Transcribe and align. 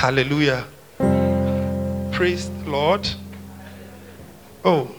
Hallelujah. 0.00 0.64
Praise 2.10 2.48
the 2.48 2.70
Lord. 2.70 3.06
Oh, 4.64 4.90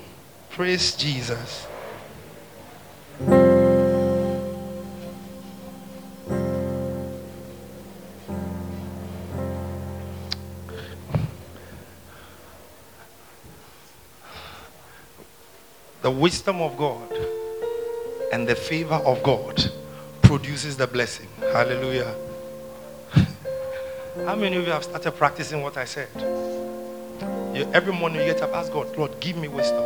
praise 0.51 0.95
Jesus. 0.95 1.65
The 16.03 16.11
wisdom 16.11 16.61
of 16.61 16.77
God 16.77 17.11
and 18.31 18.47
the 18.47 18.53
favor 18.53 19.01
of 19.03 19.23
God 19.23 19.71
produces 20.21 20.77
the 20.77 20.85
blessing. 20.85 21.27
Hallelujah. 21.39 22.13
How 24.25 24.35
many 24.35 24.55
of 24.57 24.65
you 24.65 24.71
have 24.71 24.83
started 24.83 25.11
practicing 25.13 25.61
what 25.61 25.77
I 25.77 25.85
said? 25.85 26.09
You, 27.55 27.67
every 27.73 27.91
morning 27.91 28.21
you 28.21 28.27
get 28.27 28.41
up, 28.41 28.53
ask 28.53 28.71
God, 28.71 28.95
Lord, 28.95 29.19
give 29.19 29.35
me 29.35 29.47
wisdom 29.47 29.83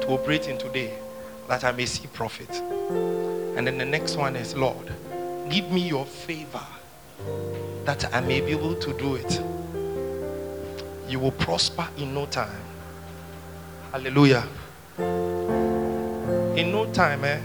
to 0.00 0.06
operate 0.08 0.46
in 0.46 0.58
today 0.58 0.98
that 1.48 1.64
I 1.64 1.72
may 1.72 1.86
see 1.86 2.06
profit. 2.06 2.50
And 3.56 3.66
then 3.66 3.78
the 3.78 3.84
next 3.84 4.16
one 4.16 4.36
is, 4.36 4.54
Lord, 4.54 4.92
give 5.48 5.70
me 5.70 5.80
your 5.80 6.06
favor 6.06 6.64
that 7.84 8.14
I 8.14 8.20
may 8.20 8.40
be 8.40 8.52
able 8.52 8.74
to 8.74 8.92
do 8.92 9.16
it. 9.16 9.40
You 11.08 11.18
will 11.18 11.32
prosper 11.32 11.88
in 11.96 12.14
no 12.14 12.26
time. 12.26 12.62
Hallelujah. 13.90 14.46
In 16.56 16.70
no 16.72 16.90
time, 16.92 17.24
eh? 17.24 17.40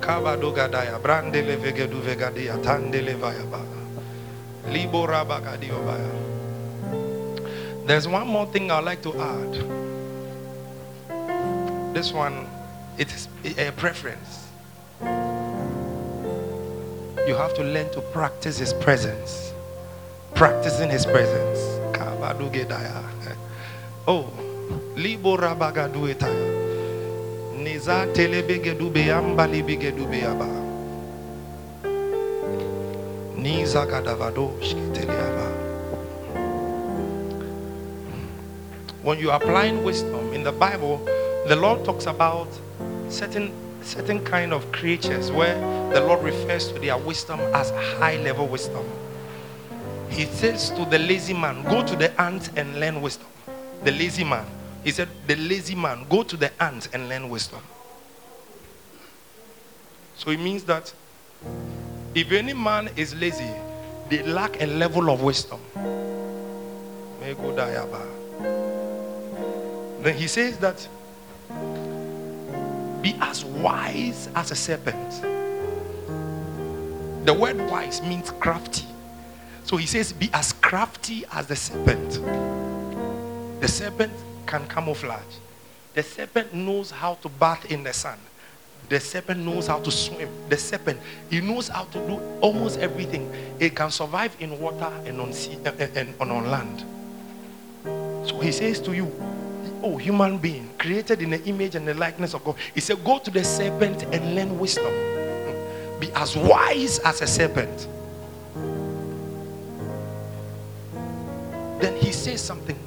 Kabadogadaya, 0.00 1.00
brandele 1.00 1.56
vegedu 1.56 2.00
vegadia, 2.02 2.58
tandele 2.62 3.14
vayaba. 3.16 3.65
There's 7.86 8.08
one 8.08 8.26
more 8.26 8.46
thing 8.46 8.70
I'd 8.70 8.84
like 8.84 9.02
to 9.02 9.14
add. 9.20 9.52
This 11.94 12.12
one, 12.12 12.46
it 12.98 13.12
is 13.12 13.28
a 13.58 13.70
preference. 13.72 14.48
You 17.26 17.34
have 17.34 17.54
to 17.54 17.62
learn 17.62 17.90
to 17.92 18.00
practice 18.12 18.58
His 18.58 18.72
presence. 18.74 19.52
Practicing 20.34 20.90
His 20.90 21.06
presence. 21.06 21.60
Oh, 24.06 24.30
libo 24.94 25.36
rabagaduetaya. 25.36 26.54
Niza 27.58 28.06
telebegedube 28.12 29.06
yamba 29.06 29.46
libigedube 29.46 30.18
yaba. 30.20 30.46
Niza 30.46 30.64
kadavadosh 30.65 30.65
keteliaba. 30.65 30.65
When 33.46 33.60
you 39.20 39.30
are 39.30 39.36
applying 39.36 39.84
wisdom 39.84 40.32
in 40.32 40.42
the 40.42 40.50
Bible, 40.50 40.96
the 41.46 41.54
Lord 41.54 41.84
talks 41.84 42.06
about 42.06 42.48
certain 43.08 43.52
certain 43.82 44.24
kind 44.24 44.52
of 44.52 44.72
creatures 44.72 45.30
where 45.30 45.54
the 45.94 46.00
Lord 46.00 46.24
refers 46.24 46.72
to 46.72 46.80
their 46.80 46.98
wisdom 46.98 47.38
as 47.54 47.70
high 47.70 48.16
level 48.16 48.48
wisdom. 48.48 48.84
He 50.10 50.24
says 50.24 50.70
to 50.70 50.84
the 50.84 50.98
lazy 50.98 51.32
man, 51.32 51.62
Go 51.62 51.86
to 51.86 51.94
the 51.94 52.20
ant 52.20 52.50
and 52.58 52.80
learn 52.80 53.00
wisdom. 53.00 53.28
The 53.84 53.92
lazy 53.92 54.24
man. 54.24 54.44
He 54.82 54.90
said, 54.90 55.08
The 55.28 55.36
lazy 55.36 55.76
man, 55.76 56.04
go 56.08 56.24
to 56.24 56.36
the 56.36 56.50
ant 56.60 56.88
and 56.92 57.08
learn 57.08 57.28
wisdom. 57.28 57.60
So 60.16 60.32
it 60.32 60.40
means 60.40 60.64
that 60.64 60.92
if 62.16 62.32
any 62.32 62.54
man 62.54 62.88
is 62.96 63.14
lazy, 63.14 63.50
they 64.08 64.22
lack 64.22 64.62
a 64.62 64.66
level 64.66 65.10
of 65.10 65.20
wisdom. 65.22 65.60
Then 70.00 70.14
he 70.16 70.26
says 70.26 70.56
that 70.58 70.88
be 73.02 73.14
as 73.20 73.44
wise 73.44 74.30
as 74.34 74.50
a 74.50 74.56
serpent. 74.56 75.22
The 77.26 77.34
word 77.34 77.58
wise 77.70 78.00
means 78.00 78.30
crafty. 78.30 78.86
So 79.64 79.76
he 79.76 79.86
says, 79.86 80.12
be 80.12 80.30
as 80.32 80.54
crafty 80.54 81.24
as 81.32 81.48
the 81.48 81.56
serpent. 81.56 82.20
The 83.60 83.68
serpent 83.68 84.12
can 84.46 84.66
camouflage. 84.68 85.20
The 85.92 86.02
serpent 86.02 86.54
knows 86.54 86.90
how 86.90 87.14
to 87.16 87.28
bath 87.28 87.70
in 87.70 87.82
the 87.82 87.92
sun. 87.92 88.18
The 88.88 89.00
serpent 89.00 89.44
knows 89.44 89.66
how 89.66 89.80
to 89.80 89.90
swim. 89.90 90.28
The 90.48 90.56
serpent, 90.56 91.00
he 91.28 91.40
knows 91.40 91.68
how 91.68 91.84
to 91.84 92.06
do 92.06 92.20
almost 92.40 92.78
everything. 92.78 93.32
It 93.58 93.74
can 93.74 93.90
survive 93.90 94.36
in 94.38 94.58
water 94.60 94.92
and 95.04 95.20
on 95.20 95.32
sea 95.32 95.58
eh, 95.64 95.72
eh, 95.78 95.88
and, 95.94 95.96
and, 95.96 96.14
and 96.20 96.32
on 96.32 96.50
land. 96.50 96.84
So 98.28 98.38
he 98.38 98.52
says 98.52 98.80
to 98.80 98.92
you, 98.92 99.12
oh, 99.82 99.96
human 99.96 100.38
being, 100.38 100.70
created 100.78 101.20
in 101.22 101.30
the 101.30 101.42
image 101.44 101.74
and 101.74 101.86
the 101.86 101.94
likeness 101.94 102.34
of 102.34 102.44
God. 102.44 102.56
He 102.74 102.80
said, 102.80 103.04
Go 103.04 103.18
to 103.18 103.30
the 103.30 103.42
serpent 103.42 104.04
and 104.04 104.34
learn 104.34 104.58
wisdom. 104.58 104.92
Be 105.98 106.10
as 106.14 106.36
wise 106.36 106.98
as 107.00 107.22
a 107.22 107.26
serpent. 107.26 107.88
Then 111.80 111.96
he 111.96 112.12
says 112.12 112.40
something. 112.40 112.78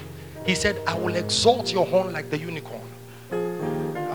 He 0.46 0.56
said, 0.56 0.80
I 0.88 0.98
will 0.98 1.16
exalt 1.16 1.72
your 1.72 1.86
horn 1.86 2.14
like 2.14 2.30
the 2.30 2.38
unicorn. 2.38 2.82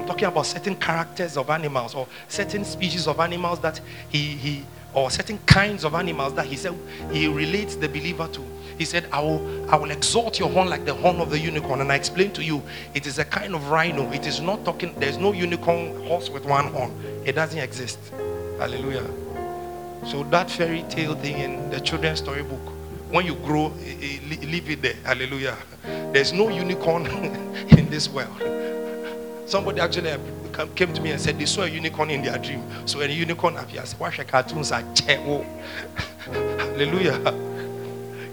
I'm 0.05 0.09
talking 0.09 0.29
about 0.29 0.45
certain 0.45 0.77
characters 0.77 1.39
of 1.39 1.49
animals 1.49 1.95
or 1.95 2.07
certain 2.29 2.63
species 2.67 3.09
of 3.09 3.21
animals 3.21 3.59
that 3.61 3.81
he, 4.11 4.19
he 4.19 4.65
or 4.93 5.11
certain 5.11 5.39
kinds 5.47 5.83
of 5.83 5.95
animals 5.95 6.35
that 6.35 6.45
he 6.45 6.57
said 6.57 6.75
he 7.11 7.27
relates 7.27 7.75
the 7.75 7.89
believer 7.89 8.29
to. 8.29 8.45
He 8.77 8.85
said, 8.85 9.07
I 9.11 9.23
will, 9.23 9.71
I 9.71 9.77
will 9.77 9.91
exalt 9.91 10.39
your 10.39 10.51
horn 10.51 10.69
like 10.69 10.85
the 10.85 10.93
horn 10.93 11.21
of 11.23 11.31
the 11.31 11.39
unicorn. 11.39 11.81
And 11.81 11.91
I 11.91 11.95
explained 11.95 12.35
to 12.35 12.45
you, 12.45 12.63
it 12.93 13.07
is 13.07 13.19
a 13.19 13.25
kind 13.25 13.55
of 13.55 13.71
rhino. 13.71 14.13
It 14.13 14.27
is 14.27 14.41
not 14.41 14.63
talking, 14.67 14.95
there's 15.01 15.17
no 15.17 15.33
unicorn 15.33 16.05
horse 16.05 16.29
with 16.29 16.45
one 16.45 16.67
horn. 16.67 16.93
It 17.25 17.33
doesn't 17.33 17.59
exist. 17.59 17.99
Hallelujah. 18.59 19.09
So 20.05 20.23
that 20.25 20.51
fairy 20.51 20.85
tale 20.91 21.15
thing 21.15 21.39
in 21.39 21.71
the 21.71 21.81
children's 21.81 22.19
storybook, 22.19 22.61
when 23.09 23.25
you 23.25 23.37
grow, 23.37 23.69
leave 23.69 24.69
it 24.69 24.83
there. 24.83 24.97
Hallelujah. 25.03 25.57
There's 26.13 26.35
no 26.35 26.51
unicorn 26.51 27.07
in 27.71 27.89
this 27.89 28.07
world. 28.07 28.54
Somebody 29.47 29.81
actually 29.81 30.17
came 30.75 30.93
to 30.93 31.01
me 31.01 31.11
and 31.11 31.21
said 31.21 31.39
they 31.39 31.47
saw 31.47 31.63
a 31.63 31.69
unicorn 31.69 32.11
in 32.11 32.23
their 32.23 32.39
dream. 32.39 32.63
So 32.87 33.01
a 33.01 33.09
unicorn 33.09 33.57
appears, 33.57 33.99
watch 33.99 34.19
a 34.19 34.25
cartoons 34.25 34.73
are 34.73 34.83
Hallelujah. 36.25 37.53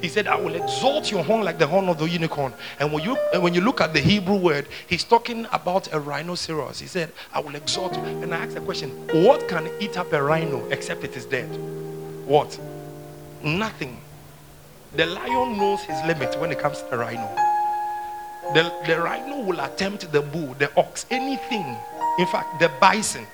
He 0.01 0.07
said, 0.07 0.25
I 0.25 0.35
will 0.35 0.55
exalt 0.55 1.11
your 1.11 1.23
horn 1.23 1.43
like 1.43 1.59
the 1.59 1.67
horn 1.67 1.87
of 1.87 1.99
the 1.99 2.05
unicorn. 2.05 2.53
And 2.79 2.91
when 2.91 3.03
you 3.03 3.15
and 3.33 3.43
when 3.43 3.53
you 3.53 3.61
look 3.61 3.81
at 3.81 3.93
the 3.93 3.99
Hebrew 3.99 4.35
word, 4.35 4.67
he's 4.87 5.03
talking 5.03 5.45
about 5.51 5.93
a 5.93 5.99
rhinoceros. 5.99 6.79
He 6.79 6.87
said, 6.87 7.11
I 7.33 7.39
will 7.39 7.55
exalt 7.55 7.95
you. 7.95 8.03
And 8.03 8.33
I 8.33 8.37
asked 8.37 8.55
the 8.55 8.61
question, 8.61 8.89
what 9.23 9.47
can 9.47 9.69
eat 9.79 9.97
up 9.97 10.11
a 10.11 10.21
rhino 10.23 10.67
except 10.69 11.03
it 11.03 11.15
is 11.15 11.25
dead? 11.25 11.49
What? 12.25 12.59
Nothing. 13.43 14.01
The 14.95 15.05
lion 15.05 15.57
knows 15.57 15.81
his 15.81 16.01
limit 16.05 16.39
when 16.39 16.51
it 16.51 16.57
comes 16.57 16.81
to 16.81 16.89
the 16.89 16.97
rhino. 16.97 17.50
The, 18.53 18.73
the 18.85 18.99
rhino 18.99 19.41
will 19.41 19.59
attempt 19.59 20.11
the 20.11 20.21
bull, 20.21 20.55
the 20.55 20.69
ox, 20.75 21.05
anything. 21.09 21.77
In 22.19 22.25
fact, 22.27 22.59
the 22.59 22.69
bison. 22.81 23.25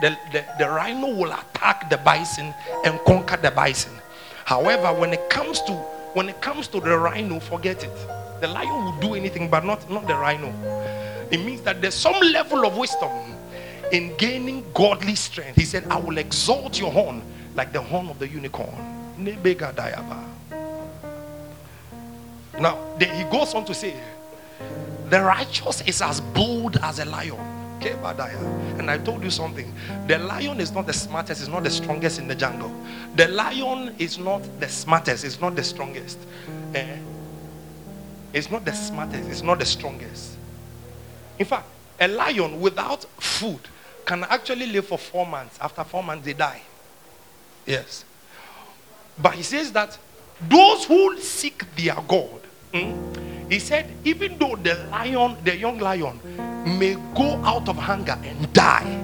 The, 0.00 0.16
the, 0.32 0.44
the 0.58 0.68
rhino 0.68 1.14
will 1.14 1.32
attack 1.32 1.90
the 1.90 1.98
bison 1.98 2.54
and 2.84 2.98
conquer 3.04 3.36
the 3.36 3.50
bison. 3.50 3.92
However, 4.44 4.92
when 4.98 5.12
it 5.12 5.28
comes 5.28 5.60
to 5.62 5.72
when 6.14 6.28
it 6.28 6.40
comes 6.42 6.68
to 6.68 6.80
the 6.80 6.96
rhino, 6.98 7.40
forget 7.40 7.84
it. 7.84 7.90
The 8.40 8.48
lion 8.48 8.84
will 8.84 9.00
do 9.00 9.14
anything, 9.14 9.48
but 9.48 9.64
not, 9.64 9.88
not 9.90 10.06
the 10.06 10.14
rhino. 10.14 10.52
It 11.30 11.38
means 11.38 11.62
that 11.62 11.80
there's 11.80 11.94
some 11.94 12.20
level 12.20 12.66
of 12.66 12.76
wisdom 12.76 13.10
in 13.92 14.14
gaining 14.16 14.64
godly 14.74 15.14
strength. 15.14 15.56
He 15.56 15.64
said, 15.64 15.86
I 15.88 15.98
will 15.98 16.18
exalt 16.18 16.78
your 16.78 16.90
horn 16.90 17.22
like 17.54 17.72
the 17.72 17.80
horn 17.80 18.08
of 18.08 18.18
the 18.18 18.28
unicorn. 18.28 18.74
Now, 22.58 22.98
he 22.98 23.24
goes 23.24 23.54
on 23.54 23.64
to 23.64 23.74
say, 23.74 23.94
The 25.08 25.20
righteous 25.22 25.82
is 25.82 26.00
as 26.02 26.20
bold 26.20 26.78
as 26.82 26.98
a 26.98 27.04
lion. 27.04 27.38
Okay. 27.78 27.96
And 28.78 28.90
I 28.90 28.98
told 28.98 29.24
you 29.24 29.30
something. 29.30 29.72
The 30.06 30.18
lion 30.18 30.60
is 30.60 30.72
not 30.72 30.86
the 30.86 30.92
smartest, 30.92 31.40
it's 31.40 31.50
not 31.50 31.64
the 31.64 31.70
strongest 31.70 32.18
in 32.18 32.28
the 32.28 32.34
jungle. 32.34 32.72
The 33.16 33.28
lion 33.28 33.94
is 33.98 34.18
not 34.18 34.42
the 34.60 34.68
smartest, 34.68 35.24
it's 35.24 35.40
not 35.40 35.56
the 35.56 35.64
strongest. 35.64 36.18
Eh? 36.74 36.96
It's 38.32 38.50
not 38.50 38.64
the 38.64 38.72
smartest, 38.72 39.28
it's 39.28 39.42
not 39.42 39.58
the 39.58 39.64
strongest. 39.66 40.36
In 41.38 41.44
fact, 41.44 41.66
a 42.00 42.08
lion 42.08 42.60
without 42.60 43.04
food 43.20 43.60
can 44.06 44.24
actually 44.24 44.66
live 44.66 44.86
for 44.86 44.98
four 44.98 45.26
months. 45.26 45.58
After 45.60 45.84
four 45.84 46.02
months, 46.02 46.24
they 46.24 46.32
die. 46.32 46.62
Yes. 47.66 48.04
But 49.20 49.34
he 49.34 49.42
says 49.42 49.72
that 49.72 49.98
those 50.48 50.84
who 50.84 51.18
seek 51.20 51.64
their 51.76 51.96
God, 52.08 52.40
hmm, 52.72 53.41
he 53.52 53.58
said, 53.58 53.84
even 54.02 54.38
though 54.38 54.56
the 54.56 54.74
lion, 54.90 55.36
the 55.44 55.54
young 55.54 55.78
lion, 55.78 56.18
may 56.78 56.94
go 57.14 57.36
out 57.44 57.68
of 57.68 57.76
hunger 57.76 58.18
and 58.24 58.50
die. 58.54 59.02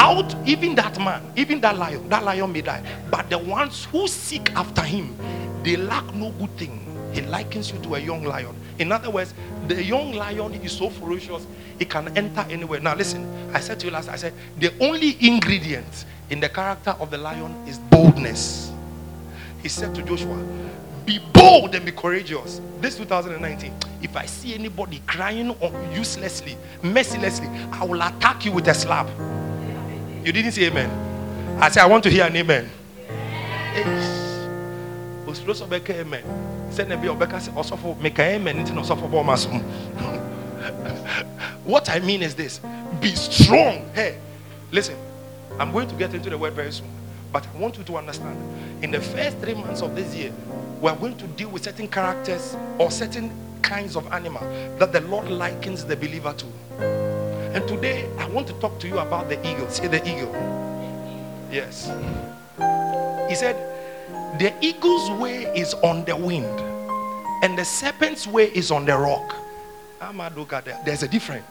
out, 0.00 0.34
even 0.46 0.74
that 0.74 0.98
man, 0.98 1.22
even 1.36 1.60
that 1.60 1.76
lion, 1.76 2.08
that 2.08 2.24
lion 2.24 2.52
may 2.52 2.62
die. 2.62 2.82
But 3.10 3.30
the 3.30 3.38
ones 3.38 3.84
who 3.86 4.08
seek 4.08 4.50
after 4.52 4.82
him, 4.82 5.16
they 5.62 5.76
lack 5.76 6.14
no 6.14 6.30
good 6.32 6.56
thing. 6.56 6.86
He 7.12 7.22
likens 7.22 7.70
you 7.72 7.78
to 7.80 7.94
a 7.96 7.98
young 7.98 8.24
lion. 8.24 8.54
In 8.78 8.92
other 8.92 9.10
words, 9.10 9.34
the 9.68 9.82
young 9.82 10.12
lion 10.12 10.54
is 10.54 10.72
so 10.72 10.90
ferocious, 10.90 11.46
it 11.78 11.90
can 11.90 12.16
enter 12.16 12.44
anywhere. 12.50 12.80
Now, 12.80 12.94
listen, 12.94 13.26
I 13.54 13.60
said 13.60 13.80
to 13.80 13.86
you 13.86 13.92
last, 13.92 14.08
I 14.08 14.16
said, 14.16 14.32
the 14.58 14.72
only 14.80 15.16
ingredient 15.20 16.04
in 16.30 16.40
the 16.40 16.48
character 16.48 16.90
of 16.98 17.10
the 17.10 17.18
lion 17.18 17.54
is 17.66 17.78
boldness. 17.78 18.72
He 19.62 19.68
said 19.68 19.94
to 19.94 20.02
Joshua, 20.02 20.38
Be 21.10 21.18
bold 21.32 21.74
and 21.74 21.84
be 21.84 21.90
courageous. 21.90 22.60
This 22.80 22.96
2019, 22.96 23.74
if 24.00 24.16
I 24.16 24.26
see 24.26 24.54
anybody 24.54 25.02
crying 25.08 25.52
uselessly, 25.92 26.56
mercilessly, 26.84 27.48
I 27.72 27.84
will 27.84 28.00
attack 28.00 28.44
you 28.44 28.52
with 28.52 28.68
a 28.68 28.74
slap. 28.74 29.08
You 30.24 30.32
didn't 30.32 30.52
say 30.52 30.66
amen. 30.66 30.88
I 31.60 31.68
said, 31.68 31.82
I 31.82 31.86
want 31.86 32.04
to 32.04 32.10
hear 32.10 32.26
an 32.26 32.36
amen. 32.36 32.70
amen. 33.74 35.26
What 41.64 41.90
I 41.90 41.98
mean 41.98 42.22
is 42.22 42.36
this 42.36 42.60
be 43.00 43.16
strong. 43.16 43.90
Hey, 43.94 44.16
listen, 44.70 44.96
I'm 45.58 45.72
going 45.72 45.88
to 45.88 45.96
get 45.96 46.14
into 46.14 46.30
the 46.30 46.38
word 46.38 46.52
very 46.52 46.70
soon, 46.70 46.88
but 47.32 47.44
I 47.52 47.58
want 47.58 47.78
you 47.78 47.82
to 47.82 47.96
understand 47.96 48.84
in 48.84 48.92
the 48.92 49.00
first 49.00 49.38
three 49.38 49.54
months 49.54 49.82
of 49.82 49.96
this 49.96 50.14
year, 50.14 50.32
we're 50.80 50.96
going 50.96 51.16
to 51.18 51.26
deal 51.26 51.50
with 51.50 51.64
certain 51.64 51.88
characters 51.88 52.56
or 52.78 52.90
certain 52.90 53.30
kinds 53.62 53.96
of 53.96 54.10
animal 54.12 54.42
that 54.78 54.92
the 54.92 55.00
Lord 55.02 55.28
likens 55.28 55.84
the 55.84 55.94
believer 55.94 56.32
to. 56.32 56.46
And 57.54 57.66
today, 57.68 58.08
I 58.16 58.28
want 58.28 58.46
to 58.46 58.54
talk 58.54 58.78
to 58.80 58.88
you 58.88 58.98
about 58.98 59.28
the 59.28 59.38
eagle. 59.46 59.68
Say 59.68 59.88
the 59.88 60.00
eagle. 60.08 60.32
Yes. 61.52 61.86
He 63.28 63.34
said, 63.34 63.56
The 64.38 64.54
eagle's 64.60 65.10
way 65.20 65.44
is 65.54 65.74
on 65.74 66.04
the 66.04 66.16
wind, 66.16 66.60
and 67.42 67.58
the 67.58 67.64
serpent's 67.64 68.26
way 68.26 68.50
is 68.54 68.70
on 68.70 68.86
the 68.86 68.96
rock. 68.96 69.34
There's 70.84 71.02
a 71.02 71.08
difference. 71.08 71.46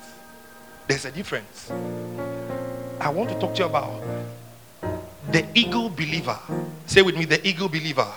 There's 0.88 1.06
a 1.06 1.12
difference. 1.12 1.70
I 3.00 3.10
want 3.10 3.30
to 3.30 3.40
talk 3.40 3.54
to 3.56 3.60
you 3.60 3.66
about 3.66 4.02
the 5.32 5.46
eagle 5.54 5.90
believer. 5.90 6.40
Say 6.88 7.04
with 7.04 7.16
me, 7.16 7.26
the 7.26 7.46
eagle 7.48 7.70
believer. 7.70 8.08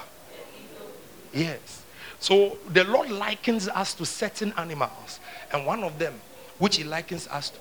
Yes. 1.32 1.84
So 2.18 2.58
the 2.68 2.84
Lord 2.84 3.10
likens 3.10 3.68
us 3.68 3.94
to 3.94 4.06
certain 4.06 4.52
animals, 4.56 5.18
and 5.52 5.66
one 5.66 5.82
of 5.82 5.98
them, 5.98 6.14
which 6.58 6.76
He 6.76 6.84
likens 6.84 7.26
us 7.28 7.50
to, 7.50 7.58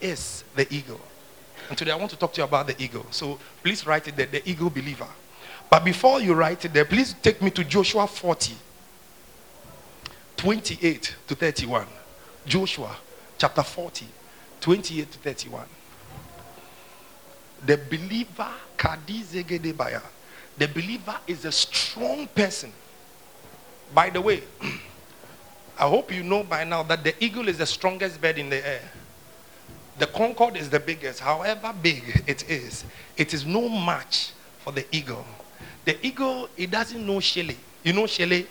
is 0.00 0.44
the 0.56 0.72
eagle. 0.74 1.00
And 1.68 1.78
today 1.78 1.92
I 1.92 1.96
want 1.96 2.10
to 2.10 2.18
talk 2.18 2.32
to 2.34 2.40
you 2.40 2.44
about 2.44 2.66
the 2.66 2.82
eagle. 2.82 3.06
So 3.10 3.38
please 3.62 3.86
write 3.86 4.08
it 4.08 4.16
there, 4.16 4.26
the 4.26 4.48
eagle 4.48 4.70
believer. 4.70 5.06
But 5.70 5.84
before 5.84 6.20
you 6.20 6.34
write 6.34 6.64
it 6.64 6.72
there, 6.72 6.84
please 6.84 7.14
take 7.22 7.40
me 7.40 7.50
to 7.52 7.64
Joshua 7.64 8.06
40, 8.06 8.54
28 10.36 11.16
to 11.28 11.34
31. 11.34 11.86
Joshua 12.44 12.96
chapter 13.38 13.62
40, 13.62 14.06
28 14.60 15.12
to 15.12 15.18
31. 15.18 15.64
The 17.64 17.76
believer, 17.76 18.48
the 20.58 20.68
believer 20.68 21.16
is 21.26 21.44
a 21.44 21.52
strong 21.52 22.26
person. 22.28 22.72
By 23.94 24.10
the 24.10 24.20
way, 24.20 24.42
I 25.78 25.88
hope 25.88 26.12
you 26.12 26.22
know 26.22 26.42
by 26.42 26.64
now 26.64 26.82
that 26.84 27.04
the 27.04 27.14
eagle 27.22 27.48
is 27.48 27.58
the 27.58 27.66
strongest 27.66 28.20
bird 28.20 28.38
in 28.38 28.48
the 28.48 28.66
air. 28.66 28.82
The 29.98 30.06
Concorde 30.06 30.56
is 30.56 30.70
the 30.70 30.80
biggest. 30.80 31.20
However 31.20 31.74
big 31.82 32.22
it 32.26 32.48
is, 32.48 32.84
it 33.16 33.34
is 33.34 33.44
no 33.44 33.68
match 33.68 34.32
for 34.60 34.72
the 34.72 34.86
eagle. 34.94 35.24
The 35.84 36.04
eagle, 36.06 36.48
it 36.56 36.70
doesn't 36.70 37.04
know 37.04 37.20
Shelley. 37.20 37.56
You 37.82 37.92
know 37.92 38.06
Shelley? 38.06 38.46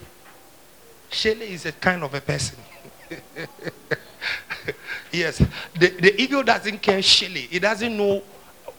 Shelley 1.09 1.53
is 1.53 1.65
a 1.65 1.71
kind 1.71 2.03
of 2.03 2.13
a 2.13 2.21
person. 2.21 2.57
yes. 5.11 5.37
The, 5.79 5.87
the 5.89 6.21
eagle 6.21 6.43
doesn't 6.43 6.81
care 6.81 7.01
Shelley. 7.01 7.47
It 7.51 7.61
doesn't 7.61 7.95
know 7.95 8.21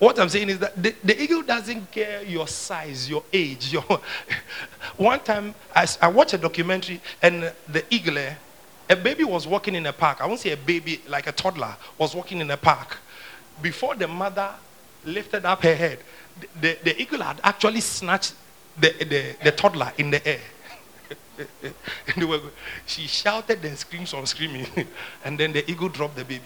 what 0.03 0.19
I'm 0.19 0.29
saying 0.29 0.49
is 0.49 0.59
that 0.59 0.83
the, 0.83 0.93
the, 1.05 1.23
eagle 1.23 1.43
doesn't 1.43 1.93
care 1.93 2.25
your 2.25 2.49
size, 2.49 3.09
your 3.09 3.23
age. 3.33 3.73
Your 3.73 3.85
One 4.97 5.21
time, 5.21 5.55
I, 5.77 5.87
I 6.01 6.09
watched 6.09 6.35
a 6.35 6.39
documentary, 6.39 7.01
and 7.23 7.53
the 7.69 7.85
eagle, 7.89 8.19
a 8.19 8.97
baby 8.97 9.23
was 9.23 9.47
walking 9.47 9.77
in 9.77 9.87
a 9.87 9.93
park. 9.93 10.21
I 10.21 10.27
won't 10.27 10.41
say 10.41 10.51
a 10.51 10.57
baby, 10.57 11.01
like 11.07 11.29
a 11.29 11.33
toddler, 11.33 11.77
was 11.99 12.17
walking 12.17 12.41
in 12.41 12.51
a 12.51 12.57
park. 12.57 12.97
Before 13.63 13.95
the 13.95 14.09
mother 14.09 14.51
lifted 15.05 15.45
up 15.45 15.63
her 15.63 15.77
head, 15.77 16.01
the, 16.61 16.77
the, 16.83 17.01
eagle 17.01 17.23
had 17.23 17.41
actually 17.45 17.81
snatched 17.81 18.35
the, 18.81 18.93
the, 19.05 19.37
the 19.45 19.53
toddler 19.53 19.93
in 19.99 20.11
the 20.11 20.27
air. 20.27 20.41
and 22.17 22.41
she 22.87 23.07
shouted 23.07 23.65
and 23.65 23.79
screamed 23.79 24.09
some 24.09 24.27
screaming, 24.27 24.67
and 25.25 25.39
then 25.39 25.53
the 25.53 25.71
eagle 25.71 25.89
dropped 25.89 26.17
the 26.17 26.25
baby. 26.25 26.43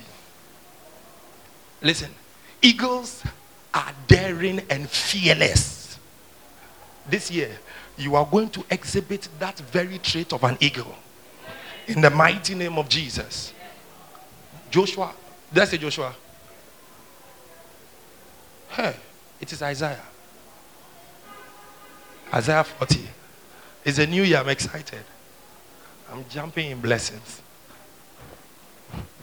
Listen, 1.80 2.10
eagles 2.60 3.22
are 3.74 3.92
daring 4.06 4.60
and 4.70 4.88
fearless. 4.88 5.98
This 7.08 7.30
year, 7.30 7.50
you 7.96 8.14
are 8.16 8.26
going 8.26 8.50
to 8.50 8.64
exhibit 8.70 9.28
that 9.38 9.58
very 9.58 9.98
trait 9.98 10.32
of 10.32 10.44
an 10.44 10.56
eagle. 10.60 10.94
In 11.86 12.00
the 12.00 12.10
mighty 12.10 12.54
name 12.54 12.78
of 12.78 12.88
Jesus. 12.88 13.52
Joshua, 14.70 15.12
did 15.52 15.62
I 15.62 15.66
say 15.66 15.78
Joshua? 15.78 16.14
Hey, 18.70 18.96
it 19.40 19.52
is 19.52 19.62
Isaiah. 19.62 20.02
Isaiah 22.34 22.64
40. 22.64 23.08
It's 23.84 23.98
a 23.98 24.06
new 24.06 24.22
year. 24.22 24.38
I'm 24.38 24.48
excited. 24.48 25.04
I'm 26.10 26.24
jumping 26.28 26.72
in 26.72 26.80
blessings. 26.80 27.40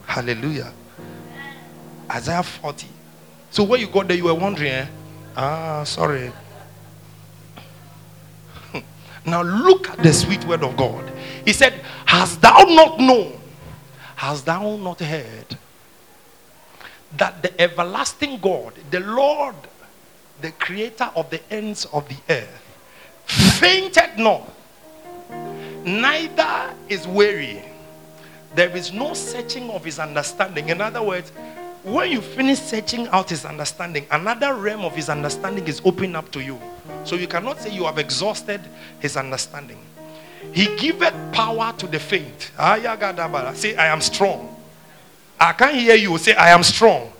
Hallelujah. 0.06 0.72
Isaiah 2.10 2.42
40. 2.42 2.86
So 3.54 3.62
when 3.62 3.78
you 3.78 3.86
got 3.86 4.08
there, 4.08 4.16
you 4.16 4.24
were 4.24 4.34
wondering, 4.34 4.72
eh? 4.72 4.86
ah, 5.36 5.84
sorry. 5.84 6.32
now 9.24 9.42
look 9.42 9.88
at 9.90 10.02
the 10.02 10.12
sweet 10.12 10.44
word 10.44 10.64
of 10.64 10.76
God. 10.76 11.08
He 11.44 11.52
said, 11.52 11.74
Hast 12.04 12.42
thou 12.42 12.64
not 12.64 12.98
known? 12.98 13.38
Hast 14.16 14.44
thou 14.44 14.74
not 14.74 14.98
heard? 14.98 15.56
That 17.16 17.44
the 17.44 17.60
everlasting 17.60 18.40
God, 18.40 18.72
the 18.90 18.98
Lord, 18.98 19.54
the 20.40 20.50
creator 20.50 21.12
of 21.14 21.30
the 21.30 21.40
ends 21.48 21.84
of 21.92 22.08
the 22.08 22.16
earth, 22.28 22.60
fainted 23.26 24.18
not, 24.18 24.52
neither 25.84 26.74
is 26.88 27.06
weary. 27.06 27.62
There 28.56 28.76
is 28.76 28.92
no 28.92 29.14
searching 29.14 29.70
of 29.70 29.84
his 29.84 30.00
understanding. 30.00 30.70
In 30.70 30.80
other 30.80 31.04
words, 31.04 31.30
when 31.84 32.10
you 32.10 32.20
finish 32.20 32.58
searching 32.58 33.06
out 33.08 33.28
his 33.28 33.44
understanding, 33.44 34.06
another 34.10 34.54
realm 34.54 34.84
of 34.84 34.96
his 34.96 35.08
understanding 35.08 35.66
is 35.66 35.82
open 35.84 36.16
up 36.16 36.30
to 36.32 36.42
you. 36.42 36.58
So 37.04 37.14
you 37.14 37.28
cannot 37.28 37.60
say 37.60 37.74
you 37.74 37.84
have 37.84 37.98
exhausted 37.98 38.60
his 39.00 39.16
understanding. 39.16 39.78
He 40.52 40.74
giveth 40.76 41.14
power 41.32 41.74
to 41.78 41.86
the 41.86 41.98
faint. 41.98 42.50
Say, 42.56 43.76
I 43.76 43.86
am 43.86 44.00
strong. 44.00 44.56
I 45.38 45.52
can't 45.52 45.76
hear 45.76 45.94
you 45.94 46.16
say, 46.18 46.34
I 46.34 46.50
am 46.50 46.62
strong. 46.62 47.12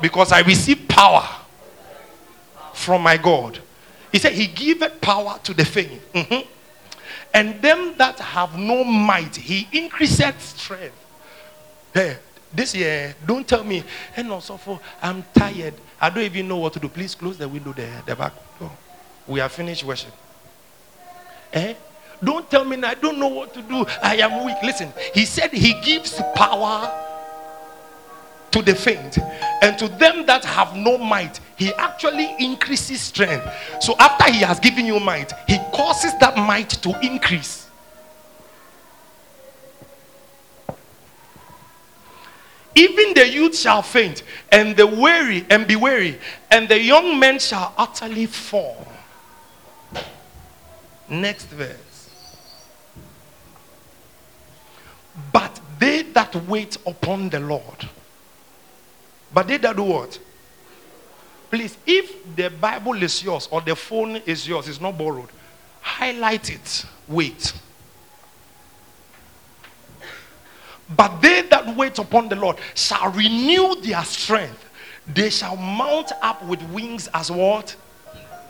Because 0.00 0.32
I 0.32 0.40
receive 0.40 0.88
power 0.88 1.28
from 2.72 3.02
my 3.02 3.16
God. 3.16 3.58
He 4.10 4.18
said, 4.18 4.32
He 4.32 4.46
giveth 4.46 5.00
power 5.00 5.38
to 5.44 5.54
the 5.54 5.64
faint. 5.64 6.00
Mm-hmm. 6.12 6.48
And 7.34 7.62
them 7.62 7.94
that 7.98 8.18
have 8.18 8.58
no 8.58 8.84
might, 8.84 9.36
He 9.36 9.68
increaseth 9.72 10.40
strength. 10.40 10.96
Hey, 11.94 12.16
this 12.54 12.74
year, 12.74 13.14
don't 13.26 13.46
tell 13.46 13.64
me, 13.64 13.82
and 14.16 14.30
also 14.30 14.56
for 14.56 14.80
I'm 15.00 15.24
tired. 15.34 15.74
I 16.00 16.10
don't 16.10 16.24
even 16.24 16.48
know 16.48 16.58
what 16.58 16.72
to 16.74 16.80
do. 16.80 16.88
Please 16.88 17.14
close 17.14 17.38
the 17.38 17.48
window 17.48 17.72
there, 17.72 18.02
the 18.06 18.14
back 18.14 18.32
door. 18.58 18.72
We 19.26 19.40
are 19.40 19.48
finished 19.48 19.84
worship. 19.84 20.12
Eh? 21.52 21.74
Don't 22.22 22.48
tell 22.50 22.64
me 22.64 22.76
I 22.82 22.94
don't 22.94 23.18
know 23.18 23.28
what 23.28 23.52
to 23.54 23.62
do. 23.62 23.84
I 24.02 24.16
am 24.16 24.44
weak. 24.44 24.56
Listen, 24.62 24.92
he 25.12 25.24
said 25.24 25.50
he 25.50 25.74
gives 25.80 26.20
power 26.34 26.90
to 28.52 28.62
the 28.62 28.74
faint, 28.74 29.18
and 29.62 29.78
to 29.78 29.88
them 29.88 30.26
that 30.26 30.44
have 30.44 30.76
no 30.76 30.98
might, 30.98 31.40
he 31.56 31.72
actually 31.74 32.36
increases 32.38 33.00
strength. 33.00 33.46
So 33.80 33.96
after 33.98 34.30
he 34.30 34.40
has 34.40 34.60
given 34.60 34.84
you 34.84 35.00
might, 35.00 35.32
he 35.48 35.58
causes 35.72 36.12
that 36.20 36.36
might 36.36 36.68
to 36.68 36.98
increase. 37.00 37.70
Even 42.74 43.12
the 43.14 43.28
youth 43.28 43.56
shall 43.56 43.82
faint, 43.82 44.22
and 44.50 44.76
the 44.76 44.86
weary 44.86 45.44
and 45.50 45.66
be 45.66 45.76
weary, 45.76 46.18
and 46.50 46.68
the 46.68 46.80
young 46.80 47.18
men 47.18 47.38
shall 47.38 47.74
utterly 47.76 48.26
fall. 48.26 48.86
Next 51.08 51.46
verse. 51.46 51.76
But 55.32 55.60
they 55.78 56.02
that 56.02 56.34
wait 56.46 56.76
upon 56.86 57.28
the 57.28 57.40
Lord, 57.40 57.88
but 59.34 59.46
they 59.48 59.58
that 59.58 59.76
do 59.76 59.82
what? 59.82 60.18
Please, 61.50 61.76
if 61.86 62.34
the 62.34 62.48
Bible 62.48 63.02
is 63.02 63.22
yours 63.22 63.46
or 63.50 63.60
the 63.60 63.76
phone 63.76 64.16
is 64.24 64.48
yours, 64.48 64.68
it's 64.68 64.80
not 64.80 64.96
borrowed, 64.96 65.28
highlight 65.82 66.48
it. 66.48 66.86
Wait. 67.06 67.52
But 70.96 71.20
they 71.20 71.42
that 71.42 71.76
wait 71.76 71.98
upon 71.98 72.28
the 72.28 72.36
Lord 72.36 72.56
shall 72.74 73.10
renew 73.12 73.76
their 73.80 74.02
strength. 74.04 74.64
They 75.06 75.30
shall 75.30 75.56
mount 75.56 76.12
up 76.22 76.44
with 76.44 76.62
wings 76.70 77.08
as 77.14 77.30
what? 77.30 77.74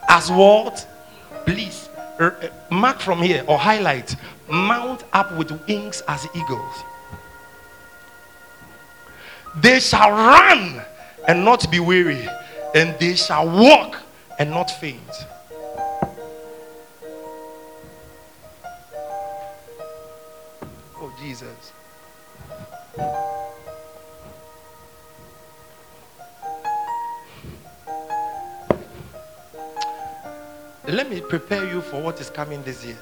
As 0.08 0.30
what? 0.30 0.86
Please 1.46 1.88
uh, 2.18 2.30
mark 2.70 3.00
from 3.00 3.22
here 3.22 3.44
or 3.46 3.58
highlight. 3.58 4.16
Mount 4.50 5.04
up 5.12 5.36
with 5.36 5.50
wings 5.66 6.02
as 6.08 6.26
eagles. 6.34 6.84
They 9.56 9.80
shall 9.80 10.10
run 10.10 10.82
and 11.28 11.44
not 11.44 11.70
be 11.70 11.80
weary, 11.80 12.26
and 12.74 12.98
they 12.98 13.14
shall 13.14 13.46
walk 13.48 13.98
and 14.38 14.50
not 14.50 14.70
faint. 14.70 15.00
Let 30.86 31.08
me 31.08 31.22
prepare 31.22 31.64
you 31.72 31.80
for 31.80 32.02
what 32.02 32.20
is 32.20 32.28
coming 32.28 32.62
this 32.64 32.84
year. 32.84 32.98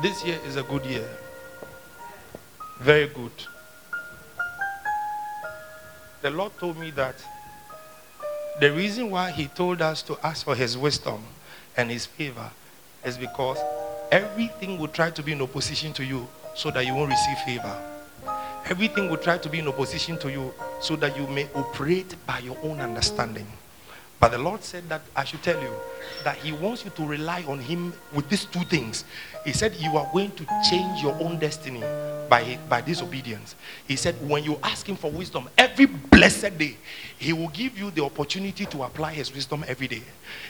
This 0.00 0.24
year 0.24 0.38
is 0.46 0.56
a 0.56 0.62
good 0.62 0.86
year. 0.86 1.06
Very 2.80 3.08
good. 3.08 3.32
The 6.22 6.30
Lord 6.30 6.52
told 6.58 6.78
me 6.78 6.90
that 6.92 7.14
the 8.58 8.72
reason 8.72 9.10
why 9.10 9.32
He 9.32 9.48
told 9.48 9.82
us 9.82 10.00
to 10.02 10.16
ask 10.22 10.46
for 10.46 10.54
His 10.54 10.78
wisdom 10.78 11.22
and 11.76 11.90
His 11.90 12.06
favor 12.06 12.50
is 13.04 13.18
because 13.18 13.58
everything 14.10 14.78
will 14.78 14.88
try 14.88 15.10
to 15.10 15.22
be 15.22 15.32
in 15.32 15.42
opposition 15.42 15.92
to 15.92 16.04
you 16.04 16.26
so 16.54 16.70
that 16.70 16.86
you 16.86 16.94
won't 16.94 17.10
receive 17.10 17.38
favor. 17.44 17.95
Everything 18.68 19.08
will 19.08 19.16
try 19.16 19.38
to 19.38 19.48
be 19.48 19.60
in 19.60 19.68
opposition 19.68 20.18
to 20.18 20.28
you 20.28 20.52
so 20.80 20.96
that 20.96 21.16
you 21.16 21.26
may 21.28 21.46
operate 21.54 22.16
by 22.26 22.40
your 22.40 22.56
own 22.64 22.80
understanding. 22.80 23.46
But 24.18 24.32
the 24.32 24.38
Lord 24.38 24.64
said 24.64 24.88
that 24.88 25.02
I 25.14 25.22
should 25.22 25.42
tell 25.44 25.60
you 25.62 25.70
that 26.24 26.36
He 26.38 26.50
wants 26.50 26.84
you 26.84 26.90
to 26.92 27.06
rely 27.06 27.44
on 27.46 27.60
Him 27.60 27.92
with 28.12 28.28
these 28.28 28.44
two 28.46 28.64
things. 28.64 29.04
He 29.44 29.52
said 29.52 29.76
you 29.76 29.96
are 29.96 30.10
going 30.12 30.32
to 30.32 30.46
change 30.68 31.00
your 31.00 31.14
own 31.20 31.38
destiny 31.38 31.80
by, 32.28 32.58
by 32.68 32.80
disobedience. 32.80 33.54
He 33.86 33.94
said 33.94 34.16
when 34.26 34.42
you 34.42 34.58
ask 34.64 34.88
Him 34.88 34.96
for 34.96 35.12
wisdom 35.12 35.48
every 35.56 35.86
blessed 35.86 36.58
day, 36.58 36.76
He 37.18 37.32
will 37.32 37.50
give 37.50 37.78
you 37.78 37.92
the 37.92 38.02
opportunity 38.02 38.66
to 38.66 38.82
apply 38.82 39.12
His 39.12 39.32
wisdom 39.32 39.64
every 39.68 39.86
day. 39.86 40.02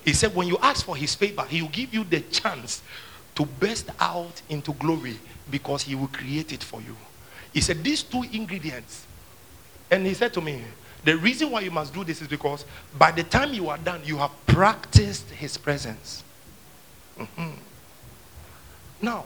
He 0.07 0.15
said 0.15 0.35
when 0.35 0.49
you 0.49 0.57
ask 0.63 0.87
for 0.87 0.97
His 0.97 1.15
favor, 1.15 1.45
He 1.51 1.61
will 1.61 1.69
give 1.69 1.93
you 1.93 2.05
the 2.05 2.21
chance 2.21 2.83
to 3.35 3.45
burst 3.45 3.91
out 4.01 4.41
into 4.49 4.73
glory 4.75 5.19
because 5.51 5.83
He 5.83 5.95
will 5.95 6.09
create 6.09 6.55
it 6.55 6.63
for 6.63 6.81
you. 6.81 6.97
He 7.57 7.63
said 7.63 7.83
these 7.83 8.03
two 8.03 8.23
ingredients, 8.35 9.07
and 9.91 10.05
He 10.05 10.13
said 10.13 10.35
to 10.35 10.43
me, 10.43 10.61
the 11.05 11.17
reason 11.17 11.51
why 11.51 11.61
you 11.61 11.71
must 11.71 11.95
do 11.95 12.05
this 12.05 12.21
is 12.21 12.29
because 12.29 12.67
by 12.99 13.11
the 13.13 13.23
time 13.23 13.55
you 13.55 13.71
are 13.71 13.79
done, 13.79 14.03
you 14.05 14.19
have 14.19 14.31
practiced 14.45 15.31
His 15.31 15.57
presence. 15.57 16.23
Mm-hmm. 17.19 17.53
Now, 19.01 19.25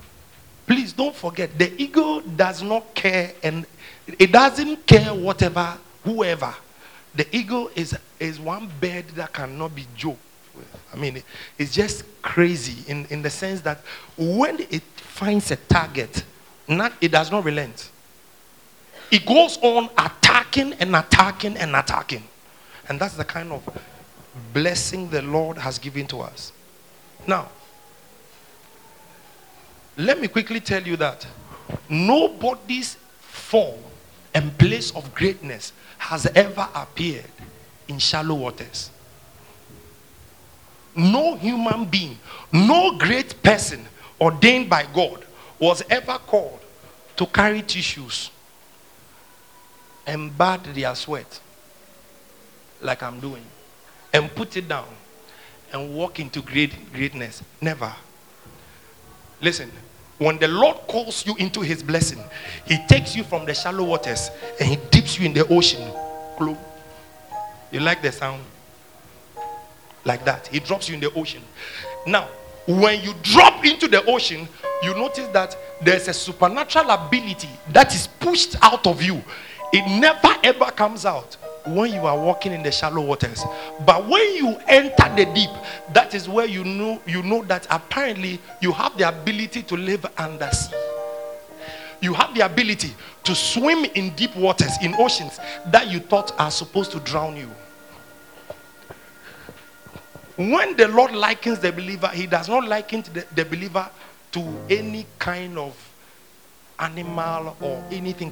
please 0.65 0.93
don't 0.93 1.13
forget 1.13 1.59
the 1.59 1.73
ego 1.83 2.21
does 2.21 2.63
not 2.63 2.95
care 2.95 3.33
and 3.43 3.67
it 4.07 4.31
doesn't 4.31 4.87
care 4.87 5.13
whatever, 5.13 5.77
whoever. 6.05 6.55
The 7.17 7.27
ego 7.37 7.69
is, 7.75 7.99
is 8.21 8.39
one 8.39 8.71
bird 8.81 9.09
that 9.17 9.33
cannot 9.33 9.75
be 9.75 9.89
joked 9.97 10.21
with. 10.55 10.81
I 10.95 10.97
mean, 10.97 11.21
it's 11.59 11.75
just 11.75 12.05
crazy 12.23 12.89
in, 12.89 13.07
in 13.07 13.23
the 13.23 13.31
sense 13.31 13.61
that 13.63 13.81
when 14.17 14.61
it 14.71 14.85
finds 14.95 15.51
a 15.51 15.57
target, 15.57 16.23
not, 16.69 16.93
it 17.01 17.11
does 17.11 17.33
not 17.33 17.43
relent. 17.43 17.91
It 19.11 19.27
goes 19.27 19.59
on 19.63 19.89
attacking 19.99 20.75
and 20.75 20.95
attacking 20.95 21.57
and 21.57 21.75
attacking. 21.75 22.23
And 22.89 23.01
that's 23.01 23.17
the 23.17 23.25
kind 23.25 23.53
of 23.53 23.69
blessing 24.53 25.11
the 25.11 25.23
Lord 25.23 25.59
has 25.59 25.79
given 25.79 26.07
to 26.09 26.21
us. 26.21 26.53
Now, 27.27 27.49
let 29.97 30.21
me 30.21 30.29
quickly 30.29 30.61
tell 30.61 30.83
you 30.83 30.97
that 30.97 31.27
nobody's 31.89 32.97
form 33.21 33.81
and 34.35 34.57
place 34.59 34.93
of 34.93 35.13
greatness 35.15 35.73
has 35.99 36.27
ever 36.27 36.69
appeared 36.75 37.25
in 37.89 37.99
shallow 37.99 38.35
waters. 38.35 38.91
No 40.95 41.37
human 41.37 41.85
being, 41.85 42.19
no 42.53 42.97
great 42.97 43.43
person 43.43 43.87
ordained 44.21 44.71
by 44.71 44.87
God 44.93 45.25
was 45.59 45.83
ever 45.91 46.19
called 46.27 46.61
to 47.17 47.27
carry 47.27 47.63
tissues 47.63 48.31
and 50.07 50.37
bat 50.37 50.61
their 50.75 50.95
sweat 50.95 51.41
like 52.81 53.03
I'm 53.03 53.21
doing 53.21 53.45
and 54.13 54.35
put 54.35 54.57
it 54.57 54.69
down 54.69 54.89
and 55.73 55.95
walk 55.95 56.19
into 56.19 56.43
great 56.43 56.93
greatness. 56.93 57.43
Never. 57.61 57.93
Listen, 59.41 59.71
when 60.19 60.39
the 60.39 60.49
Lord 60.49 60.77
calls 60.89 61.25
you 61.27 61.35
into 61.37 61.61
his 61.61 61.83
blessing, 61.83 62.23
he 62.67 62.79
takes 62.87 63.17
you 63.17 63.25
from 63.25 63.47
the 63.47 63.55
shallow 63.55 63.85
waters 63.85 64.31
and 64.59 64.69
he 64.69 64.77
dips 64.91 65.19
you 65.19 65.27
in 65.27 65.33
the 65.33 65.47
ocean. 65.49 65.83
You 67.71 67.81
like 67.81 68.03
the 68.03 68.13
sound? 68.13 68.43
Like 70.05 70.25
that. 70.25 70.47
He 70.49 70.61
drops 70.61 70.89
you 70.89 70.95
in 70.95 71.01
the 71.01 71.13
ocean. 71.15 71.43
Now, 72.07 72.29
when 72.67 73.03
you 73.03 73.15
drop 73.23 73.65
into 73.65 73.89
the 73.89 74.05
ocean, 74.07 74.49
you 74.83 74.95
notice 74.95 75.29
that 75.29 75.57
there's 75.83 76.09
a 76.09 76.13
supernatural 76.13 76.91
ability 76.91 77.49
that 77.71 77.95
is 77.95 78.07
pushed 78.07 78.57
out 78.63 78.87
of 78.87 79.03
you 79.03 79.23
it 79.73 80.01
never 80.01 80.35
ever 80.43 80.71
comes 80.73 81.07
out 81.07 81.37
when 81.67 81.93
you 81.93 82.01
are 82.07 82.19
walking 82.19 82.53
in 82.53 82.63
the 82.63 82.73
shallow 82.73 83.03
waters. 83.03 83.43
But 83.85 84.09
when 84.09 84.35
you 84.37 84.57
enter 84.67 85.15
the 85.15 85.31
deep, 85.35 85.51
that 85.93 86.15
is 86.15 86.29
where 86.29 86.47
you 86.47 86.65
know 86.65 87.01
you 87.07 87.23
know 87.23 87.43
that 87.45 87.67
apparently 87.71 88.41
you 88.61 88.73
have 88.73 88.97
the 88.97 89.09
ability 89.09 89.63
to 89.65 89.77
live 89.77 90.05
under 90.19 90.51
sea. 90.51 90.75
You 92.01 92.15
have 92.15 92.35
the 92.35 92.41
ability 92.41 92.95
to 93.25 93.35
swim 93.35 93.85
in 93.95 94.15
deep 94.17 94.35
waters, 94.35 94.73
in 94.83 94.95
oceans 94.95 95.39
that 95.67 95.89
you 95.89 96.01
thought 96.01 96.33
are 96.41 96.51
supposed 96.51 96.93
to 96.93 97.01
drown 97.01 97.37
you. 97.37 97.51
When 100.37 100.75
the 100.77 100.89
Lord 100.89 101.13
likens 101.13 101.59
the 101.59 101.71
believer, 101.71 102.09
He 102.09 102.27
does 102.27 102.49
not 102.49 102.67
liken 102.67 103.03
the, 103.13 103.27
the 103.35 103.45
believer 103.45 103.87
to 104.33 104.41
any 104.71 105.05
kind 105.19 105.59
of 105.59 105.77
animal 106.79 107.55
or 107.61 107.85
anything 107.91 108.31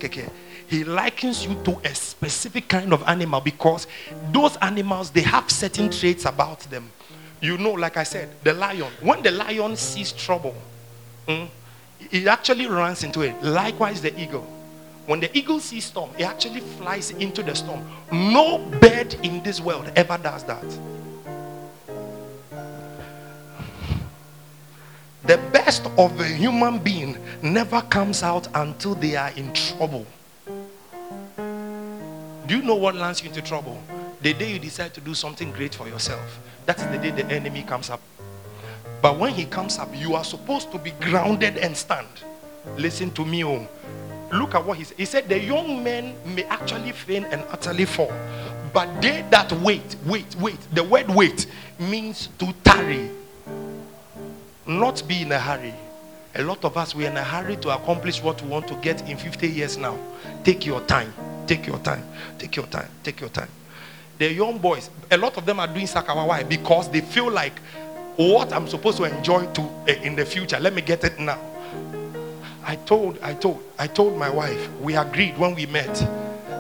he 0.69 0.85
likens 0.85 1.47
you 1.47 1.55
to 1.65 1.79
a 1.83 1.95
specific 1.95 2.69
kind 2.69 2.93
of 2.93 3.03
animal 3.09 3.41
because 3.41 3.87
those 4.33 4.57
animals 4.59 5.11
they 5.11 5.23
have 5.23 5.51
certain 5.51 5.91
traits 5.91 6.27
about 6.27 6.61
them. 6.71 6.91
You 7.41 7.57
know 7.57 7.73
like 7.73 7.97
i 7.97 8.03
said 8.03 8.29
the 8.45 8.53
lion. 8.53 8.93
When 9.01 9.23
the 9.23 9.31
lion 9.31 9.77
sees 9.77 10.13
trouble 10.13 10.55
mm, 11.27 11.49
it 12.11 12.27
actually 12.27 12.67
runs 12.67 13.03
into 13.03 13.23
it. 13.23 13.43
Likewise 13.43 14.03
the 14.03 14.19
eagle. 14.21 14.47
When 15.07 15.21
the 15.21 15.37
eagle 15.37 15.59
sees 15.59 15.87
storm 15.87 16.11
it 16.19 16.25
actually 16.25 16.61
flies 16.61 17.13
into 17.13 17.43
the 17.43 17.55
storm. 17.55 17.83
No 18.13 18.59
bird 18.59 19.15
in 19.23 19.43
this 19.43 19.61
world 19.61 19.91
ever 19.97 20.19
does 20.19 20.45
that. 20.45 20.65
The 25.25 25.39
best 25.53 25.87
of 25.97 26.21
a 26.21 26.27
human 26.27 26.79
being 26.79 27.19
never 27.43 27.81
comes 27.83 28.23
out 28.23 28.49
until 28.55 28.95
they 28.95 29.17
are 29.17 29.31
in 29.31 29.53
trouble 29.55 30.07
do 32.49 32.57
you 32.57 32.63
know 32.63 32.75
what 32.77 32.95
lands 32.95 33.23
you 33.23 33.29
into 33.29 33.43
trouble? 33.43 33.79
The 34.23 34.33
day 34.33 34.53
you 34.55 34.59
decide 34.59 34.95
to 34.95 35.03
do 35.03 35.13
something 35.13 35.53
great 35.53 35.75
for 35.75 35.87
yourself. 35.87 36.41
That 36.65 36.79
is 36.79 36.87
the 36.87 36.97
day 36.97 37.11
the 37.11 37.27
enemy 37.27 37.63
comes 37.63 37.91
up. 37.91 38.01
But 39.03 39.19
when 39.19 39.35
he 39.35 39.45
comes 39.45 39.79
up, 39.79 39.91
you 39.95 40.15
are 40.15 40.25
supposed 40.25 40.73
to 40.73 40.79
be 40.79 40.93
grounded 40.93 41.59
and 41.59 41.77
stand. 41.77 42.09
Listen 42.79 43.11
to 43.13 43.25
me, 43.27 43.45
oh. 43.45 43.69
Look 44.33 44.55
at 44.55 44.65
what 44.65 44.79
he 44.79 44.85
said. 44.85 44.97
He 44.97 45.05
said, 45.05 45.29
The 45.29 45.39
young 45.39 45.85
men 45.85 46.15
may 46.25 46.45
actually 46.45 46.93
faint 46.93 47.27
and 47.31 47.45
utterly 47.51 47.85
fall. 47.85 48.13
But 48.73 49.01
they 49.03 49.27
that 49.31 49.53
wait, 49.53 49.97
wait, 50.07 50.35
wait. 50.37 50.59
The 50.75 50.85
word 50.85 51.09
wait 51.11 51.47
means 51.79 52.31
to 52.39 52.53
tarry, 52.65 53.11
not 54.67 55.03
be 55.07 55.21
in 55.23 55.33
a 55.33 55.39
hurry. 55.39 55.75
A 56.35 56.43
lot 56.43 56.65
of 56.65 56.79
us, 56.79 56.95
we're 56.95 57.11
in 57.11 57.17
a 57.17 57.25
hurry 57.25 57.57
to 57.57 57.75
accomplish 57.75 58.23
what 58.23 58.41
we 58.41 58.49
want 58.49 58.69
to 58.69 58.75
get 58.77 59.07
in 59.09 59.19
50 59.19 59.49
years 59.49 59.77
now. 59.77 59.99
Take 60.45 60.65
your 60.65 60.81
time. 60.83 61.13
Take 61.49 61.67
your 61.67 61.79
time. 61.79 62.05
Take 62.39 62.55
your 62.55 62.67
time. 62.67 62.89
Take 63.03 63.21
your 63.21 63.31
time. 63.31 63.49
The 64.19 64.33
young 64.33 64.59
boys, 64.59 64.91
a 65.11 65.17
lot 65.17 65.37
of 65.37 65.47
them 65.47 65.59
are 65.61 65.67
doing 65.67 65.87
sakawa. 65.87 66.27
Why? 66.29 66.43
Because 66.45 66.91
they 66.91 67.01
feel 67.01 67.31
like 67.31 67.59
what 68.17 68.53
I'm 68.53 68.69
supposed 68.69 68.99
to 68.99 69.05
enjoy 69.05 69.47
to 69.53 69.63
uh, 69.63 69.93
in 70.03 70.15
the 70.15 70.25
future. 70.25 70.61
Let 70.61 70.75
me 70.75 70.83
get 70.83 71.05
it 71.05 71.19
now. 71.19 71.41
I 72.65 72.77
told, 72.77 73.19
I 73.21 73.35
told, 73.35 73.63
I 73.79 73.87
told 73.87 74.19
my 74.19 74.29
wife. 74.29 74.71
We 74.81 74.97
agreed 74.97 75.39
when 75.39 75.55
we 75.55 75.67
met. 75.67 76.03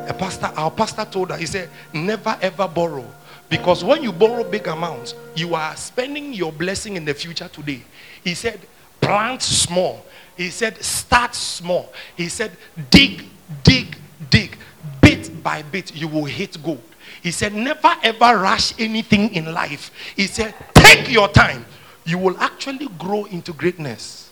A 0.08 0.14
pastor, 0.14 0.46
our 0.56 0.70
pastor 0.70 1.04
told 1.04 1.30
her. 1.30 1.36
He 1.36 1.46
said, 1.46 1.68
"Never 1.92 2.38
ever 2.40 2.66
borrow, 2.66 3.04
Because 3.48 3.82
when 3.82 4.02
you 4.02 4.12
borrow 4.12 4.44
big 4.44 4.66
amounts, 4.66 5.14
you 5.34 5.54
are 5.54 5.74
spending 5.76 6.34
your 6.34 6.52
blessing 6.52 6.96
in 6.96 7.04
the 7.04 7.14
future 7.14 7.48
today. 7.48 7.82
He 8.22 8.34
said, 8.34 8.60
plant 9.00 9.42
small. 9.42 10.04
He 10.36 10.50
said, 10.50 10.82
start 10.82 11.34
small. 11.34 11.92
He 12.16 12.28
said, 12.28 12.52
dig, 12.90 13.24
dig, 13.62 13.96
dig. 14.30 14.56
Bit 15.00 15.42
by 15.42 15.62
bit, 15.62 15.94
you 15.94 16.08
will 16.08 16.24
hit 16.24 16.62
gold. 16.62 16.82
He 17.22 17.30
said, 17.30 17.54
never 17.54 17.94
ever 18.02 18.38
rush 18.38 18.78
anything 18.78 19.34
in 19.34 19.52
life. 19.52 19.90
He 20.16 20.26
said, 20.26 20.54
take 20.74 21.10
your 21.10 21.28
time. 21.28 21.64
You 22.04 22.18
will 22.18 22.38
actually 22.38 22.88
grow 22.98 23.24
into 23.26 23.52
greatness. 23.52 24.30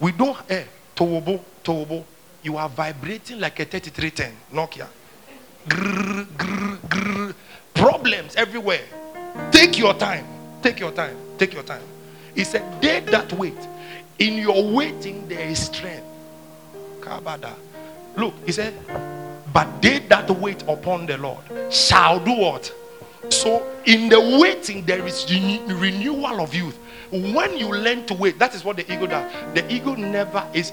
We 0.00 0.12
don't, 0.12 0.36
eh, 0.50 0.64
Towobo, 0.94 1.40
Towobo, 1.62 2.04
you 2.42 2.56
are 2.56 2.68
vibrating 2.68 3.40
like 3.40 3.58
a 3.60 3.64
3310 3.64 4.32
Nokia. 4.52 4.86
Grrr, 5.68 6.26
grrr, 6.36 6.78
grrr. 6.88 7.34
Problems 7.72 8.36
everywhere. 8.36 8.82
Take 9.50 9.78
your 9.78 9.94
time. 9.94 10.26
Take 10.62 10.78
your 10.78 10.92
time. 10.92 11.16
Take 11.38 11.54
your 11.54 11.62
time. 11.62 11.82
He 12.34 12.44
said, 12.44 12.80
They 12.82 13.00
that 13.00 13.32
wait, 13.32 13.56
in 14.18 14.34
your 14.34 14.70
waiting 14.70 15.26
there 15.28 15.48
is 15.48 15.58
strength. 15.58 16.06
Kabada. 17.04 17.54
Look, 18.16 18.34
he 18.46 18.52
said, 18.52 18.74
But 19.52 19.82
they 19.82 19.98
that 20.00 20.30
wait 20.30 20.62
upon 20.62 21.06
the 21.06 21.18
Lord 21.18 21.38
shall 21.70 22.18
do 22.18 22.32
what? 22.32 22.72
So, 23.30 23.66
in 23.86 24.08
the 24.08 24.38
waiting, 24.40 24.84
there 24.84 25.06
is 25.06 25.26
renewal 25.66 26.40
of 26.40 26.54
youth. 26.54 26.78
When 27.10 27.56
you 27.56 27.68
learn 27.70 28.06
to 28.06 28.14
wait, 28.14 28.38
that 28.38 28.54
is 28.54 28.64
what 28.64 28.76
the 28.76 28.92
ego 28.92 29.06
does. 29.06 29.32
The 29.54 29.72
ego 29.72 29.94
never 29.94 30.46
is. 30.52 30.72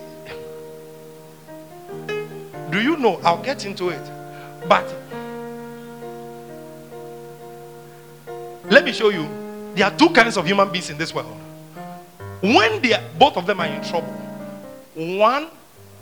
Do 2.70 2.82
you 2.82 2.98
know? 2.98 3.20
I'll 3.24 3.42
get 3.44 3.66
into 3.66 3.90
it. 3.90 4.02
But 4.68 4.86
let 8.70 8.86
me 8.86 8.92
show 8.92 9.10
you. 9.10 9.28
There 9.76 9.86
are 9.86 9.98
two 9.98 10.10
kinds 10.10 10.38
of 10.38 10.46
human 10.46 10.72
beings 10.72 10.90
in 10.90 10.98
this 10.98 11.14
world. 11.14 11.38
When 12.42 12.82
they 12.82 12.94
are, 12.94 13.04
both 13.18 13.38
of 13.38 13.46
them 13.46 13.60
are 13.60 13.68
in 13.68 13.82
trouble, 13.84 14.12
one 14.96 15.48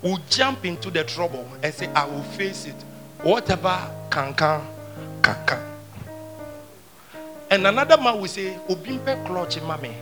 will 0.01 0.20
jump 0.29 0.65
into 0.65 0.89
the 0.89 1.03
trouble 1.03 1.48
and 1.63 1.74
say, 1.74 1.88
I 1.88 2.06
will 2.06 2.24
face 2.24 2.65
it. 2.65 2.75
Whatever 3.24 3.77
can 4.10 4.34
come, 4.34 4.68
can 5.22 5.46
come. 5.46 5.63
And 7.51 7.65
another 7.65 7.98
man 7.98 8.20
will 8.20 8.27
say, 8.27 8.58
Obimpe 8.70 9.25
clutch 9.25 9.58
mame, 9.62 9.96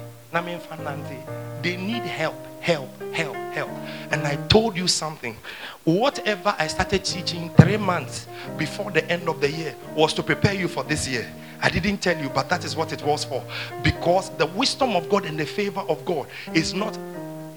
They 1.62 1.78
need 1.78 2.04
help, 2.04 2.36
help, 2.60 2.90
help, 3.14 3.36
help. 3.36 3.70
And 4.12 4.28
I 4.28 4.36
told 4.48 4.76
you 4.76 4.88
something. 4.88 5.38
Whatever 5.86 6.54
I 6.60 6.68
started 6.68 7.06
teaching 7.06 7.50
three 7.56 7.78
months 7.78 8.28
before 8.58 8.92
the 8.92 9.10
end 9.10 9.30
of 9.30 9.40
the 9.40 9.50
year 9.50 9.76
was 9.96 10.14
to 10.16 10.24
prepare 10.24 10.54
you 10.54 10.68
for 10.68 10.84
this 10.84 11.08
year. 11.08 11.28
I 11.62 11.70
didn't 11.70 12.00
tell 12.00 12.18
you, 12.22 12.30
but 12.30 12.50
that 12.50 12.66
is 12.66 12.76
what 12.76 12.92
it 12.92 13.02
was 13.04 13.24
for. 13.24 13.42
Because 13.82 14.30
the 14.38 14.46
wisdom 14.48 14.96
of 14.96 15.10
God 15.10 15.26
and 15.26 15.40
the 15.40 15.46
favor 15.46 15.82
of 15.82 16.04
God 16.06 16.28
is 16.54 16.74
not 16.74 16.98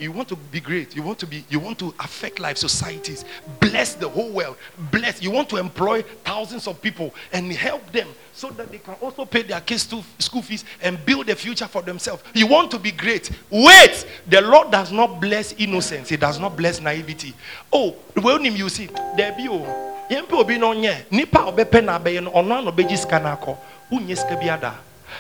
you 0.01 0.13
want 0.13 0.29
to 0.29 0.37
be 0.37 0.61
great 0.61 0.95
you 0.97 1.03
want 1.03 1.19
to 1.19 1.27
be 1.27 1.45
you 1.49 1.59
want 1.59 1.79
to 1.79 1.95
affect 2.01 2.39
life 2.39 2.57
societies 2.57 3.25
bless 3.61 3.95
the 3.95 4.09
whole 4.09 4.31
world 4.31 4.57
bless 4.91 5.23
you 5.23 5.31
want 5.31 5.49
to 5.49 5.57
employ 5.57 6.03
thousands 6.25 6.67
of 6.67 6.81
people 6.81 7.15
and 7.33 7.53
help 7.53 7.91
them 7.93 8.09
so 8.33 8.49
that 8.51 8.71
they 8.71 8.79
can 8.79 8.95
also 8.95 9.25
pay 9.27 9.43
their 9.43 9.61
kids 9.61 9.87
to 9.87 10.03
school 10.19 10.41
fees 10.41 10.65
and 10.81 11.05
build 11.05 11.29
a 11.29 11.37
future 11.37 11.67
for 11.67 11.83
themselves. 11.83 12.23
You 12.33 12.47
want 12.47 12.71
to 12.71 12.79
be 12.79 12.91
great. 12.91 13.31
Wait! 13.51 14.07
The 14.29 14.41
lord 14.41 14.71
does 14.71 14.91
not 14.93 15.21
bless 15.21 15.53
innocence. 15.55 16.09
He 16.09 16.17
does 16.17 16.39
not 16.39 16.57
bless 16.57 16.81
naivety. 16.81 17.35
Oh 17.71 17.97
when 18.21 18.45
you 18.45 18.69
see 18.69 18.89
there 19.17 19.33
be 19.37 19.47
oh 19.49 19.97
yɛmpɛ 20.11 20.33
obi 20.33 20.59
no 20.59 20.73
ɔnyɛ 20.75 21.11
nipa 21.11 21.39
a 21.39 21.53
ɔbɛpɛ 21.53 21.85
na 21.85 21.99
abɛyɛ 21.99 22.25
no 22.25 22.31
ɔno 22.33 22.59
ano 22.59 22.73
bɛgye 22.73 22.99
sika 22.99 23.17
akɔ 23.21 23.57
wonyɛ 23.93 24.17
sika 24.17 24.37
bi 24.37 24.49
ada 24.49 24.75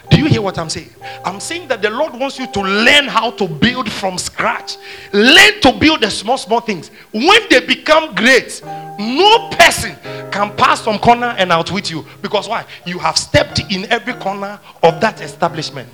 do 0.08 0.18
you 0.18 0.26
hear 0.26 0.40
what 0.42 0.58
I'm 0.58 0.70
saying? 0.70 0.90
I'm 1.24 1.40
saying 1.40 1.68
that 1.68 1.82
the 1.82 1.90
Lord 1.90 2.14
wants 2.14 2.38
you 2.38 2.46
to 2.46 2.60
learn 2.60 3.06
how 3.06 3.30
to 3.32 3.46
build 3.46 3.90
from 3.90 4.18
scratch. 4.18 4.76
Learn 5.12 5.60
to 5.60 5.72
build 5.72 6.00
the 6.00 6.10
small, 6.10 6.38
small 6.38 6.60
things. 6.60 6.90
When 7.12 7.40
they 7.50 7.60
become 7.60 8.14
great, 8.14 8.62
no 8.64 9.48
person 9.50 9.96
can 10.30 10.56
pass 10.56 10.80
from 10.80 10.98
corner 10.98 11.34
and 11.38 11.52
out 11.52 11.70
with 11.70 11.90
you. 11.90 12.04
Because 12.22 12.48
why? 12.48 12.64
You 12.86 12.98
have 12.98 13.18
stepped 13.18 13.60
in 13.70 13.84
every 13.86 14.14
corner 14.14 14.58
of 14.82 15.00
that 15.00 15.20
establishment. 15.20 15.90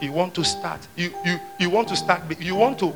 You 0.00 0.12
want 0.12 0.34
to 0.34 0.44
start. 0.44 0.86
You 0.96 1.12
you 1.24 1.38
you 1.58 1.70
want 1.70 1.88
to 1.88 1.96
start. 1.96 2.22
You 2.40 2.54
want 2.54 2.78
to 2.80 2.92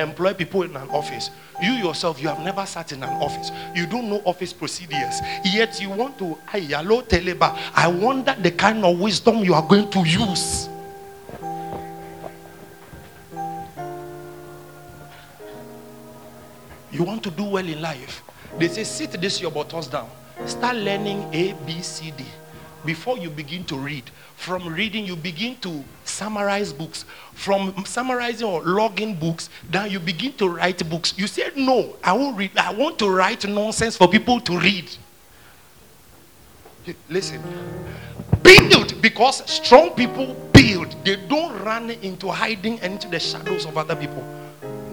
employ 0.00 0.34
people 0.34 0.62
in 0.62 0.76
an 0.76 0.88
office. 0.90 1.30
You 1.62 1.72
yourself, 1.72 2.20
you 2.20 2.28
have 2.28 2.40
never 2.40 2.64
sat 2.66 2.92
in 2.92 3.02
an 3.02 3.22
office. 3.22 3.50
You 3.74 3.86
don't 3.86 4.08
know 4.08 4.22
office 4.24 4.52
procedures. 4.52 5.20
Yet 5.44 5.80
you 5.80 5.90
want 5.90 6.18
to. 6.18 6.38
I 6.52 7.88
wonder 7.88 8.34
the 8.40 8.50
kind 8.50 8.84
of 8.84 8.98
wisdom 8.98 9.38
you 9.38 9.54
are 9.54 9.66
going 9.66 9.90
to 9.90 9.98
use. 10.00 10.68
You 16.92 17.04
want 17.04 17.22
to 17.22 17.30
do 17.30 17.44
well 17.44 17.66
in 17.66 17.80
life. 17.80 18.22
They 18.58 18.68
say, 18.68 18.84
sit 18.84 19.12
this 19.20 19.40
your 19.40 19.50
buttons 19.50 19.86
down. 19.86 20.10
Start 20.46 20.76
learning 20.76 21.32
A, 21.32 21.52
B, 21.66 21.80
C, 21.82 22.12
D 22.16 22.24
before 22.84 23.18
you 23.18 23.30
begin 23.30 23.64
to 23.64 23.76
read. 23.76 24.10
From 24.36 24.66
reading, 24.72 25.04
you 25.04 25.16
begin 25.16 25.56
to 25.56 25.84
summarize 26.04 26.72
books. 26.72 27.04
From 27.34 27.84
summarizing 27.84 28.46
or 28.46 28.62
logging 28.62 29.14
books, 29.14 29.50
then 29.68 29.90
you 29.90 30.00
begin 30.00 30.32
to 30.34 30.48
write 30.48 30.88
books. 30.88 31.14
You 31.16 31.26
said, 31.26 31.56
No, 31.56 31.96
I 32.02 32.12
won't 32.12 32.36
read. 32.36 32.56
I 32.56 32.72
want 32.72 32.98
to 33.00 33.10
write 33.10 33.46
nonsense 33.46 33.96
for 33.96 34.08
people 34.08 34.40
to 34.40 34.58
read. 34.58 34.90
Listen, 37.08 37.42
build 38.42 39.00
because 39.02 39.48
strong 39.50 39.90
people 39.90 40.34
build. 40.52 40.94
They 41.04 41.16
don't 41.28 41.58
run 41.62 41.90
into 41.90 42.28
hiding 42.30 42.78
into 42.78 43.08
the 43.08 43.20
shadows 43.20 43.66
of 43.66 43.76
other 43.76 43.94
people. 43.94 44.24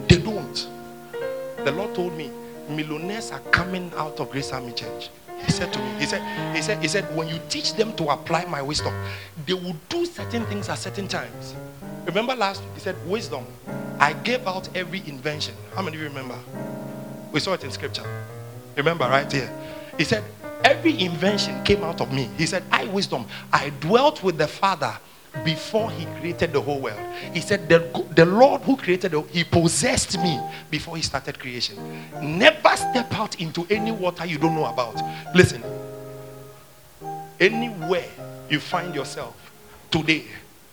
They 0.07 0.17
don't. 0.17 0.67
The 1.63 1.71
Lord 1.71 1.95
told 1.95 2.15
me, 2.17 2.31
millionaires 2.69 3.31
are 3.31 3.39
coming 3.51 3.91
out 3.95 4.19
of 4.19 4.29
Grace 4.31 4.51
Army 4.51 4.73
Church. 4.73 5.09
He 5.45 5.51
said 5.51 5.71
to 5.73 5.79
me, 5.79 5.91
he 5.99 6.05
said, 6.05 6.55
he 6.55 6.61
said, 6.61 6.81
he 6.81 6.87
said, 6.87 7.15
when 7.15 7.27
you 7.27 7.39
teach 7.49 7.73
them 7.73 7.93
to 7.95 8.09
apply 8.09 8.45
my 8.45 8.61
wisdom, 8.61 8.93
they 9.45 9.53
will 9.53 9.75
do 9.89 10.05
certain 10.05 10.45
things 10.45 10.69
at 10.69 10.77
certain 10.79 11.07
times. 11.07 11.55
Remember 12.05 12.35
last 12.35 12.63
he 12.73 12.79
said, 12.79 12.95
wisdom. 13.07 13.45
I 13.99 14.13
gave 14.13 14.45
out 14.47 14.69
every 14.75 14.99
invention. 15.07 15.55
How 15.75 15.81
many 15.81 15.97
of 15.97 16.03
you 16.03 16.07
remember? 16.09 16.37
We 17.31 17.39
saw 17.39 17.53
it 17.53 17.63
in 17.63 17.71
scripture. 17.71 18.05
Remember 18.75 19.05
right 19.05 19.31
here. 19.31 19.51
He 19.97 20.03
said, 20.03 20.23
every 20.63 20.99
invention 21.01 21.63
came 21.63 21.83
out 21.83 21.99
of 22.01 22.13
me. 22.13 22.29
He 22.37 22.45
said, 22.45 22.63
I 22.71 22.85
wisdom. 22.85 23.25
I 23.51 23.71
dwelt 23.81 24.23
with 24.23 24.37
the 24.37 24.47
Father 24.47 24.97
before 25.43 25.91
he 25.91 26.05
created 26.19 26.53
the 26.53 26.61
whole 26.61 26.79
world. 26.79 26.99
He 27.33 27.41
said, 27.41 27.67
The, 27.69 27.79
the 28.15 28.25
Lord 28.25 28.61
who 28.61 28.77
created 28.77 29.11
the, 29.11 29.21
he 29.23 29.43
possessed 29.43 30.17
me 30.19 30.39
before 30.69 30.95
he 30.95 31.01
started 31.01 31.39
creation. 31.39 31.77
Never 32.21 32.75
step 32.75 33.13
out 33.13 33.39
into 33.39 33.65
any 33.69 33.91
water 33.91 34.25
you 34.25 34.37
don't 34.37 34.55
know 34.55 34.65
about. 34.65 35.01
Listen, 35.35 35.63
anywhere 37.39 38.09
you 38.49 38.59
find 38.59 38.93
yourself 38.93 39.35
today, 39.91 40.25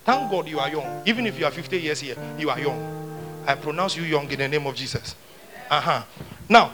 thank 0.04 0.30
God 0.30 0.48
you 0.48 0.58
are 0.58 0.68
young. 0.68 1.02
Even 1.06 1.26
if 1.26 1.38
you 1.38 1.44
are 1.44 1.50
50 1.50 1.80
years 1.80 2.00
here, 2.00 2.16
you 2.38 2.50
are 2.50 2.58
young. 2.58 3.04
I 3.46 3.54
pronounce 3.54 3.96
you 3.96 4.02
young 4.02 4.30
in 4.30 4.38
the 4.38 4.48
name 4.48 4.66
of 4.66 4.74
Jesus. 4.74 5.14
Uh 5.70 5.80
huh. 5.80 6.02
Now, 6.48 6.72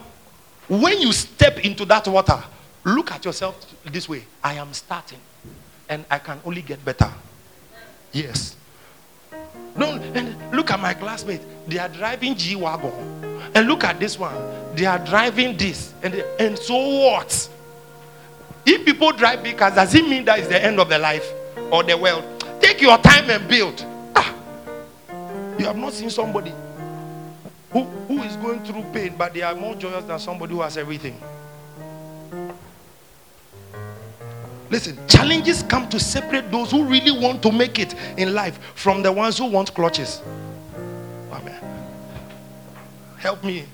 when 0.68 1.00
you 1.00 1.12
step 1.12 1.64
into 1.64 1.84
that 1.86 2.06
water, 2.06 2.42
look 2.84 3.10
at 3.10 3.24
yourself 3.24 3.74
this 3.84 4.08
way 4.08 4.24
I 4.42 4.54
am 4.54 4.72
starting, 4.72 5.18
and 5.88 6.04
I 6.10 6.18
can 6.18 6.40
only 6.44 6.62
get 6.62 6.84
better. 6.84 7.10
Yes. 8.12 8.56
No, 9.76 9.86
and 10.14 10.52
look 10.52 10.70
at 10.70 10.80
my 10.80 10.94
classmates. 10.94 11.44
They 11.66 11.78
are 11.78 11.88
driving 11.88 12.34
G 12.34 12.56
Wagon. 12.56 12.92
And 13.54 13.66
look 13.68 13.84
at 13.84 13.98
this 13.98 14.18
one. 14.18 14.34
They 14.74 14.84
are 14.84 14.98
driving 14.98 15.56
this. 15.56 15.94
And, 16.02 16.14
and 16.38 16.58
so 16.58 16.74
what? 16.76 17.48
If 18.66 18.84
people 18.84 19.12
drive 19.12 19.42
big 19.42 19.58
cars, 19.58 19.74
does 19.74 19.94
it 19.94 20.06
mean 20.06 20.24
that 20.26 20.38
is 20.38 20.48
the 20.48 20.62
end 20.62 20.78
of 20.78 20.88
the 20.88 20.98
life 20.98 21.28
or 21.70 21.82
the 21.82 21.96
world? 21.96 22.24
Take 22.60 22.80
your 22.80 22.98
time 22.98 23.30
and 23.30 23.48
build. 23.48 23.84
Ah, 24.14 24.34
you 25.58 25.64
have 25.64 25.76
not 25.76 25.92
seen 25.92 26.10
somebody 26.10 26.52
who, 27.72 27.84
who 27.84 28.22
is 28.22 28.36
going 28.36 28.62
through 28.64 28.84
pain, 28.92 29.14
but 29.16 29.32
they 29.32 29.42
are 29.42 29.54
more 29.54 29.74
joyous 29.74 30.04
than 30.04 30.18
somebody 30.18 30.54
who 30.54 30.60
has 30.60 30.76
everything. 30.76 31.18
Listen, 34.70 34.96
challenges 35.08 35.64
come 35.64 35.88
to 35.88 35.98
separate 35.98 36.50
those 36.52 36.70
who 36.70 36.84
really 36.84 37.10
want 37.10 37.42
to 37.42 37.50
make 37.50 37.80
it 37.80 37.94
in 38.16 38.34
life 38.34 38.58
from 38.76 39.02
the 39.02 39.10
ones 39.10 39.36
who 39.36 39.46
want 39.46 39.74
clutches. 39.74 40.22
Amen. 41.32 41.60
Help 43.18 43.42
me. 43.42 43.64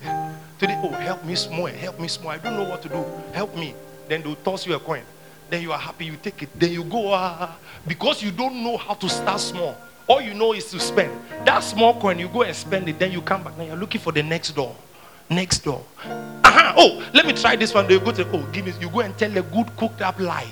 Today, 0.57 0.79
oh, 0.83 0.89
help 0.89 1.23
me 1.23 1.35
small, 1.35 1.67
help 1.67 1.99
me 1.99 2.07
small. 2.07 2.31
I 2.31 2.39
don't 2.39 2.57
know 2.57 2.67
what 2.67 2.81
to 2.81 2.89
do. 2.89 3.05
Help 3.31 3.55
me. 3.55 3.75
Then 4.09 4.23
they'll 4.23 4.35
toss 4.37 4.65
you 4.65 4.73
a 4.73 4.79
coin. 4.79 5.03
Then 5.51 5.61
you 5.61 5.71
are 5.71 5.77
happy, 5.77 6.05
you 6.05 6.17
take 6.21 6.41
it. 6.41 6.49
Then 6.59 6.71
you 6.71 6.83
go, 6.83 7.13
uh, 7.13 7.51
because 7.87 8.23
you 8.23 8.31
don't 8.31 8.63
know 8.63 8.75
how 8.75 8.95
to 8.95 9.07
start 9.07 9.39
small. 9.39 9.77
All 10.07 10.19
you 10.19 10.33
know 10.33 10.53
is 10.53 10.71
to 10.71 10.79
spend. 10.79 11.11
That 11.45 11.59
small 11.59 11.99
coin, 11.99 12.17
you 12.17 12.27
go 12.27 12.41
and 12.41 12.55
spend 12.55 12.89
it. 12.89 12.97
Then 12.97 13.11
you 13.11 13.21
come 13.21 13.43
back. 13.43 13.55
Now 13.55 13.65
you're 13.65 13.75
looking 13.75 14.01
for 14.01 14.11
the 14.11 14.23
next 14.23 14.51
door. 14.55 14.75
Next 15.29 15.59
door. 15.59 15.83
Uh-huh. 16.03 16.73
Oh, 16.75 17.07
let 17.13 17.27
me 17.27 17.33
try 17.33 17.55
this 17.55 17.73
one. 17.73 17.87
They 17.87 17.99
go 17.99 18.11
to 18.11 18.27
oh, 18.31 18.47
give 18.51 18.65
me. 18.65 18.73
You 18.79 18.89
go 18.89 19.01
and 19.01 19.15
tell 19.17 19.37
a 19.37 19.43
good 19.43 19.75
cooked 19.77 20.01
up 20.01 20.19
lie. 20.19 20.49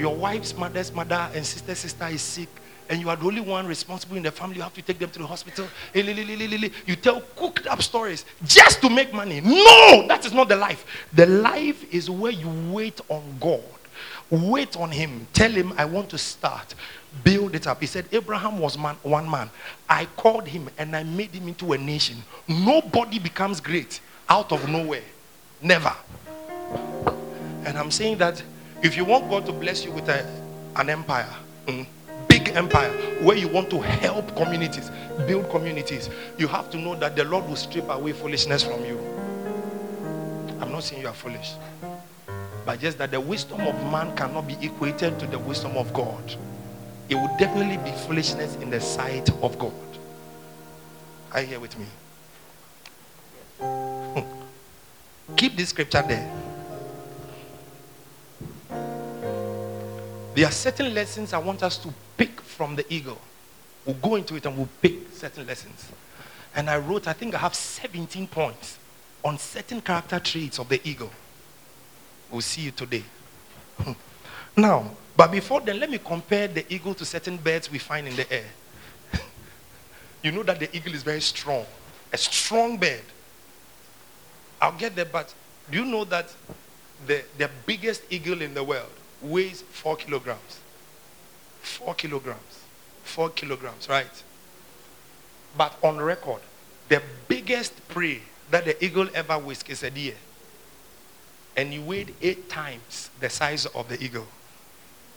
Your 0.00 0.16
wife's 0.16 0.56
mother's 0.56 0.92
mother 0.92 1.30
and 1.34 1.44
sister 1.44 1.74
sister 1.74 2.06
is 2.06 2.22
sick 2.22 2.48
and 2.88 3.00
you 3.00 3.08
are 3.08 3.16
the 3.16 3.24
only 3.24 3.40
one 3.40 3.66
responsible 3.66 4.16
in 4.16 4.24
the 4.24 4.32
family, 4.32 4.56
you 4.56 4.62
have 4.62 4.74
to 4.74 4.82
take 4.82 4.98
them 4.98 5.10
to 5.10 5.18
the 5.20 5.26
hospital. 5.26 5.68
You 5.94 6.96
tell 6.96 7.20
cooked 7.36 7.68
up 7.68 7.82
stories 7.82 8.24
just 8.44 8.80
to 8.80 8.90
make 8.90 9.12
money. 9.12 9.40
No, 9.40 10.06
that 10.08 10.24
is 10.26 10.32
not 10.32 10.48
the 10.48 10.56
life. 10.56 10.84
The 11.12 11.26
life 11.26 11.94
is 11.94 12.10
where 12.10 12.32
you 12.32 12.48
wait 12.72 13.00
on 13.08 13.22
God. 13.38 13.62
Wait 14.28 14.76
on 14.76 14.90
Him. 14.90 15.28
Tell 15.32 15.50
Him, 15.52 15.72
I 15.76 15.84
want 15.84 16.08
to 16.10 16.18
start. 16.18 16.74
Build 17.22 17.54
it 17.54 17.68
up. 17.68 17.80
He 17.80 17.86
said, 17.86 18.06
Abraham 18.10 18.58
was 18.58 18.76
man, 18.76 18.96
one 19.02 19.30
man. 19.30 19.50
I 19.88 20.06
called 20.16 20.48
him 20.48 20.68
and 20.78 20.96
I 20.96 21.02
made 21.02 21.30
him 21.30 21.46
into 21.48 21.72
a 21.72 21.78
nation. 21.78 22.16
Nobody 22.48 23.18
becomes 23.18 23.60
great 23.60 24.00
out 24.28 24.52
of 24.52 24.68
nowhere. 24.68 25.02
Never. 25.60 25.94
And 27.64 27.76
I'm 27.76 27.90
saying 27.90 28.18
that 28.18 28.42
if 28.82 28.96
you 28.96 29.04
want 29.04 29.28
God 29.28 29.46
to 29.46 29.52
bless 29.52 29.84
you 29.84 29.92
with 29.92 30.08
a, 30.08 30.26
an 30.76 30.88
empire, 30.88 31.28
mm, 31.66 31.86
big 32.28 32.48
empire 32.50 32.90
where 33.20 33.36
you 33.36 33.48
want 33.48 33.68
to 33.70 33.80
help 33.80 34.34
communities, 34.36 34.90
build 35.26 35.50
communities, 35.50 36.08
you 36.38 36.48
have 36.48 36.70
to 36.70 36.78
know 36.78 36.94
that 36.94 37.16
the 37.16 37.24
Lord 37.24 37.46
will 37.46 37.56
strip 37.56 37.88
away 37.88 38.12
foolishness 38.12 38.62
from 38.62 38.84
you. 38.84 38.98
I'm 40.60 40.72
not 40.72 40.84
saying 40.84 41.02
you 41.02 41.08
are 41.08 41.14
foolish, 41.14 41.52
but 42.64 42.80
just 42.80 42.98
that 42.98 43.10
the 43.10 43.20
wisdom 43.20 43.60
of 43.62 43.74
man 43.92 44.16
cannot 44.16 44.46
be 44.46 44.56
equated 44.62 45.18
to 45.20 45.26
the 45.26 45.38
wisdom 45.38 45.76
of 45.76 45.92
God. 45.92 46.34
It 47.08 47.16
will 47.16 47.34
definitely 47.38 47.76
be 47.78 47.96
foolishness 48.06 48.56
in 48.56 48.70
the 48.70 48.80
sight 48.80 49.28
of 49.42 49.58
God. 49.58 49.72
Are 51.32 51.40
you 51.40 51.46
here 51.46 51.60
with 51.60 51.76
me? 51.78 51.86
Keep 55.36 55.56
this 55.56 55.70
scripture 55.70 56.02
there. 56.06 56.49
There 60.34 60.46
are 60.46 60.52
certain 60.52 60.94
lessons 60.94 61.32
I 61.32 61.38
want 61.38 61.62
us 61.62 61.76
to 61.78 61.92
pick 62.16 62.40
from 62.40 62.76
the 62.76 62.84
eagle. 62.92 63.18
We'll 63.84 63.96
go 63.96 64.14
into 64.14 64.36
it 64.36 64.46
and 64.46 64.56
we'll 64.56 64.68
pick 64.80 65.12
certain 65.12 65.46
lessons. 65.46 65.90
And 66.54 66.70
I 66.70 66.78
wrote, 66.78 67.08
I 67.08 67.12
think 67.12 67.34
I 67.34 67.38
have 67.38 67.54
17 67.54 68.26
points 68.28 68.78
on 69.24 69.38
certain 69.38 69.80
character 69.80 70.20
traits 70.20 70.58
of 70.58 70.68
the 70.68 70.80
eagle. 70.88 71.10
We'll 72.30 72.42
see 72.42 72.62
you 72.62 72.70
today. 72.70 73.02
now, 74.56 74.90
but 75.16 75.32
before 75.32 75.60
then, 75.60 75.80
let 75.80 75.90
me 75.90 75.98
compare 75.98 76.46
the 76.46 76.64
eagle 76.72 76.94
to 76.94 77.04
certain 77.04 77.36
birds 77.36 77.70
we 77.70 77.78
find 77.78 78.06
in 78.06 78.14
the 78.14 78.32
air. 78.32 78.46
you 80.22 80.30
know 80.30 80.44
that 80.44 80.60
the 80.60 80.74
eagle 80.76 80.94
is 80.94 81.02
very 81.02 81.20
strong, 81.20 81.66
a 82.12 82.16
strong 82.16 82.76
bird. 82.76 83.02
I'll 84.60 84.72
get 84.72 84.94
there, 84.94 85.06
but 85.06 85.34
do 85.70 85.78
you 85.78 85.84
know 85.84 86.04
that 86.04 86.32
the, 87.06 87.24
the 87.36 87.50
biggest 87.66 88.02
eagle 88.10 88.42
in 88.42 88.54
the 88.54 88.62
world 88.62 88.90
weighs 89.22 89.62
four 89.62 89.96
kilograms. 89.96 90.60
Four 91.60 91.94
kilograms. 91.94 92.64
Four 93.02 93.30
kilograms, 93.30 93.88
right? 93.88 94.22
But 95.56 95.76
on 95.82 95.98
record, 95.98 96.40
the 96.88 97.02
biggest 97.28 97.88
prey 97.88 98.22
that 98.50 98.64
the 98.64 98.84
eagle 98.84 99.08
ever 99.14 99.38
whisked 99.38 99.70
is 99.70 99.82
a 99.82 99.90
deer. 99.90 100.14
And 101.56 101.72
he 101.72 101.78
weighed 101.78 102.14
eight 102.22 102.48
times 102.48 103.10
the 103.20 103.28
size 103.28 103.66
of 103.66 103.88
the 103.88 104.02
eagle. 104.02 104.26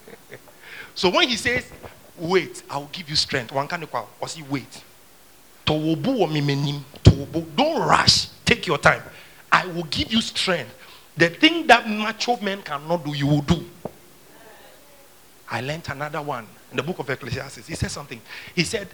so 0.94 1.10
when 1.10 1.28
he 1.28 1.36
says, 1.36 1.70
wait, 2.18 2.62
I'll 2.68 2.88
give 2.92 3.08
you 3.08 3.16
strength, 3.16 3.52
one 3.52 3.68
can 3.68 3.86
or 4.20 4.28
see 4.28 4.42
wait. 4.42 4.82
Don't 5.64 6.02
rush. 7.80 8.28
Take 8.44 8.66
your 8.66 8.78
time. 8.78 9.02
I 9.50 9.66
will 9.66 9.84
give 9.84 10.12
you 10.12 10.20
strength. 10.20 10.74
The 11.16 11.30
thing 11.30 11.66
that 11.68 11.88
macho 11.88 12.36
men 12.40 12.62
cannot 12.62 13.04
do, 13.04 13.16
you 13.16 13.26
will 13.26 13.42
do. 13.42 13.64
I 15.50 15.60
learned 15.60 15.88
another 15.88 16.22
one 16.22 16.46
in 16.70 16.76
the 16.76 16.82
book 16.82 16.98
of 16.98 17.08
Ecclesiastes. 17.10 17.66
He 17.66 17.74
said 17.74 17.90
something. 17.90 18.20
He 18.54 18.64
said, 18.64 18.88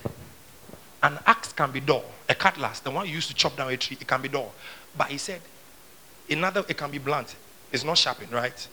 An 1.02 1.18
axe 1.26 1.52
can 1.52 1.70
be 1.70 1.80
dull. 1.80 2.04
A 2.28 2.34
cutlass, 2.34 2.80
the 2.80 2.90
one 2.90 3.06
you 3.06 3.14
used 3.14 3.28
to 3.28 3.34
chop 3.34 3.56
down 3.56 3.70
a 3.70 3.76
tree, 3.76 3.96
it 4.00 4.06
can 4.06 4.20
be 4.20 4.28
dull. 4.28 4.52
But 4.96 5.08
he 5.08 5.18
said, 5.18 5.40
Another, 6.28 6.64
it 6.68 6.76
can 6.76 6.90
be 6.90 6.98
blunt. 6.98 7.34
It's 7.72 7.84
not 7.84 7.98
sharpened, 7.98 8.32
right? 8.32 8.68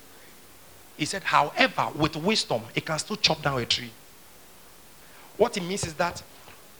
He 0.97 1.05
said, 1.05 1.23
However, 1.23 1.89
with 1.95 2.15
wisdom, 2.15 2.61
it 2.75 2.85
can 2.85 2.97
still 2.99 3.15
chop 3.15 3.41
down 3.41 3.61
a 3.61 3.65
tree. 3.65 3.91
What 5.37 5.55
it 5.55 5.61
means 5.61 5.85
is 5.85 5.93
that 5.95 6.21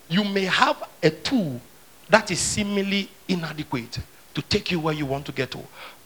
you 0.10 0.24
may 0.24 0.46
have 0.46 0.84
a 1.04 1.10
tool 1.12 1.62
that 2.10 2.32
is 2.32 2.40
seemingly 2.40 3.10
inadequate 3.28 4.00
to 4.34 4.42
take 4.44 4.72
you 4.72 4.80
where 4.80 4.94
you 4.94 5.06
want 5.06 5.26
to 5.26 5.32
get 5.32 5.52
to. 5.52 5.60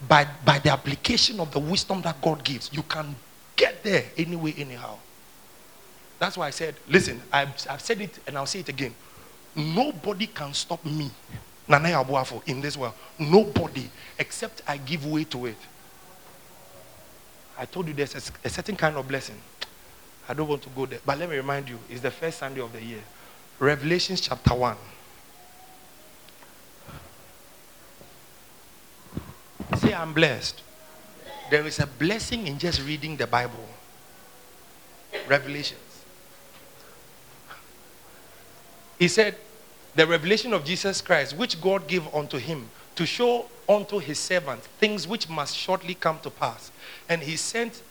By, 0.07 0.27
by 0.45 0.59
the 0.59 0.71
application 0.71 1.39
of 1.39 1.51
the 1.51 1.59
wisdom 1.59 2.01
that 2.01 2.21
God 2.21 2.43
gives, 2.43 2.71
you 2.73 2.83
can 2.83 3.15
get 3.61 3.83
there 3.83 4.03
anyway, 4.17 4.53
anyhow. 4.57 4.97
That's 6.17 6.35
why 6.35 6.47
I 6.47 6.49
said, 6.49 6.75
listen, 6.89 7.21
I've, 7.31 7.49
I've 7.69 7.81
said 7.81 8.01
it 8.01 8.19
and 8.25 8.35
I'll 8.37 8.47
say 8.47 8.59
it 8.59 8.69
again. 8.69 8.93
Nobody 9.55 10.27
can 10.27 10.53
stop 10.53 10.83
me, 10.83 11.11
Nanaya 11.69 12.03
Abuafo, 12.03 12.41
in 12.47 12.59
this 12.59 12.75
world. 12.75 12.93
Nobody, 13.19 13.89
except 14.17 14.63
I 14.67 14.77
give 14.77 15.05
way 15.05 15.25
to 15.25 15.45
it. 15.45 15.57
I 17.57 17.65
told 17.65 17.87
you 17.87 17.93
there's 17.93 18.15
a, 18.15 18.47
a 18.47 18.49
certain 18.49 18.75
kind 18.75 18.95
of 18.95 19.07
blessing. 19.07 19.39
I 20.27 20.33
don't 20.33 20.47
want 20.47 20.63
to 20.63 20.69
go 20.69 20.85
there. 20.87 20.99
But 21.05 21.19
let 21.19 21.29
me 21.29 21.35
remind 21.35 21.69
you, 21.69 21.77
it's 21.89 22.01
the 22.01 22.11
first 22.11 22.39
Sunday 22.39 22.61
of 22.61 22.71
the 22.73 22.83
year. 22.83 23.03
Revelation 23.59 24.15
chapter 24.15 24.55
1. 24.55 24.75
Say, 29.77 29.93
I'm 29.93 30.13
blessed. 30.13 30.61
There 31.51 31.67
is 31.67 31.79
a 31.79 31.85
blessing 31.85 32.47
in 32.47 32.57
just 32.57 32.81
reading 32.81 33.17
the 33.17 33.27
Bible. 33.27 33.67
Revelations. 35.27 36.05
He 38.97 39.09
said, 39.09 39.35
the 39.93 40.07
revelation 40.07 40.53
of 40.53 40.63
Jesus 40.63 41.01
Christ, 41.01 41.35
which 41.35 41.59
God 41.59 41.89
gave 41.89 42.07
unto 42.15 42.37
him 42.37 42.69
to 42.95 43.05
show 43.05 43.47
unto 43.67 43.99
his 43.99 44.17
servants 44.17 44.65
things 44.79 45.05
which 45.05 45.27
must 45.27 45.57
shortly 45.57 45.93
come 45.93 46.19
to 46.19 46.29
pass. 46.29 46.71
And 47.09 47.21
he 47.21 47.35
sent 47.35 47.81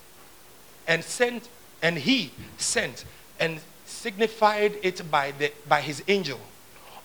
and 0.89 1.05
sent 1.05 1.51
and 1.83 1.99
he 1.99 2.31
sent 2.57 3.05
and 3.39 3.61
signified 3.85 4.79
it 4.83 5.11
by 5.11 5.33
the 5.33 5.53
by 5.69 5.83
his 5.83 6.03
angel 6.09 6.41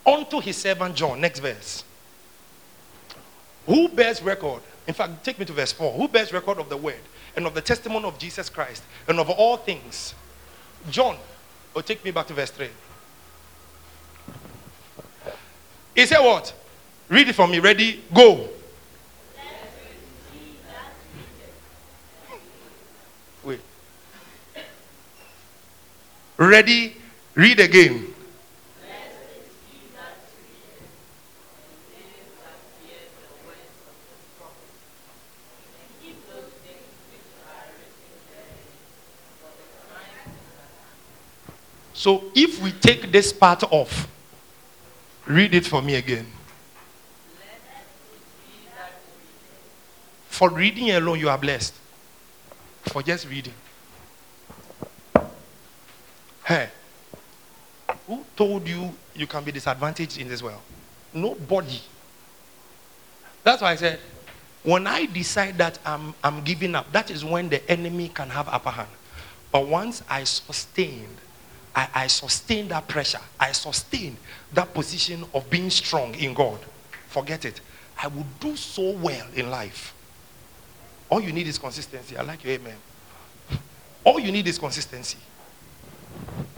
unto 0.07 0.39
his 0.39 0.55
servant 0.55 0.95
John. 0.95 1.19
Next 1.19 1.39
verse. 1.39 1.83
Who 3.65 3.89
bears 3.89 4.21
record 4.21 4.61
in 4.87 4.93
fact, 4.93 5.23
take 5.23 5.39
me 5.39 5.45
to 5.45 5.53
verse 5.53 5.71
4. 5.71 5.93
Who 5.93 6.07
bears 6.07 6.31
record 6.31 6.59
of 6.59 6.69
the 6.69 6.77
word 6.77 7.01
and 7.35 7.45
of 7.47 7.53
the 7.53 7.61
testimony 7.61 8.05
of 8.05 8.19
Jesus 8.19 8.49
Christ 8.49 8.83
and 9.07 9.19
of 9.19 9.29
all 9.29 9.57
things? 9.57 10.13
John. 10.89 11.17
Or 11.73 11.81
take 11.81 12.05
me 12.05 12.11
back 12.11 12.27
to 12.27 12.33
verse 12.33 12.51
3. 12.51 12.69
He 15.95 16.05
said 16.05 16.19
what? 16.19 16.53
Read 17.09 17.29
it 17.29 17.33
for 17.33 17.47
me. 17.47 17.59
Ready? 17.59 18.03
Go. 18.13 18.49
Wait. 23.43 23.59
Ready? 26.37 26.95
Read 27.33 27.59
again. 27.59 28.14
So 42.05 42.23
if 42.35 42.61
we 42.61 42.71
take 42.71 43.11
this 43.11 43.33
part 43.33 43.63
off, 43.63 44.07
read 45.25 45.55
it 45.55 45.65
for 45.65 45.81
me 45.81 45.95
again. 45.95 46.27
For 50.27 50.51
reading 50.51 50.91
alone, 50.91 51.19
you 51.19 51.29
are 51.29 51.37
blessed. 51.39 51.73
For 52.83 53.01
just 53.01 53.27
reading. 53.27 53.55
Hey, 56.43 56.69
who 58.05 58.23
told 58.37 58.67
you 58.67 58.93
you 59.15 59.25
can 59.25 59.43
be 59.43 59.51
disadvantaged 59.51 60.19
in 60.19 60.27
this 60.27 60.43
world? 60.43 60.61
Nobody. 61.11 61.81
That's 63.43 63.63
why 63.63 63.71
I 63.71 63.77
said, 63.77 63.99
when 64.61 64.85
I 64.85 65.07
decide 65.07 65.57
that 65.57 65.79
I'm, 65.83 66.13
I'm 66.23 66.43
giving 66.43 66.75
up, 66.75 66.91
that 66.91 67.09
is 67.09 67.25
when 67.25 67.49
the 67.49 67.67
enemy 67.67 68.09
can 68.09 68.29
have 68.29 68.47
upper 68.47 68.69
hand. 68.69 68.89
But 69.51 69.65
once 69.65 70.03
I 70.07 70.23
sustained 70.25 71.17
I, 71.75 71.89
I 71.93 72.07
sustain 72.07 72.69
that 72.69 72.87
pressure. 72.87 73.19
I 73.39 73.51
sustain 73.51 74.17
that 74.53 74.73
position 74.73 75.25
of 75.33 75.49
being 75.49 75.69
strong 75.69 76.15
in 76.15 76.33
God. 76.33 76.59
Forget 77.09 77.45
it. 77.45 77.59
I 78.01 78.07
will 78.07 78.25
do 78.39 78.55
so 78.55 78.91
well 78.91 79.27
in 79.35 79.49
life. 79.49 79.93
All 81.09 81.21
you 81.21 81.33
need 81.33 81.47
is 81.47 81.57
consistency. 81.57 82.17
I 82.17 82.23
like 82.23 82.43
your 82.43 82.53
amen. 82.53 82.77
All 84.03 84.19
you 84.19 84.31
need 84.31 84.47
is 84.47 84.57
consistency. 84.57 85.17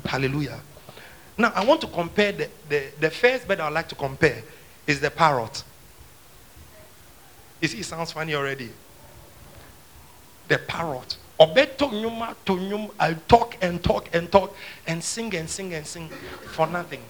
Hallelujah. 0.05 0.59
Now, 1.37 1.51
I 1.55 1.63
want 1.65 1.81
to 1.81 1.87
compare 1.87 2.31
the, 2.31 2.49
the, 2.69 2.83
the 2.99 3.09
first 3.09 3.47
bird 3.47 3.59
I 3.59 3.65
would 3.65 3.73
like 3.73 3.89
to 3.89 3.95
compare 3.95 4.43
is 4.85 4.99
the 4.99 5.11
parrot. 5.11 5.63
You 7.61 7.67
see, 7.67 7.79
it 7.79 7.85
sounds 7.85 8.11
funny 8.11 8.35
already. 8.35 8.69
The 10.47 10.57
parrot. 10.59 11.17
Obeto 11.39 11.91
nyuma 11.91 12.35
to 12.45 12.53
nyum. 12.53 12.89
I 12.99 13.13
talk 13.13 13.57
and 13.61 13.83
talk 13.83 14.09
and 14.13 14.31
talk 14.31 14.55
and 14.87 15.03
sing 15.03 15.35
and 15.35 15.49
sing 15.49 15.73
and 15.73 15.85
sing 15.85 16.09
for 16.53 16.65
nothing. 16.67 17.01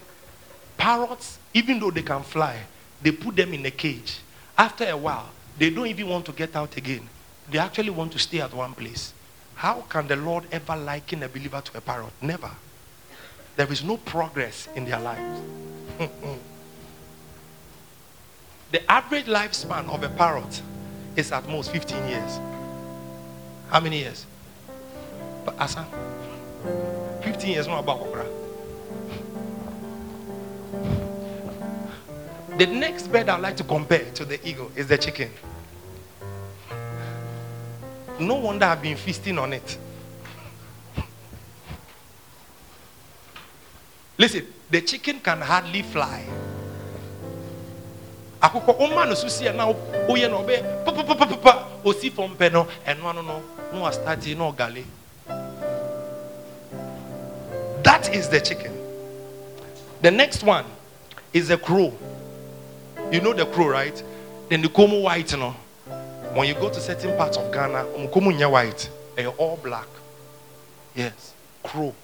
Parrots, 0.76 1.38
even 1.54 1.80
though 1.80 1.90
they 1.90 2.02
can 2.02 2.22
fly, 2.22 2.56
they 3.00 3.10
put 3.10 3.36
them 3.36 3.54
in 3.54 3.64
a 3.64 3.70
cage. 3.70 4.20
After 4.56 4.84
a 4.88 4.96
while, 4.96 5.30
they 5.58 5.70
don't 5.70 5.86
even 5.86 6.08
want 6.08 6.26
to 6.26 6.32
get 6.32 6.54
out 6.54 6.76
again. 6.76 7.08
They 7.50 7.58
actually 7.58 7.90
want 7.90 8.12
to 8.12 8.18
stay 8.18 8.40
at 8.40 8.52
one 8.52 8.74
place. 8.74 9.12
How 9.54 9.84
can 9.88 10.06
the 10.06 10.16
Lord 10.16 10.44
ever 10.52 10.76
liken 10.76 11.22
a 11.22 11.28
believer 11.28 11.60
to 11.60 11.78
a 11.78 11.80
parrot? 11.80 12.12
Never. 12.20 12.50
There 13.56 13.72
is 13.72 13.82
no 13.82 13.96
progress 13.96 14.68
in 14.76 14.84
their 14.84 15.00
lives. 15.00 15.40
the 18.70 18.90
average 18.90 19.24
lifespan 19.24 19.88
of 19.88 20.02
a 20.02 20.08
parrot 20.10 20.62
is 21.16 21.32
at 21.32 21.48
most 21.48 21.72
15 21.72 22.08
years. 22.08 22.38
How 23.70 23.80
many 23.80 23.98
years? 23.98 24.24
But 25.44 25.58
Asa, 25.60 25.84
15 27.22 27.50
years 27.50 27.66
not 27.66 27.80
about 27.80 28.00
Okra. 28.00 28.26
The 32.56 32.66
next 32.66 33.08
bird 33.12 33.28
I'd 33.28 33.40
like 33.40 33.56
to 33.58 33.64
compare 33.64 34.10
to 34.14 34.24
the 34.24 34.46
eagle 34.48 34.72
is 34.74 34.86
the 34.88 34.96
chicken. 34.96 35.30
No 38.18 38.34
wonder 38.36 38.64
I've 38.64 38.82
been 38.82 38.96
feasting 38.96 39.38
on 39.38 39.52
it. 39.52 39.78
Listen, 44.16 44.46
the 44.70 44.80
chicken 44.80 45.20
can 45.20 45.40
hardly 45.40 45.82
fly. 45.82 46.24
na 49.54 49.66
ɔbɛyɛ 49.68 50.84
that 57.82 58.14
is 58.14 58.28
the 58.28 58.40
chicken. 58.40 58.72
The 60.02 60.10
next 60.10 60.42
one 60.42 60.64
is 61.32 61.48
the 61.48 61.58
crow. 61.58 61.92
You 63.10 63.20
know 63.20 63.32
the 63.32 63.46
crow 63.46 63.68
right? 63.68 64.02
Then 64.48 64.62
the 64.62 64.68
como 64.68 65.00
white 65.00 65.36
no? 65.36 65.50
When 66.34 66.46
you 66.46 66.54
go 66.54 66.68
to 66.68 66.80
certain 66.80 67.16
parts 67.16 67.36
of 67.36 67.52
ghana 67.52 67.86
como 68.12 68.30
white 68.48 68.88
they 69.16 69.24
are 69.24 69.34
all 69.34 69.56
black. 69.56 69.88
Yes 70.94 71.34
crow. 71.62 71.94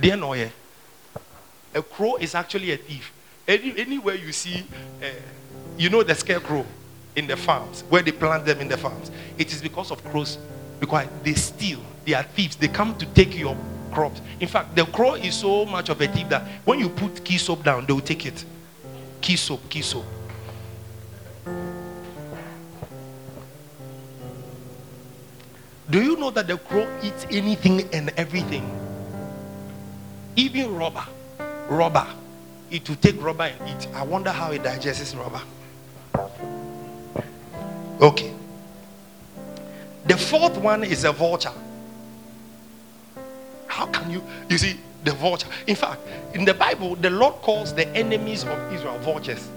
Deɛ 0.00 0.18
na 0.18 0.26
ɔyɛ 0.26 0.50
a 1.74 1.82
crow 1.82 2.16
is 2.16 2.34
actually 2.34 2.70
a 2.72 2.76
thief. 2.76 3.12
Any, 3.48 3.74
anywhere 3.78 4.14
you 4.14 4.32
see 4.32 4.64
uh, 5.02 5.06
you 5.78 5.88
know 5.88 6.02
the 6.02 6.14
scarecrow 6.14 6.66
in 7.16 7.26
the 7.26 7.36
farms 7.36 7.84
where 7.88 8.02
they 8.02 8.12
plant 8.12 8.44
them 8.46 8.60
in 8.60 8.68
the 8.68 8.76
farms. 8.76 9.10
It 9.38 9.52
is 9.52 9.60
because 9.60 9.90
of 9.90 10.02
crows 10.04 10.38
because 10.80 11.06
they 11.22 11.34
steal 11.34 11.80
they 12.04 12.14
are 12.14 12.22
thieves. 12.22 12.56
They 12.56 12.68
come 12.68 12.96
to 12.98 13.06
take 13.06 13.36
your 13.36 13.56
crops. 13.92 14.20
In 14.40 14.48
fact 14.48 14.74
the 14.74 14.84
crow 14.86 15.14
is 15.14 15.34
so 15.34 15.64
much 15.64 15.88
of 15.88 16.00
a 16.00 16.08
thief 16.08 16.28
that 16.30 16.42
when 16.64 16.78
you 16.78 16.88
put 16.88 17.24
key 17.24 17.38
soap 17.38 17.64
down 17.64 17.86
they 17.86 17.92
will 17.92 18.00
take 18.00 18.26
it. 18.26 18.44
Key 19.20 19.36
soap 19.36 19.68
key 19.68 19.82
soap. 19.82 20.04
Do 25.90 26.02
you 26.02 26.16
know 26.16 26.30
that 26.30 26.46
the 26.46 26.56
crow 26.56 26.88
eats 27.02 27.26
anything 27.30 27.82
and 27.92 28.10
everything? 28.16 28.64
Even 30.36 30.74
rubber. 30.74 31.04
Rubber. 31.68 32.06
It 32.70 32.88
will 32.88 32.96
take 32.96 33.22
rubber 33.22 33.44
and 33.44 33.68
eat. 33.68 33.86
I 33.92 34.02
wonder 34.02 34.30
how 34.30 34.52
it 34.52 34.62
digests 34.62 35.14
rubber 35.14 35.42
Okay. 38.02 38.34
The 40.06 40.16
fourth 40.16 40.58
one 40.58 40.82
is 40.82 41.04
a 41.04 41.12
vulture. 41.12 41.52
How 43.68 43.86
can 43.86 44.10
you, 44.10 44.24
you 44.50 44.58
see, 44.58 44.80
the 45.04 45.12
vulture? 45.12 45.46
In 45.68 45.76
fact, 45.76 46.00
in 46.34 46.44
the 46.44 46.52
Bible, 46.52 46.96
the 46.96 47.10
Lord 47.10 47.34
calls 47.36 47.72
the 47.72 47.86
enemies 47.96 48.42
of 48.42 48.72
Israel 48.72 48.98
vultures. 48.98 49.48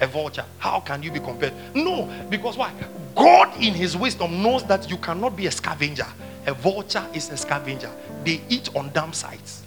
A 0.00 0.06
vulture. 0.06 0.44
How 0.58 0.78
can 0.78 1.02
you 1.02 1.10
be 1.10 1.18
compared? 1.18 1.52
No, 1.74 2.08
because 2.30 2.56
why? 2.56 2.72
God, 3.16 3.52
in 3.60 3.74
His 3.74 3.96
wisdom, 3.96 4.40
knows 4.40 4.62
that 4.66 4.88
you 4.88 4.98
cannot 4.98 5.34
be 5.36 5.46
a 5.48 5.50
scavenger. 5.50 6.06
A 6.46 6.54
vulture 6.54 7.04
is 7.12 7.28
a 7.30 7.36
scavenger, 7.36 7.90
they 8.24 8.40
eat 8.48 8.74
on 8.76 8.90
damn 8.92 9.12
sites. 9.12 9.65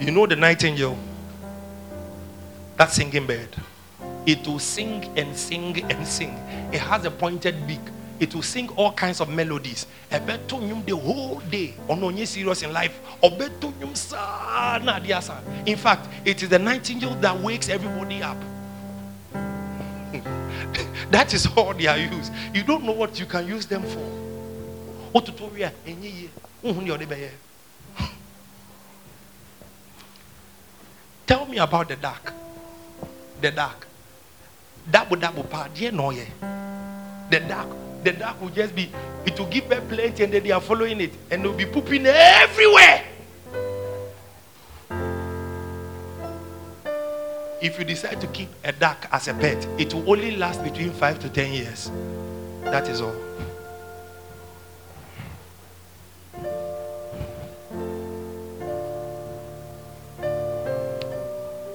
You 0.00 0.10
know 0.10 0.26
the 0.26 0.34
nightingale? 0.34 0.96
That 2.78 2.90
singing 2.90 3.26
bird. 3.26 3.54
It 4.24 4.46
will 4.46 4.58
sing 4.58 5.04
and 5.18 5.36
sing 5.36 5.84
and 5.92 6.06
sing. 6.06 6.30
It 6.72 6.80
has 6.80 7.04
a 7.04 7.10
pointed 7.10 7.66
beak. 7.66 7.80
It 8.18 8.34
will 8.34 8.40
sing 8.42 8.70
all 8.76 8.92
kinds 8.92 9.20
of 9.20 9.28
melodies. 9.28 9.86
the 10.08 10.96
whole 10.96 11.40
day. 11.50 11.74
on 11.86 12.00
Ononye 12.00 12.26
serious 12.26 12.62
in 12.62 12.72
life. 12.72 12.98
In 15.66 15.76
fact, 15.76 16.08
it 16.24 16.42
is 16.42 16.48
the 16.48 16.58
nightingale 16.58 17.14
that 17.16 17.38
wakes 17.38 17.68
everybody 17.68 18.22
up. 18.22 18.38
that 21.10 21.34
is 21.34 21.46
all 21.54 21.74
they 21.74 21.86
are 21.86 21.98
used. 21.98 22.32
You 22.54 22.62
don't 22.62 22.84
know 22.84 22.92
what 22.92 23.20
you 23.20 23.26
can 23.26 23.46
use 23.46 23.66
them 23.66 23.82
for. 23.82 24.20
Tell 31.30 31.46
me 31.46 31.58
about 31.58 31.86
the 31.86 31.94
dark. 31.94 32.32
The 33.40 33.52
dark. 33.52 33.86
Double 34.90 35.14
double 35.14 35.44
part. 35.44 35.70
Yeah, 35.78 35.90
no, 35.90 36.10
yeah. 36.10 36.26
The 37.30 37.38
dark. 37.38 37.68
The 38.02 38.12
dark 38.14 38.40
will 38.40 38.48
just 38.48 38.74
be, 38.74 38.90
it 39.24 39.38
will 39.38 39.46
give 39.46 39.68
them 39.68 39.86
plenty 39.86 40.24
and 40.24 40.34
then 40.34 40.42
they 40.42 40.50
are 40.50 40.60
following 40.60 41.00
it. 41.00 41.12
And 41.30 41.44
they'll 41.44 41.52
be 41.52 41.66
pooping 41.66 42.04
everywhere. 42.04 43.04
If 47.62 47.78
you 47.78 47.84
decide 47.84 48.20
to 48.22 48.26
keep 48.26 48.48
a 48.64 48.72
duck 48.72 49.06
as 49.12 49.28
a 49.28 49.34
pet, 49.34 49.64
it 49.78 49.94
will 49.94 50.10
only 50.10 50.32
last 50.36 50.64
between 50.64 50.90
five 50.90 51.20
to 51.20 51.28
ten 51.28 51.52
years. 51.52 51.92
That 52.64 52.88
is 52.88 53.00
all. 53.00 53.29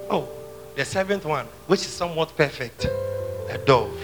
Oh, 0.10 0.28
the 0.76 0.86
seventh 0.86 1.26
one, 1.26 1.46
which 1.68 1.82
is 1.82 1.88
somewhat 1.88 2.36
perfect, 2.36 2.86
a 3.50 3.58
dove. 3.65 3.98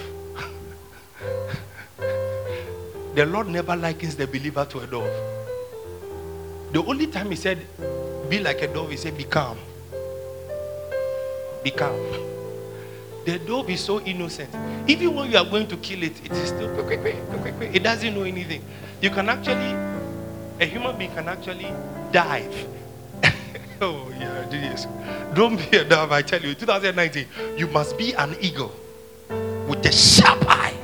the 3.15 3.25
Lord 3.25 3.47
never 3.47 3.75
likens 3.75 4.15
the 4.15 4.27
believer 4.27 4.65
to 4.65 4.79
a 4.79 4.87
dove. 4.87 5.11
The 6.71 6.83
only 6.83 7.07
time 7.07 7.29
He 7.29 7.35
said, 7.35 7.59
be 8.29 8.39
like 8.39 8.61
a 8.61 8.67
dove, 8.67 8.91
He 8.91 8.97
said, 8.97 9.17
be 9.17 9.25
calm. 9.25 9.57
Be 11.63 11.71
calm. 11.71 11.99
The 13.25 13.37
dove 13.37 13.69
is 13.69 13.81
so 13.81 14.01
innocent. 14.01 14.49
Even 14.87 15.13
when 15.15 15.29
you 15.29 15.37
are 15.37 15.45
going 15.45 15.67
to 15.67 15.77
kill 15.77 16.01
it, 16.01 16.25
it 16.25 16.31
is 16.31 16.47
still 16.47 16.71
it 16.89 17.83
doesn't 17.83 18.13
know 18.13 18.23
anything. 18.23 18.63
You 19.01 19.09
can 19.11 19.29
actually, 19.29 19.73
a 20.59 20.65
human 20.65 20.97
being 20.97 21.11
can 21.11 21.27
actually 21.27 21.71
dive 22.11 22.67
Oh, 23.83 24.13
yeah, 24.19 24.45
this. 24.47 24.85
Don't 25.33 25.57
be 25.57 25.77
a 25.77 25.83
dove, 25.83 26.11
I 26.11 26.21
tell 26.21 26.39
you. 26.39 26.53
2019, 26.53 27.25
you 27.57 27.65
must 27.67 27.97
be 27.97 28.13
an 28.13 28.35
eagle 28.39 28.71
with 29.67 29.83
a 29.87 29.91
sharp 29.91 30.39
eye, 30.47 30.75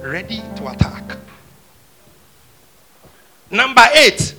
ready 0.00 0.40
to 0.54 0.68
attack. 0.68 1.18
Number 3.50 3.82
eight, 3.94 4.36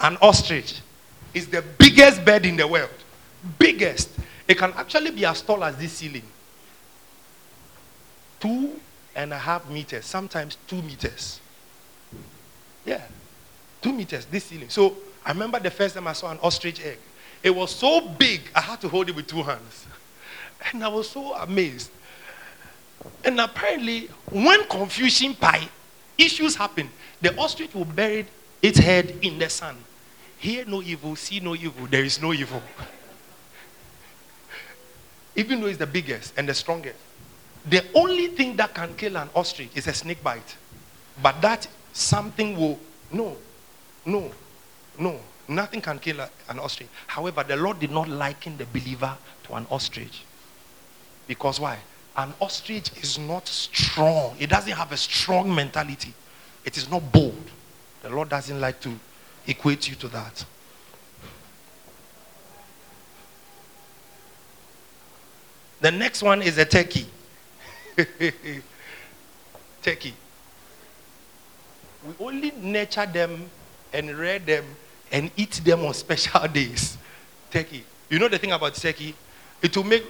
an 0.00 0.18
ostrich 0.20 0.82
is 1.32 1.46
the 1.46 1.62
biggest 1.78 2.22
bird 2.22 2.44
in 2.44 2.56
the 2.56 2.68
world. 2.68 2.90
Biggest. 3.58 4.10
It 4.46 4.58
can 4.58 4.74
actually 4.74 5.12
be 5.12 5.24
as 5.24 5.40
tall 5.40 5.64
as 5.64 5.74
this 5.78 5.92
ceiling. 5.92 6.24
Two 8.40 8.78
and 9.16 9.32
a 9.32 9.38
half 9.38 9.70
meters, 9.70 10.04
sometimes 10.04 10.58
two 10.66 10.82
meters. 10.82 11.40
Yeah, 12.84 13.00
two 13.80 13.92
meters, 13.94 14.26
this 14.26 14.44
ceiling. 14.44 14.68
So 14.68 14.96
I 15.24 15.32
remember 15.32 15.60
the 15.60 15.70
first 15.70 15.94
time 15.94 16.06
I 16.08 16.12
saw 16.12 16.30
an 16.30 16.38
ostrich 16.42 16.84
egg. 16.84 16.98
It 17.42 17.54
was 17.54 17.74
so 17.74 18.00
big, 18.00 18.42
I 18.54 18.60
had 18.60 18.80
to 18.82 18.88
hold 18.88 19.08
it 19.08 19.16
with 19.16 19.26
two 19.26 19.42
hands. 19.42 19.86
And 20.72 20.84
I 20.84 20.88
was 20.88 21.10
so 21.10 21.34
amazed. 21.34 21.90
And 23.24 23.40
apparently, 23.40 24.08
when 24.30 24.64
confusion 24.68 25.34
pie 25.34 25.68
issues 26.16 26.54
happen, 26.54 26.88
the 27.20 27.36
ostrich 27.36 27.74
will 27.74 27.84
bury 27.84 28.26
its 28.60 28.78
head 28.78 29.18
in 29.22 29.38
the 29.38 29.50
sand. 29.50 29.78
Hear 30.38 30.64
no 30.64 30.82
evil, 30.82 31.16
see 31.16 31.40
no 31.40 31.54
evil, 31.54 31.86
there 31.86 32.04
is 32.04 32.20
no 32.22 32.32
evil. 32.32 32.62
Even 35.34 35.60
though 35.60 35.66
it's 35.66 35.78
the 35.78 35.86
biggest 35.86 36.34
and 36.36 36.48
the 36.48 36.54
strongest. 36.54 36.98
The 37.68 37.84
only 37.94 38.28
thing 38.28 38.56
that 38.56 38.74
can 38.74 38.94
kill 38.94 39.16
an 39.16 39.30
ostrich 39.34 39.70
is 39.74 39.86
a 39.86 39.94
snake 39.94 40.22
bite. 40.22 40.56
But 41.20 41.40
that 41.42 41.66
something 41.92 42.56
will, 42.56 42.78
no, 43.10 43.36
no. 44.04 44.30
No, 44.98 45.18
nothing 45.48 45.80
can 45.80 45.98
kill 45.98 46.20
an 46.48 46.58
ostrich. 46.58 46.88
However, 47.06 47.42
the 47.42 47.56
Lord 47.56 47.80
did 47.80 47.90
not 47.90 48.08
liken 48.08 48.56
the 48.56 48.66
believer 48.66 49.16
to 49.44 49.54
an 49.54 49.66
ostrich. 49.70 50.22
Because 51.26 51.60
why? 51.60 51.78
An 52.16 52.32
ostrich 52.40 52.90
is 53.02 53.18
not 53.18 53.48
strong, 53.48 54.36
it 54.38 54.50
doesn't 54.50 54.72
have 54.72 54.92
a 54.92 54.96
strong 54.96 55.54
mentality, 55.54 56.12
it 56.64 56.76
is 56.76 56.90
not 56.90 57.10
bold. 57.10 57.50
The 58.02 58.10
Lord 58.10 58.28
doesn't 58.28 58.60
like 58.60 58.80
to 58.80 58.92
equate 59.46 59.88
you 59.88 59.94
to 59.96 60.08
that. 60.08 60.44
The 65.80 65.90
next 65.90 66.22
one 66.22 66.42
is 66.42 66.58
a 66.58 66.64
turkey. 66.64 67.06
turkey. 69.82 70.14
We 72.06 72.14
only 72.24 72.52
nurture 72.52 73.06
them 73.06 73.50
and 73.92 74.16
rear 74.16 74.38
them 74.38 74.64
and 75.12 75.30
eat 75.36 75.60
them 75.64 75.84
on 75.84 75.94
special 75.94 76.48
days. 76.48 76.96
Turkey. 77.50 77.84
You 78.08 78.18
know 78.18 78.28
the 78.28 78.38
thing 78.38 78.52
about 78.52 78.74
turkey? 78.74 79.14
It 79.60 79.76
will 79.76 79.84
make 79.84 80.04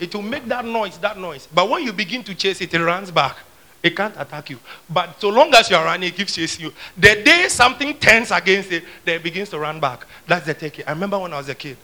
it 0.00 0.14
will 0.14 0.22
make 0.22 0.46
that 0.46 0.64
noise, 0.64 0.98
that 0.98 1.16
noise. 1.16 1.46
But 1.54 1.68
when 1.68 1.84
you 1.84 1.92
begin 1.92 2.24
to 2.24 2.34
chase 2.34 2.60
it, 2.60 2.74
it 2.74 2.82
runs 2.82 3.10
back. 3.10 3.36
It 3.82 3.94
can't 3.94 4.14
attack 4.18 4.50
you. 4.50 4.58
But 4.90 5.20
so 5.20 5.28
long 5.28 5.54
as 5.54 5.70
you 5.70 5.76
are 5.76 5.84
running, 5.84 6.08
it 6.08 6.16
keeps 6.16 6.34
chasing 6.34 6.66
you. 6.66 6.72
The 6.96 7.22
day 7.22 7.46
something 7.48 7.94
turns 7.94 8.32
against 8.32 8.72
it, 8.72 8.82
then 9.04 9.16
it 9.16 9.22
begins 9.22 9.50
to 9.50 9.58
run 9.58 9.78
back. 9.78 10.04
That's 10.26 10.46
the 10.46 10.54
turkey. 10.54 10.84
I 10.84 10.90
remember 10.90 11.18
when 11.18 11.32
I 11.32 11.38
was 11.38 11.48
a 11.48 11.54
kid, 11.54 11.76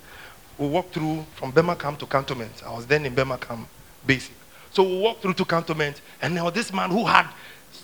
we 0.59 0.67
walked 0.67 0.95
through 0.95 1.25
from 1.35 1.53
Burma 1.53 1.77
Camp 1.77 1.99
to 2.01 2.07
Cantonment. 2.07 2.63
I 2.67 2.75
was 2.75 2.87
then 2.87 3.07
in 3.07 3.15
Burma 3.15 3.39
Camp 3.39 3.69
Basic. 4.05 4.35
So 4.73 4.83
we 4.83 4.99
walked 4.99 5.23
through 5.23 5.35
to 5.35 5.45
Cantonment, 5.45 6.01
and 6.21 6.37
there 6.37 6.43
was 6.43 6.53
this 6.53 6.73
man 6.73 6.91
who 6.91 7.07
had 7.07 7.29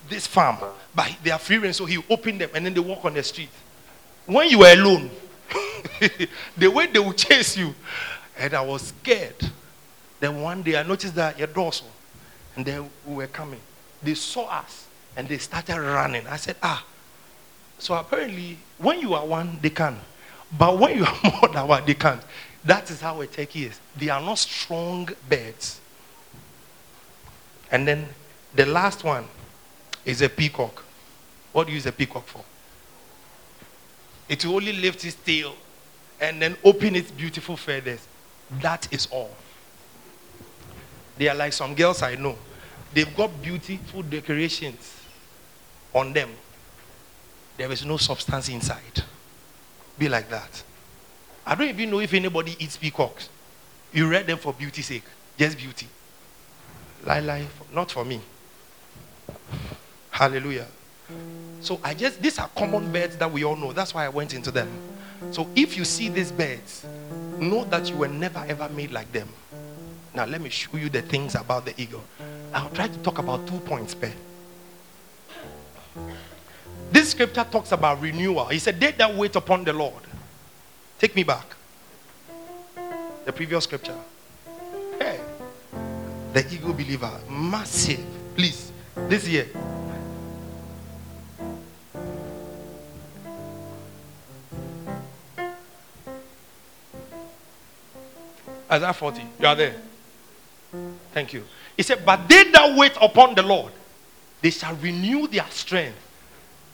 this 0.09 0.27
farm, 0.27 0.59
but 0.93 1.17
they 1.23 1.31
are 1.31 1.39
free 1.39 1.73
so 1.73 1.85
he 1.85 2.03
opened 2.11 2.41
them, 2.41 2.51
and 2.53 2.67
then 2.67 2.75
they 2.75 2.81
walk 2.81 3.05
on 3.05 3.15
the 3.15 3.23
street. 3.23 3.51
When 4.31 4.49
you 4.49 4.61
were 4.61 4.73
alone, 4.73 5.11
the 6.57 6.69
way 6.69 6.87
they 6.87 7.01
would 7.01 7.19
chase 7.19 7.57
you, 7.57 7.75
and 8.39 8.55
I 8.55 8.61
was 8.61 8.83
scared. 8.83 9.35
Then 10.21 10.41
one 10.41 10.63
day 10.63 10.77
I 10.77 10.85
noticed 10.85 11.17
that 11.17 11.37
your 11.37 11.49
dorsal, 11.49 11.89
and 12.55 12.65
then 12.65 12.89
we 13.05 13.15
were 13.15 13.27
coming. 13.27 13.59
They 14.01 14.15
saw 14.15 14.47
us, 14.47 14.87
and 15.17 15.29
they 15.29 15.39
started 15.39 15.81
running. 15.81 16.29
I 16.29 16.37
said, 16.37 16.55
ah. 16.63 16.87
So 17.81 17.95
apparently, 17.95 18.57
when 18.79 19.01
you 19.01 19.15
are 19.15 19.27
one, 19.27 19.59
they 19.61 19.71
can. 19.71 19.99
But 20.57 20.79
when 20.79 20.99
you 20.99 21.07
are 21.07 21.19
more 21.25 21.49
than 21.53 21.67
one, 21.67 21.85
they 21.85 21.95
can't. 21.95 22.23
That 22.65 22.89
is 22.89 23.01
how 23.01 23.21
a 23.21 23.27
turkey 23.27 23.65
is. 23.65 23.81
They 23.97 24.11
are 24.11 24.21
not 24.21 24.39
strong 24.39 25.09
birds. 25.29 25.81
And 27.73 27.89
then 27.89 28.07
the 28.55 28.67
last 28.67 29.03
one 29.03 29.25
is 30.05 30.23
a 30.23 30.29
peacock. 30.29 30.85
What 31.51 31.67
do 31.67 31.73
you 31.73 31.79
use 31.79 31.87
a 31.87 31.93
peacock 31.93 32.29
for? 32.29 32.45
It 34.31 34.45
will 34.45 34.55
only 34.55 34.73
lift 34.73 35.05
its 35.05 35.17
tail 35.17 35.57
and 36.21 36.41
then 36.41 36.57
open 36.63 36.95
its 36.95 37.11
beautiful 37.11 37.57
feathers. 37.57 38.07
That 38.61 38.87
is 38.93 39.09
all. 39.11 39.33
They 41.19 41.29
are 41.29 41.35
like 41.35 41.53
some 41.53 41.75
girls 41.75 42.01
I 42.01 42.15
know. 42.15 42.39
They've 42.95 43.15
got 43.17 43.43
beautiful 43.43 44.03
decorations 44.03 44.95
on 45.93 46.13
them. 46.13 46.31
There 47.57 47.71
is 47.73 47.85
no 47.85 47.97
substance 47.97 48.49
inside. 48.49 49.03
Be 49.99 50.09
like 50.09 50.31
that. 50.31 50.63
I 51.45 51.57
don't 51.57 51.69
even 51.69 51.91
know 51.91 51.99
if 51.99 52.15
anybody 52.15 52.55
eats 52.61 52.77
peacocks. 52.77 53.29
You 53.93 54.09
read 54.09 54.29
them 54.29 54.39
for 54.39 54.53
beauty's 54.53 54.87
sake. 54.87 55.03
Just 55.37 55.59
beauty. 55.59 55.89
Lie, 57.05 57.19
lie, 57.19 57.47
not 57.73 57.91
for 57.91 58.05
me. 58.05 58.21
Hallelujah. 60.11 60.69
So 61.61 61.79
I 61.85 61.95
just 61.95 62.23
these 62.23 62.39
are 62.39 62.49
common 62.57 62.91
birds 62.93 63.17
that 63.19 63.31
we 63.31 63.45
all 63.45 63.57
know. 63.57 63.73
That's 63.73 63.95
why 63.95 64.05
I 64.05 64.09
went 64.09 64.35
into 64.35 64.51
them. 64.51 64.69
So 65.31 65.49
if 65.55 65.77
you 65.77 65.85
see 65.85 66.09
these 66.09 66.33
birds, 66.33 66.87
know 67.39 67.65
that 67.65 67.89
you 67.89 67.97
were 67.97 68.09
never 68.09 68.45
ever 68.49 68.69
made 68.71 68.91
like 68.93 69.13
them. 69.13 69.29
Now 70.15 70.25
let 70.25 70.41
me 70.41 70.51
show 70.51 70.77
you 70.77 70.89
the 70.89 71.03
things 71.03 71.35
about 71.35 71.67
the 71.67 71.81
eagle. 71.81 72.03
I'll 72.53 72.71
try 72.71 72.89
to 72.89 72.99
talk 72.99 73.19
about 73.19 73.47
two 73.47 73.61
points 73.61 73.95
per. 73.95 74.13
This 76.91 77.11
scripture 77.11 77.47
talks 77.49 77.73
about 77.73 78.01
renewal. 78.01 78.47
He 78.47 78.59
said, 78.59 78.81
They 78.81 78.91
that 78.93 79.15
wait 79.15 79.37
upon 79.37 79.65
the 79.65 79.73
Lord. 79.73 80.03
Take 80.99 81.15
me 81.15 81.23
back. 81.23 81.47
The 83.25 83.33
previous 83.33 83.65
scripture. 83.65 83.97
Hey, 84.99 85.21
the 86.33 86.47
eagle 86.53 86.73
believer, 86.73 87.13
massive. 87.29 88.05
Please, 88.35 88.73
this 89.09 89.29
year. 89.29 89.49
Isaiah 98.71 98.93
40. 98.93 99.23
You 99.41 99.47
are 99.47 99.57
there. 99.57 99.75
Thank 101.13 101.33
you. 101.33 101.45
He 101.77 101.83
said, 101.83 102.05
But 102.05 102.29
they 102.29 102.45
that 102.51 102.77
wait 102.77 102.93
upon 103.01 103.35
the 103.35 103.43
Lord, 103.43 103.73
they 104.41 104.51
shall 104.51 104.75
renew 104.77 105.27
their 105.27 105.47
strength. 105.51 105.99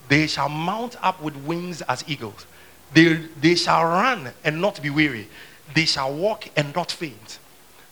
They 0.09 0.26
shall 0.26 0.48
mount 0.48 0.96
up 1.02 1.20
with 1.22 1.35
wings 1.37 1.82
as 1.82 2.04
eagles. 2.06 2.46
They, 2.92 3.14
they 3.40 3.54
shall 3.54 3.85
run 3.85 4.30
and 4.44 4.61
not 4.61 4.80
be 4.82 4.90
weary. 4.90 5.28
They 5.74 5.85
shall 5.85 6.14
walk 6.14 6.48
and 6.56 6.74
not 6.74 6.92
faint. 6.92 7.38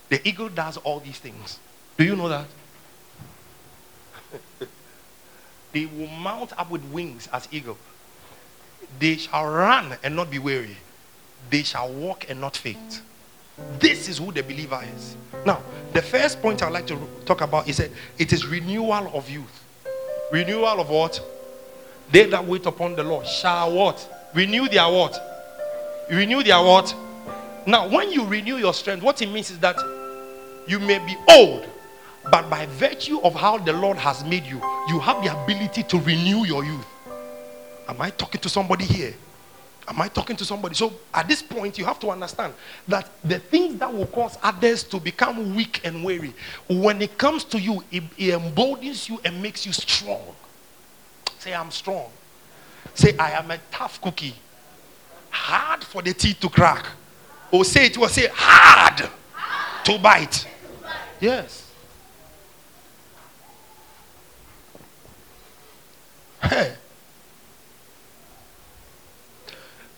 The 0.08 0.26
eagle 0.26 0.48
does 0.48 0.76
all 0.78 1.00
these 1.00 1.18
things. 1.18 1.58
Do 1.96 2.04
you 2.04 2.14
know 2.14 2.28
that? 2.28 2.46
they 5.72 5.86
will 5.86 6.06
mount 6.08 6.56
up 6.58 6.70
with 6.70 6.84
wings 6.84 7.28
as 7.32 7.48
eagles. 7.50 7.78
They 8.98 9.16
shall 9.16 9.46
run 9.46 9.96
and 10.04 10.14
not 10.14 10.30
be 10.30 10.38
weary. 10.38 10.76
They 11.50 11.62
shall 11.62 11.92
walk 11.92 12.30
and 12.30 12.40
not 12.40 12.56
faint. 12.56 13.02
This 13.78 14.08
is 14.08 14.18
who 14.18 14.32
the 14.32 14.42
believer 14.42 14.82
is. 14.96 15.16
Now, 15.44 15.60
the 15.92 16.02
first 16.02 16.42
point 16.42 16.62
I'd 16.62 16.72
like 16.72 16.86
to 16.88 16.98
talk 17.24 17.40
about 17.40 17.68
is 17.68 17.76
that 17.76 17.90
it 18.18 18.32
is 18.32 18.46
renewal 18.46 19.10
of 19.14 19.28
youth. 19.30 19.64
Renewal 20.32 20.80
of 20.80 20.88
what? 20.88 21.20
They 22.10 22.24
that 22.26 22.44
wait 22.44 22.66
upon 22.66 22.96
the 22.96 23.04
Lord 23.04 23.26
shall 23.26 23.72
what? 23.72 24.30
Renew 24.34 24.68
their 24.68 24.88
what? 24.88 25.16
Renew 26.10 26.42
their 26.42 26.62
what? 26.62 26.94
Now, 27.66 27.88
when 27.88 28.10
you 28.10 28.24
renew 28.24 28.56
your 28.56 28.74
strength, 28.74 29.02
what 29.02 29.22
it 29.22 29.30
means 29.30 29.50
is 29.50 29.58
that 29.60 29.76
you 30.66 30.78
may 30.80 30.98
be 30.98 31.16
old, 31.28 31.66
but 32.30 32.50
by 32.50 32.66
virtue 32.66 33.20
of 33.20 33.34
how 33.34 33.58
the 33.58 33.72
Lord 33.72 33.96
has 33.98 34.24
made 34.24 34.44
you, 34.44 34.60
you 34.88 34.98
have 34.98 35.22
the 35.22 35.42
ability 35.42 35.84
to 35.84 35.98
renew 36.00 36.44
your 36.44 36.64
youth. 36.64 36.86
Am 37.88 38.00
I 38.00 38.10
talking 38.10 38.40
to 38.40 38.48
somebody 38.48 38.84
here? 38.84 39.14
Am 39.86 40.00
I 40.00 40.08
talking 40.08 40.36
to 40.36 40.44
somebody? 40.44 40.74
So 40.74 40.92
at 41.12 41.28
this 41.28 41.42
point, 41.42 41.78
you 41.78 41.84
have 41.84 42.00
to 42.00 42.10
understand 42.10 42.54
that 42.88 43.10
the 43.22 43.38
things 43.38 43.78
that 43.78 43.92
will 43.92 44.06
cause 44.06 44.38
others 44.42 44.82
to 44.84 44.98
become 44.98 45.54
weak 45.54 45.80
and 45.84 46.02
weary, 46.02 46.32
when 46.68 47.02
it 47.02 47.18
comes 47.18 47.44
to 47.44 47.60
you, 47.60 47.84
it, 47.90 48.02
it 48.16 48.34
emboldens 48.34 49.08
you 49.08 49.20
and 49.24 49.42
makes 49.42 49.66
you 49.66 49.72
strong. 49.72 50.22
Say, 51.38 51.54
I'm 51.54 51.70
strong. 51.70 52.10
Say, 52.94 53.16
I 53.18 53.32
am 53.32 53.50
a 53.50 53.58
tough 53.70 54.00
cookie. 54.00 54.34
Hard 55.28 55.84
for 55.84 56.00
the 56.00 56.14
teeth 56.14 56.40
to 56.40 56.48
crack. 56.48 56.86
Or 57.50 57.64
say 57.64 57.86
it 57.86 57.98
was 57.98 58.12
say 58.12 58.28
hard 58.32 59.08
to 59.84 59.98
bite. 59.98 60.46
Yes. 61.20 61.70
Hey. 66.42 66.74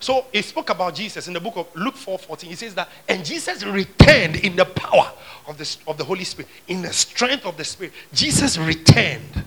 So 0.00 0.26
he 0.32 0.42
spoke 0.42 0.70
about 0.70 0.94
Jesus 0.94 1.26
in 1.26 1.34
the 1.34 1.40
book 1.40 1.56
of 1.56 1.74
Luke 1.74 1.96
4 1.96 2.18
14. 2.18 2.50
He 2.50 2.56
says 2.56 2.74
that, 2.74 2.88
and 3.08 3.24
Jesus 3.24 3.64
returned 3.64 4.36
in 4.36 4.56
the 4.56 4.64
power 4.64 5.10
of 5.46 5.56
the, 5.58 5.76
of 5.86 5.96
the 5.96 6.04
Holy 6.04 6.24
Spirit, 6.24 6.50
in 6.68 6.82
the 6.82 6.92
strength 6.92 7.46
of 7.46 7.56
the 7.56 7.64
Spirit. 7.64 7.92
Jesus 8.12 8.58
returned. 8.58 9.44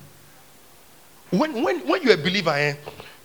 When, 1.29 1.61
when, 1.61 1.87
when 1.87 2.01
you're 2.01 2.15
a 2.15 2.17
believer, 2.17 2.51
eh, 2.51 2.75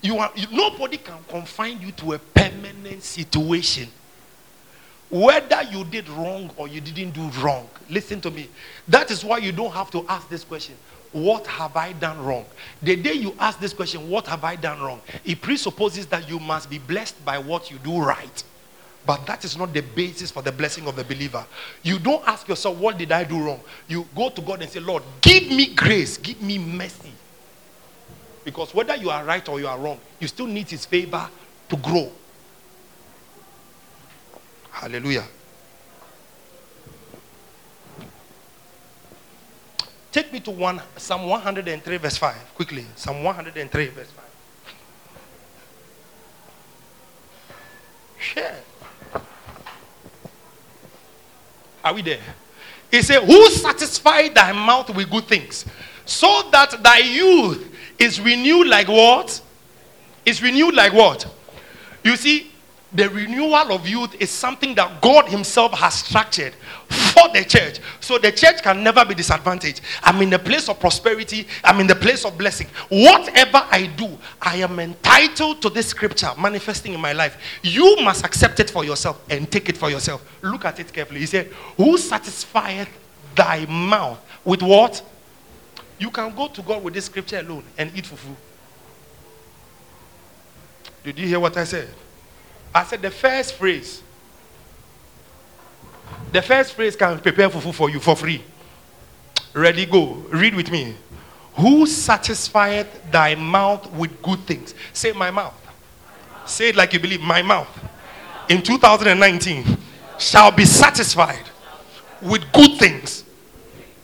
you 0.03 0.19
are, 0.19 0.31
you, 0.37 0.47
nobody 0.53 0.99
can 0.99 1.17
confine 1.29 1.81
you 1.81 1.93
to 1.93 2.13
a 2.13 2.19
permanent 2.19 3.03
situation. 3.03 3.89
Whether 5.11 5.63
you 5.63 5.85
did 5.85 6.09
wrong 6.11 6.51
or 6.57 6.69
you 6.69 6.81
didn't 6.81 7.13
do 7.13 7.29
wrong, 7.41 7.69
listen 7.89 8.21
to 8.23 8.31
me. 8.31 8.49
That 8.89 9.11
is 9.11 9.25
why 9.25 9.39
you 9.39 9.53
don't 9.53 9.73
have 9.73 9.91
to 9.93 10.05
ask 10.09 10.29
this 10.29 10.45
question 10.45 10.75
What 11.15 11.47
have 11.47 11.77
I 11.77 11.93
done 11.93 12.25
wrong? 12.25 12.45
The 12.83 12.97
day 12.97 13.13
you 13.13 13.37
ask 13.39 13.61
this 13.61 13.73
question, 13.73 14.11
What 14.11 14.27
have 14.27 14.43
I 14.43 14.57
done 14.57 14.83
wrong? 14.83 15.01
It 15.25 15.41
presupposes 15.41 16.09
that 16.09 16.29
you 16.29 16.41
must 16.41 16.69
be 16.69 16.79
blessed 16.79 17.25
by 17.25 17.39
what 17.39 17.71
you 17.71 17.79
do 17.79 18.03
right. 18.03 18.43
But 19.07 19.25
that 19.27 19.45
is 19.45 19.57
not 19.57 19.73
the 19.73 19.81
basis 19.81 20.33
for 20.33 20.43
the 20.43 20.51
blessing 20.51 20.89
of 20.89 20.97
the 20.97 21.05
believer. 21.05 21.47
You 21.85 22.01
don't 22.01 22.27
ask 22.27 22.49
yourself, 22.49 22.79
What 22.79 22.99
did 22.99 23.13
I 23.13 23.23
do 23.23 23.41
wrong? 23.41 23.61
You 23.87 24.09
go 24.13 24.29
to 24.29 24.41
God 24.41 24.63
and 24.63 24.69
say, 24.69 24.81
Lord, 24.81 25.05
give 25.21 25.49
me 25.51 25.73
grace, 25.73 26.19
give 26.19 26.43
me 26.43 26.59
mercy. 26.59 27.13
Because 28.45 28.75
whether 28.75 28.97
you 28.97 29.09
are 29.11 29.25
right 29.25 29.49
or 29.49 29.61
you 29.61 29.69
are 29.69 29.79
wrong, 29.79 30.01
you 30.19 30.27
still 30.27 30.49
need 30.49 30.69
His 30.69 30.85
favor 30.85 31.31
to 31.69 31.77
grow. 31.77 32.11
Hallelujah. 34.73 35.25
Take 40.15 40.33
me 40.33 40.39
to 40.39 40.53
one, 40.53 40.81
Psalm 40.97 41.27
103, 41.27 41.97
verse 41.97 42.17
5, 42.17 42.55
quickly. 42.55 42.87
Psalm 42.95 43.25
103, 43.25 43.87
verse 43.89 44.07
5. 44.13 44.25
Share. 48.21 48.61
Are 51.83 51.93
we 51.93 52.03
there? 52.03 52.21
He 52.93 53.03
said, 53.03 53.25
Who 53.25 53.51
satisfied 53.51 54.37
thy 54.37 54.53
mouth 54.53 54.95
with 54.95 55.11
good 55.11 55.25
things, 55.25 55.65
so 56.05 56.49
that 56.53 56.81
thy 56.81 56.99
youth 56.99 57.77
is 57.99 58.21
renewed 58.21 58.69
like 58.69 58.87
what? 58.87 59.41
Is 60.25 60.41
renewed 60.41 60.77
like 60.77 60.93
what? 60.93 61.27
You 62.05 62.15
see, 62.15 62.53
the 62.95 63.11
renewal 63.11 63.73
of 63.73 63.89
youth 63.89 64.15
is 64.21 64.31
something 64.31 64.75
that 64.77 65.03
God 65.03 65.27
Himself 65.29 65.73
has 65.73 65.95
structured 65.95 66.55
for 66.89 67.29
the 67.33 67.45
church. 67.45 67.81
So 68.01 68.19
the 68.19 68.31
church 68.31 68.63
can 68.63 68.85
never 68.85 69.05
be 69.05 69.15
disadvantaged. 69.15 69.81
I'm 70.03 70.23
in 70.23 70.31
the 70.31 70.39
place 70.39 70.69
of 70.69 70.79
prosperity, 70.79 71.49
I'm 71.65 71.81
in 71.81 71.89
the 71.89 71.97
place 71.97 72.25
of 72.25 72.39
blessing. 72.39 72.69
Whatever 72.89 73.67
I 73.71 73.87
do, 73.97 74.17
I 74.41 74.57
am 74.57 74.79
entitled 74.79 75.61
to 75.63 75.71
this 75.71 75.89
scripture 75.89 76.31
manifesting 76.39 76.95
in 76.95 77.01
my 77.01 77.13
life. 77.13 77.37
You 77.63 77.97
must 78.03 78.25
accept 78.25 78.61
it 78.61 78.71
for 78.71 78.85
yourself 78.85 79.21
and 79.29 79.51
take 79.51 79.69
it 79.69 79.77
for 79.77 79.91
yourself. 79.91 80.25
Look 80.43 80.65
at 80.65 80.79
it 80.79 80.93
carefully. 80.93 81.21
He 81.21 81.27
said, 81.27 81.47
Who 81.77 81.99
satisfieth 81.99 82.89
thy 83.35 83.67
mouth 83.67 84.25
with 84.45 84.63
what? 84.63 85.03
You 85.99 86.11
can 86.11 86.35
go 86.35 86.49
to 86.49 86.63
God 86.63 86.83
with 86.85 86.95
this 86.95 87.07
scripture 87.07 87.41
alone 87.41 87.65
and 87.77 87.91
eat 87.97 88.05
fufu. 88.05 88.35
Did 91.03 91.19
you 91.19 91.27
hear 91.27 91.41
what 91.41 91.57
I 91.57 91.65
said? 91.65 91.89
I 92.75 92.85
said 92.85 93.03
the 93.03 93.11
first 93.11 93.55
phrase. 93.55 94.03
The 96.33 96.43
first 96.43 96.75
phrase 96.75 96.97
can 96.97 97.21
prepare 97.21 97.49
fufu 97.49 97.73
for 97.73 97.89
you 97.89 98.01
for 98.01 98.17
free. 98.17 98.43
Ready, 99.53 99.87
go. 99.87 100.15
Read 100.31 100.55
with 100.55 100.71
me. 100.71 100.97
Who 101.55 101.87
satisfieth 101.87 103.13
thy 103.13 103.37
mouth 103.37 103.89
with 103.93 104.21
good 104.21 104.41
things? 104.41 104.75
Say, 104.93 105.13
my 105.13 105.31
mouth. 105.31 105.55
Say 106.47 106.71
it 106.71 106.77
like 106.77 106.93
you 106.93 106.99
believe. 106.99 107.21
My 107.21 107.43
mouth 107.43 107.69
in 108.49 108.63
2019 108.63 109.65
shall 110.19 110.51
be 110.51 110.65
satisfied 110.65 111.45
with 112.21 112.51
good 112.53 112.79
things. 112.79 113.25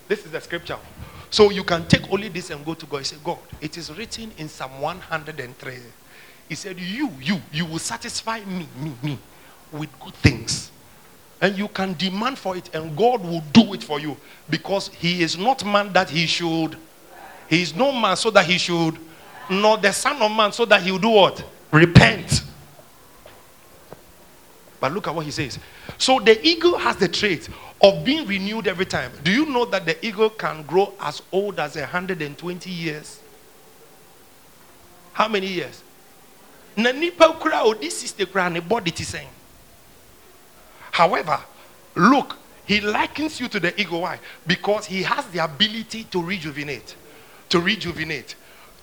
This 0.07 0.25
is 0.25 0.31
the 0.31 0.41
scripture. 0.41 0.79
So 1.31 1.51
you 1.51 1.65
can 1.65 1.87
take 1.87 2.11
only 2.13 2.29
this 2.29 2.51
and 2.51 2.65
go 2.65 2.75
to 2.75 2.87
God 2.87 3.07
say, 3.07 3.17
God, 3.23 3.39
it 3.61 3.77
is 3.77 3.97
written 3.97 4.33
in 4.39 4.49
Psalm 4.49 4.81
103 4.81 5.75
he 6.51 6.57
said, 6.57 6.81
You, 6.81 7.13
you, 7.23 7.41
you 7.53 7.65
will 7.65 7.79
satisfy 7.79 8.41
me, 8.41 8.67
me, 8.77 8.93
me 9.05 9.19
with 9.71 9.89
good 10.01 10.15
things. 10.15 10.73
And 11.41 11.57
you 11.57 11.69
can 11.69 11.93
demand 11.93 12.41
for 12.41 12.57
it, 12.57 12.75
and 12.75 12.97
God 12.97 13.23
will 13.23 13.45
do 13.53 13.73
it 13.73 13.85
for 13.85 14.01
you 14.01 14.17
because 14.51 14.89
He 14.89 15.23
is 15.23 15.39
not 15.39 15.65
man 15.65 15.93
that 15.93 16.11
He 16.11 16.27
should. 16.27 16.77
He 17.49 17.63
is 17.63 17.73
no 17.73 17.93
man 17.93 18.17
so 18.17 18.33
that 18.33 18.47
He 18.47 18.59
should, 18.59 18.99
nor 19.49 19.79
the 19.79 19.93
Son 19.93 20.21
of 20.21 20.33
Man 20.33 20.51
so 20.53 20.65
that 20.65 20.83
He 20.83 20.91
will 20.91 20.99
do 20.99 21.11
what? 21.11 21.45
Repent. 21.71 22.43
But 24.81 24.93
look 24.93 25.07
at 25.07 25.15
what 25.15 25.25
He 25.25 25.31
says. 25.31 25.57
So 25.99 26.19
the 26.19 26.45
eagle 26.45 26.77
has 26.79 26.97
the 26.97 27.07
trait 27.07 27.49
of 27.81 28.05
being 28.05 28.27
renewed 28.27 28.67
every 28.67 28.87
time. 28.87 29.13
Do 29.23 29.31
you 29.31 29.47
know 29.47 29.67
that 29.67 29.87
the 29.87 30.05
eagle 30.05 30.31
can 30.31 30.65
grow 30.65 30.95
as 30.99 31.23
old 31.31 31.61
as 31.61 31.77
120 31.77 32.71
years? 32.71 33.21
How 35.13 35.29
many 35.29 35.47
years? 35.47 35.85
Na 36.83 36.93
nipa 36.93 37.33
kura 37.35 37.63
odi 37.63 37.91
sister 37.91 38.27
kura 38.27 38.51
ne 38.51 38.61
body 38.61 38.91
ti 38.91 39.05
sɛn. 39.05 39.27
However 40.93 41.39
look 41.95 42.37
he 42.67 42.81
likens 42.81 43.41
you 43.41 43.49
to 43.49 43.61
the 43.61 43.79
eagle 43.81 44.03
why? 44.03 44.19
Because 44.47 44.87
he 44.87 45.03
has 45.03 45.27
the 45.29 45.43
ability 45.43 46.05
to 46.05 46.23
rejuvenate 46.23 46.95
to 47.49 47.61
rejuvenate 47.61 48.35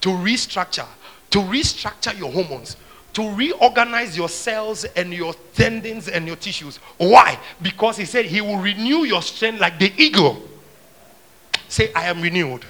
to 0.01 0.09
restructure 0.09 0.87
to 1.29 1.39
restructure 1.39 2.17
your 2.17 2.31
hormones 2.31 2.77
to 3.13 3.31
reorganize 3.31 4.15
your 4.15 4.29
cells 4.29 4.83
and 4.83 5.11
your 5.11 5.33
tendons 5.55 6.07
and 6.07 6.27
your 6.27 6.35
tissues. 6.35 6.77
Why? 6.97 7.39
Because 7.63 7.97
he 7.97 8.05
said 8.05 8.25
he 8.25 8.41
will 8.41 8.57
renew 8.59 9.05
your 9.05 9.23
strength 9.23 9.59
like 9.59 9.79
the 9.79 9.91
eagle 9.97 10.41
say 11.67 11.91
i 11.93 12.05
am 12.05 12.21
renewed. 12.21 12.63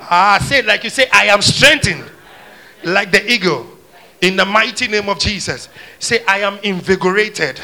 Ah 0.00 0.38
say 0.42 0.62
like 0.62 0.84
you 0.84 0.90
say 0.90 1.08
i 1.12 1.26
am 1.26 1.42
strengthened 1.42 2.04
like 2.84 3.10
the 3.10 3.30
eagle 3.30 3.66
in 4.20 4.36
the 4.36 4.44
mighty 4.44 4.88
name 4.88 5.08
of 5.08 5.18
Jesus. 5.18 5.68
Say, 5.98 6.24
I 6.26 6.38
am 6.40 6.58
invigorated 6.62 7.60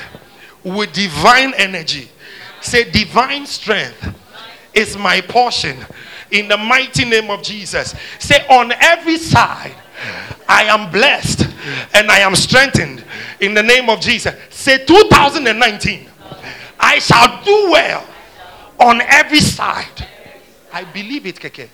with 0.64 0.92
divine 0.92 1.54
energy. 1.54 2.08
Say, 2.60 2.90
divine 2.90 3.46
strength 3.46 4.14
is 4.74 4.96
my 4.96 5.20
portion. 5.20 5.76
In 6.30 6.48
the 6.48 6.56
mighty 6.56 7.04
name 7.04 7.30
of 7.30 7.42
Jesus. 7.42 7.94
Say, 8.18 8.44
on 8.48 8.72
every 8.72 9.18
side, 9.18 9.74
I 10.48 10.64
am 10.64 10.90
blessed 10.90 11.46
and 11.94 12.10
I 12.10 12.18
am 12.18 12.34
strengthened. 12.34 13.04
In 13.40 13.54
the 13.54 13.62
name 13.62 13.88
of 13.88 14.00
Jesus. 14.00 14.34
Say, 14.50 14.84
2019, 14.84 16.08
I 16.78 16.98
shall 16.98 17.42
do 17.44 17.70
well 17.70 18.06
on 18.78 19.00
every 19.02 19.40
side. 19.40 20.06
I 20.72 20.84
believe 20.84 21.26
it, 21.26 21.36
Keke. 21.36 21.68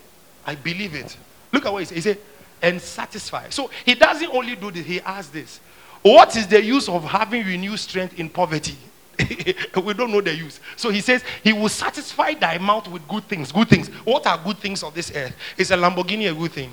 I 0.47 0.55
believe 0.55 0.95
it. 0.95 1.17
Look 1.53 1.67
at 1.67 1.73
what 1.73 1.81
he 1.81 1.85
said. 1.87 1.95
He 1.95 2.01
said, 2.01 2.19
and 2.63 2.81
satisfy. 2.81 3.49
So 3.51 3.71
he 3.85 3.95
doesn't 3.95 4.31
only 4.33 4.57
do 4.57 4.71
this, 4.71 4.87
he 4.87 5.01
asks 5.01 5.31
this. 5.31 5.61
What 6.03 6.37
is 6.37 6.47
the 6.47 6.63
use 6.63 6.89
of 6.89 7.05
having 7.05 7.45
renewed 7.45 7.79
strength 7.79 8.19
in 8.19 8.29
poverty? 8.29 8.77
we 9.85 9.95
don't 9.95 10.11
know 10.11 10.21
the 10.21 10.35
use. 10.35 10.59
So 10.77 10.91
he 10.91 11.01
says, 11.01 11.23
He 11.45 11.53
will 11.53 11.69
satisfy 11.69 12.35
thy 12.35 12.59
mouth 12.59 12.89
with 12.89 13.07
good 13.07 13.25
things. 13.25 13.53
Good 13.53 13.69
things. 13.69 13.89
What 14.05 14.27
are 14.27 14.39
good 14.39 14.59
things 14.59 14.83
of 14.83 14.95
this 14.95 15.13
earth? 15.15 15.37
Is 15.57 15.71
a 15.71 15.77
Lamborghini 15.77 16.31
a 16.31 16.35
good 16.35 16.53
thing? 16.53 16.73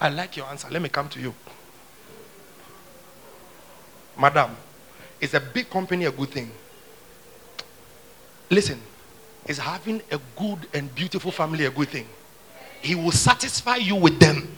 I 0.00 0.08
like 0.08 0.36
your 0.36 0.46
answer. 0.46 0.68
Let 0.70 0.82
me 0.82 0.88
come 0.88 1.08
to 1.08 1.20
you. 1.20 1.34
Madam, 4.18 4.56
is 5.20 5.34
a 5.34 5.40
big 5.40 5.68
company 5.70 6.04
a 6.04 6.10
good 6.12 6.30
thing? 6.30 6.50
Listen, 8.50 8.80
is 9.46 9.58
having 9.58 10.00
a 10.10 10.18
good 10.36 10.66
and 10.72 10.94
beautiful 10.94 11.30
family 11.30 11.64
a 11.64 11.70
good 11.70 11.88
thing? 11.88 12.06
He 12.86 12.94
will 12.94 13.10
satisfy 13.10 13.76
you 13.76 13.96
with 13.96 14.20
them. 14.20 14.48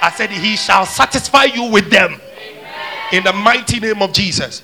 I 0.00 0.12
said, 0.12 0.30
He 0.30 0.54
shall 0.54 0.86
satisfy 0.86 1.44
you 1.44 1.64
with 1.64 1.90
them. 1.90 2.20
In 3.12 3.24
the 3.24 3.32
mighty 3.32 3.80
name 3.80 4.00
of 4.00 4.12
Jesus. 4.12 4.62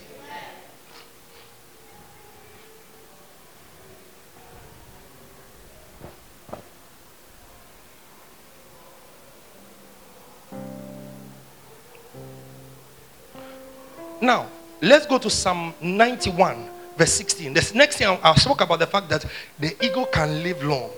Now, 14.21 14.47
let's 14.81 15.05
go 15.07 15.19
to 15.19 15.29
Psalm 15.29 15.75
91, 15.81 16.71
verse 16.97 17.13
16. 17.15 17.53
This 17.55 17.75
next 17.75 17.97
thing 17.97 18.07
I 18.23 18.37
spoke 18.37 18.61
about 18.61 18.79
the 18.79 18.87
fact 18.87 19.09
that 19.09 19.27
the 19.59 19.75
eagle 19.85 20.07
can 20.07 20.45
live 20.45 20.63
long. 20.63 20.91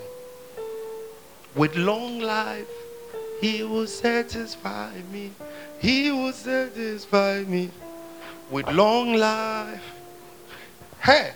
With 1.54 1.76
long 1.76 2.18
life, 2.20 2.66
he 3.40 3.62
will 3.62 3.86
satisfy 3.86 4.90
me. 5.12 5.30
He 5.78 6.10
will 6.10 6.32
satisfy 6.32 7.42
me 7.42 7.70
with 8.50 8.68
long 8.68 9.14
life. 9.14 9.82
Hey, 11.00 11.32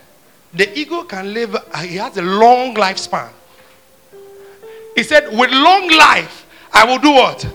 the 0.52 0.78
eagle 0.78 1.04
can 1.04 1.32
live, 1.34 1.54
uh, 1.54 1.78
he 1.78 1.96
has 1.96 2.16
a 2.16 2.22
long 2.22 2.74
lifespan. 2.74 3.30
He 4.96 5.02
said, 5.02 5.28
With 5.36 5.50
long 5.52 5.88
life, 5.90 6.46
I 6.72 6.84
will 6.84 6.98
do 6.98 7.12
what? 7.12 7.46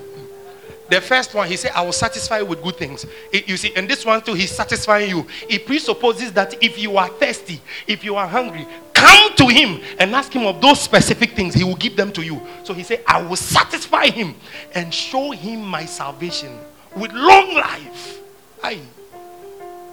The 0.90 1.02
first 1.02 1.34
one, 1.34 1.48
he 1.48 1.56
said, 1.56 1.72
I 1.74 1.82
will 1.82 1.92
satisfy 1.92 2.40
you 2.40 2.46
with 2.46 2.62
good 2.62 2.78
things. 2.78 3.06
It, 3.32 3.48
you 3.48 3.58
see, 3.58 3.74
and 3.76 3.90
this 3.90 4.06
one 4.06 4.22
too, 4.22 4.34
he's 4.34 4.52
satisfying 4.52 5.10
you. 5.10 5.26
It 5.50 5.66
presupposes 5.66 6.32
that 6.34 6.62
if 6.62 6.78
you 6.78 6.98
are 6.98 7.08
thirsty, 7.08 7.60
if 7.88 8.04
you 8.04 8.16
are 8.16 8.28
hungry, 8.28 8.68
come 9.04 9.36
to 9.36 9.48
him 9.48 9.82
and 10.00 10.16
ask 10.16 10.32
him 10.32 10.46
of 10.46 10.62
those 10.62 10.80
specific 10.80 11.32
things. 11.32 11.54
He 11.54 11.64
will 11.64 11.76
give 11.76 11.98
them 11.98 12.12
to 12.14 12.22
you. 12.22 12.42
So 12.64 12.74
he 12.74 12.84
said, 12.84 13.04
I 13.06 13.22
will 13.22 13.36
satisfy 13.36 14.08
him 14.08 14.36
and 14.74 14.94
show 14.94 15.32
him 15.32 15.62
my 15.62 15.86
salvation 15.86 16.58
with 16.96 17.12
long 17.12 17.54
life. 17.54 18.20
I, 18.64 18.80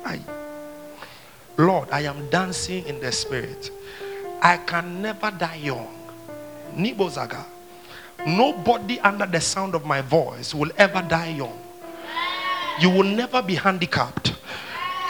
I, 0.05 0.21
Lord, 1.57 1.91
I 1.91 2.03
am 2.03 2.31
dancing 2.31 2.87
in 2.87 3.01
the 3.01 3.11
spirit. 3.11 3.71
I 4.41 4.59
can 4.59 5.03
never 5.03 5.31
die 5.33 5.57
young. 5.57 5.89
Nibozaga. 6.77 7.45
Nobody 8.27 9.01
under 9.01 9.27
the 9.27 9.41
sound 9.41 9.75
of 9.75 9.85
my 9.85 10.03
voice 10.03 10.55
will 10.55 10.71
ever 10.77 11.03
die 11.03 11.31
young. 11.31 11.59
You 12.81 12.91
will 12.91 13.03
never 13.03 13.43
be 13.43 13.57
handicapped. 13.57 14.35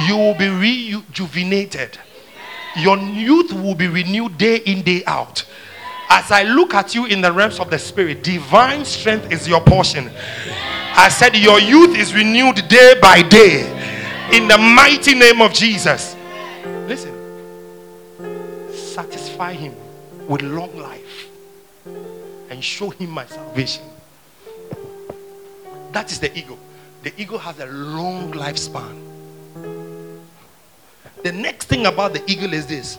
You 0.07 0.17
will 0.17 0.35
be 0.35 0.49
rejuvenated. 0.49 1.99
Your 2.77 2.99
youth 2.99 3.53
will 3.53 3.75
be 3.75 3.89
renewed 3.89 4.39
day 4.39 4.57
in, 4.59 4.83
day 4.83 5.03
out. 5.07 5.45
As 6.09 6.31
I 6.31 6.43
look 6.43 6.75
at 6.75 6.95
you 6.95 7.07
in 7.07 7.21
the 7.21 7.33
realms 7.33 7.61
of 7.61 7.71
the 7.71 7.79
spirit, 7.79 8.25
divine 8.25 8.85
strength 8.85 9.33
is 9.33 9.47
your 9.47 9.61
portion. 9.61 10.11
I 10.97 11.09
said, 11.09 11.37
Your 11.37 11.61
youth 11.61 11.97
is 11.97 12.15
renewed 12.15 12.67
day 12.69 12.95
by 13.01 13.23
day 13.23 13.63
in 14.33 14.49
the 14.49 14.59
mighty 14.59 15.15
name 15.15 15.41
of 15.41 15.53
Jesus. 15.53 16.17
Listen, 16.87 17.15
satisfy 18.73 19.53
him 19.53 19.75
with 20.29 20.43
long 20.43 20.77
life 20.77 21.29
and 22.51 22.63
show 22.63 22.91
him 22.91 23.11
my 23.11 23.27
salvation. 23.27 23.85
That 25.93 26.11
is 26.11 26.21
the 26.21 26.37
ego. 26.37 26.59
The 27.03 27.13
ego 27.21 27.39
has 27.39 27.59
a 27.61 27.67
long 27.67 28.33
lifespan. 28.33 29.10
The 31.23 31.33
next 31.33 31.67
thing 31.67 31.85
about 31.85 32.15
the 32.15 32.23
eagle 32.31 32.55
is 32.55 32.67
this 32.67 32.99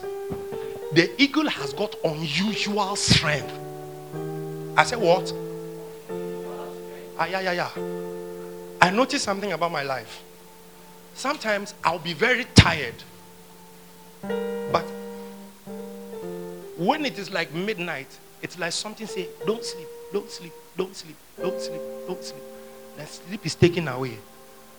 the 0.92 1.10
eagle 1.20 1.48
has 1.48 1.72
got 1.72 1.96
unusual 2.04 2.94
strength. 2.94 3.52
I 4.76 4.84
said, 4.84 5.00
What? 5.00 5.32
Ah, 7.18 7.26
yeah, 7.26 7.40
yeah, 7.40 7.52
yeah. 7.52 7.70
I 8.80 8.90
noticed 8.90 9.24
something 9.24 9.52
about 9.52 9.72
my 9.72 9.82
life. 9.82 10.22
Sometimes 11.14 11.74
I'll 11.82 11.98
be 11.98 12.12
very 12.12 12.44
tired. 12.54 12.94
But 14.22 14.84
when 16.76 17.04
it 17.04 17.18
is 17.18 17.32
like 17.32 17.52
midnight, 17.52 18.18
it's 18.40 18.58
like 18.58 18.72
something 18.72 19.06
say, 19.06 19.28
Don't 19.46 19.64
sleep, 19.64 19.88
don't 20.12 20.30
sleep, 20.30 20.52
don't 20.76 20.94
sleep, 20.94 21.16
don't 21.40 21.60
sleep, 21.60 21.80
don't 22.06 22.22
sleep. 22.22 22.42
Sleep 23.04 23.46
is 23.46 23.54
taken 23.56 23.88
away. 23.88 24.16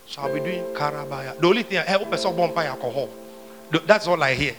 So 0.05 0.21
I'll 0.21 0.33
be 0.33 0.39
doing 0.39 0.63
karabaya. 0.75 1.37
The 1.39 1.47
only 1.47 1.63
thing 1.63 1.79
I 1.79 1.81
help 1.81 2.13
is 2.13 2.23
alcohol. 2.23 3.09
That's 3.85 4.07
all 4.07 4.21
I 4.21 4.33
hear. 4.33 4.55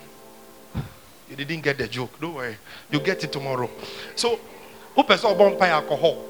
You 1.31 1.37
didn't 1.37 1.63
get 1.63 1.79
the 1.79 1.89
joke. 1.89 2.21
Don't 2.21 2.35
worry. 2.35 2.57
You 2.91 3.01
get 3.01 3.25
it 3.25 3.33
tomorrow. 3.33 3.71
So, 4.15 4.39
open 4.97 5.19
alcohol. 5.63 6.25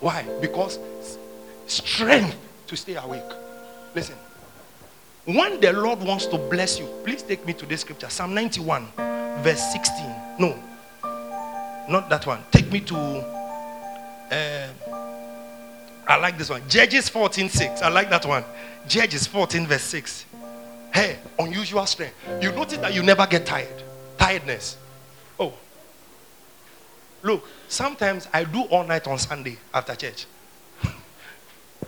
Why? 0.00 0.26
Because 0.40 0.78
strength 1.66 2.36
to 2.66 2.76
stay 2.76 2.96
awake. 2.96 3.22
Listen. 3.94 4.16
When 5.26 5.60
the 5.60 5.72
Lord 5.72 6.02
wants 6.02 6.26
to 6.26 6.38
bless 6.38 6.78
you, 6.78 6.86
please 7.04 7.22
take 7.22 7.46
me 7.46 7.52
to 7.52 7.66
this 7.66 7.82
scripture. 7.82 8.08
Psalm 8.08 8.34
91, 8.34 8.88
verse 9.42 9.72
16. 9.72 10.06
No, 10.38 10.58
not 11.88 12.08
that 12.08 12.26
one. 12.26 12.42
Take 12.50 12.72
me 12.72 12.80
to 12.80 12.96
uh, 14.30 14.68
I 16.06 16.16
like 16.16 16.38
this 16.38 16.50
one. 16.50 16.62
Judges 16.68 17.08
14, 17.08 17.48
6. 17.48 17.82
I 17.82 17.88
like 17.88 18.10
that 18.10 18.26
one. 18.26 18.44
Judges 18.88 19.26
14, 19.26 19.66
verse 19.66 19.82
6. 19.82 20.24
Hey, 20.92 21.18
unusual 21.38 21.86
strength. 21.86 22.14
You 22.40 22.52
notice 22.52 22.78
that 22.78 22.92
you 22.94 23.02
never 23.02 23.26
get 23.26 23.46
tired. 23.46 23.82
Tiredness. 24.18 24.76
Oh. 25.38 25.52
Look, 27.22 27.46
sometimes 27.68 28.28
I 28.32 28.44
do 28.44 28.62
all 28.62 28.84
night 28.84 29.06
on 29.06 29.18
Sunday 29.18 29.56
after 29.72 29.94
church. 29.94 30.26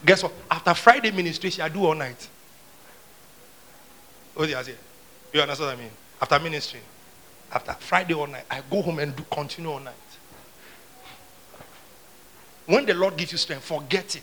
Guess 0.04 0.22
what? 0.22 0.32
After 0.50 0.74
Friday 0.74 1.10
ministration, 1.10 1.62
I 1.62 1.68
do 1.68 1.84
all 1.84 1.94
night. 1.94 2.28
What 4.34 4.46
do 4.46 4.52
you 4.52 4.56
understand 4.56 5.68
what 5.68 5.76
I 5.76 5.76
mean? 5.76 5.90
After 6.20 6.38
ministry, 6.38 6.80
after 7.52 7.72
Friday 7.74 8.14
all 8.14 8.26
night, 8.26 8.44
I 8.50 8.62
go 8.70 8.82
home 8.82 8.98
and 9.00 9.14
do 9.14 9.24
continue 9.30 9.70
all 9.70 9.80
night. 9.80 9.94
When 12.66 12.86
the 12.86 12.94
Lord 12.94 13.16
gives 13.16 13.32
you 13.32 13.38
strength, 13.38 13.64
forget 13.64 14.16
it. 14.16 14.22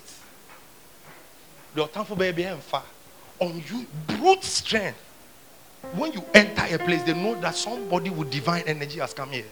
The 1.76 1.86
time 1.88 2.06
for 2.06 2.16
baby 2.16 2.44
and 2.44 2.62
far 2.62 2.84
on 3.40 3.64
you, 3.70 3.86
brute 4.08 4.44
strength. 4.44 4.98
When 5.96 6.12
you 6.12 6.24
enter 6.34 6.76
a 6.76 6.78
place, 6.78 7.04
they 7.04 7.14
know 7.14 7.40
that 7.42 7.56
somebody 7.56 8.10
with 8.10 8.30
divine 8.30 8.64
energy 8.66 9.00
has 9.00 9.14
come 9.14 9.32
here. 9.32 9.46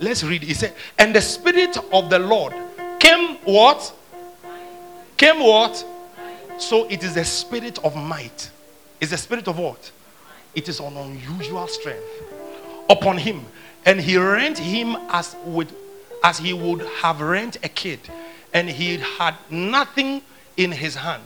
Let's 0.00 0.24
read. 0.24 0.42
He 0.42 0.54
said, 0.54 0.74
And 0.98 1.14
the 1.14 1.20
Spirit 1.20 1.76
of 1.92 2.10
the 2.10 2.18
Lord 2.18 2.52
came 2.98 3.36
what? 3.44 3.92
Came 5.16 5.40
what? 5.40 5.84
So 6.58 6.86
it 6.88 7.04
is 7.04 7.14
the 7.14 7.24
spirit 7.24 7.78
of 7.84 7.94
might. 7.96 8.50
It's 9.00 9.12
the 9.12 9.16
spirit 9.16 9.46
of 9.46 9.58
what? 9.58 9.90
It 10.54 10.68
is 10.68 10.80
an 10.80 10.96
unusual 10.96 11.66
strength 11.68 12.04
upon 12.90 13.18
him. 13.18 13.44
And 13.86 14.00
he 14.00 14.16
rent 14.16 14.58
him 14.58 14.96
as 15.10 15.36
with 15.44 15.72
as 16.22 16.38
he 16.38 16.52
would 16.52 16.80
have 17.00 17.20
rent 17.20 17.58
a 17.62 17.68
kid, 17.68 18.00
and 18.52 18.68
he 18.68 18.98
had 18.98 19.36
nothing 19.50 20.22
in 20.56 20.72
his 20.72 20.94
hand. 20.96 21.22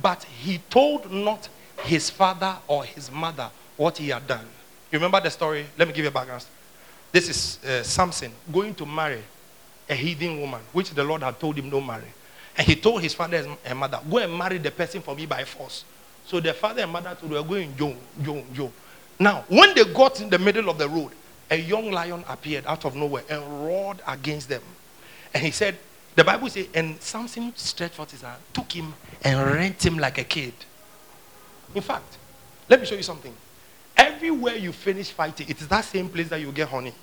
But 0.00 0.24
he 0.24 0.58
told 0.70 1.10
not 1.10 1.48
his 1.84 2.08
father 2.08 2.56
or 2.68 2.84
his 2.84 3.10
mother 3.10 3.50
what 3.76 3.98
he 3.98 4.08
had 4.08 4.26
done. 4.26 4.46
You 4.90 4.98
remember 4.98 5.20
the 5.20 5.30
story? 5.30 5.66
Let 5.78 5.88
me 5.88 5.94
give 5.94 6.04
you 6.04 6.10
a 6.10 6.12
background. 6.12 6.44
This 7.10 7.28
is 7.28 7.64
uh, 7.64 7.82
Samson 7.82 8.32
going 8.50 8.74
to 8.76 8.86
marry 8.86 9.22
a 9.88 9.94
heathen 9.94 10.40
woman, 10.40 10.60
which 10.72 10.90
the 10.90 11.04
Lord 11.04 11.22
had 11.22 11.38
told 11.38 11.56
him 11.56 11.68
no 11.68 11.80
marry. 11.80 12.08
And 12.56 12.66
he 12.66 12.76
told 12.76 13.02
his 13.02 13.14
father 13.14 13.44
and 13.64 13.78
mother, 13.78 14.00
Go 14.08 14.18
and 14.18 14.36
marry 14.36 14.58
the 14.58 14.70
person 14.70 15.02
for 15.02 15.14
me 15.14 15.26
by 15.26 15.44
force. 15.44 15.84
So 16.26 16.40
the 16.40 16.52
father 16.52 16.82
and 16.82 16.92
mother 16.92 17.16
told 17.18 17.32
him, 17.32 17.46
Going, 17.46 17.76
Joe, 17.76 17.96
Joe, 18.22 18.44
Joe. 18.52 18.72
Now, 19.18 19.44
when 19.48 19.74
they 19.74 19.84
got 19.84 20.20
in 20.20 20.30
the 20.30 20.38
middle 20.38 20.68
of 20.68 20.78
the 20.78 20.88
road, 20.88 21.12
a 21.50 21.56
young 21.56 21.90
lion 21.90 22.24
appeared 22.28 22.66
out 22.66 22.84
of 22.84 22.94
nowhere 22.94 23.24
and 23.28 23.42
roared 23.66 24.00
against 24.06 24.48
them. 24.48 24.62
And 25.34 25.42
he 25.42 25.50
said, 25.50 25.76
the 26.14 26.24
Bible 26.24 26.48
says, 26.48 26.66
and 26.74 27.00
Samson 27.00 27.52
stretched 27.56 27.94
forth 27.94 28.10
his 28.10 28.22
hand, 28.22 28.40
took 28.52 28.70
him, 28.72 28.94
and 29.22 29.50
rent 29.50 29.84
him 29.84 29.98
like 29.98 30.18
a 30.18 30.24
kid. 30.24 30.52
In 31.74 31.82
fact, 31.82 32.18
let 32.68 32.80
me 32.80 32.86
show 32.86 32.94
you 32.94 33.02
something. 33.02 33.34
Everywhere 33.96 34.56
you 34.56 34.72
finish 34.72 35.10
fighting, 35.10 35.48
it 35.48 35.60
is 35.60 35.68
that 35.68 35.84
same 35.84 36.08
place 36.08 36.28
that 36.28 36.40
you 36.40 36.52
get 36.52 36.68
honey. 36.68 36.94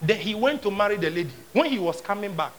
Then 0.00 0.18
he 0.18 0.34
went 0.34 0.62
to 0.62 0.70
marry 0.70 0.96
the 0.96 1.10
lady. 1.10 1.30
When 1.52 1.66
he 1.66 1.78
was 1.78 2.00
coming 2.00 2.34
back, 2.34 2.52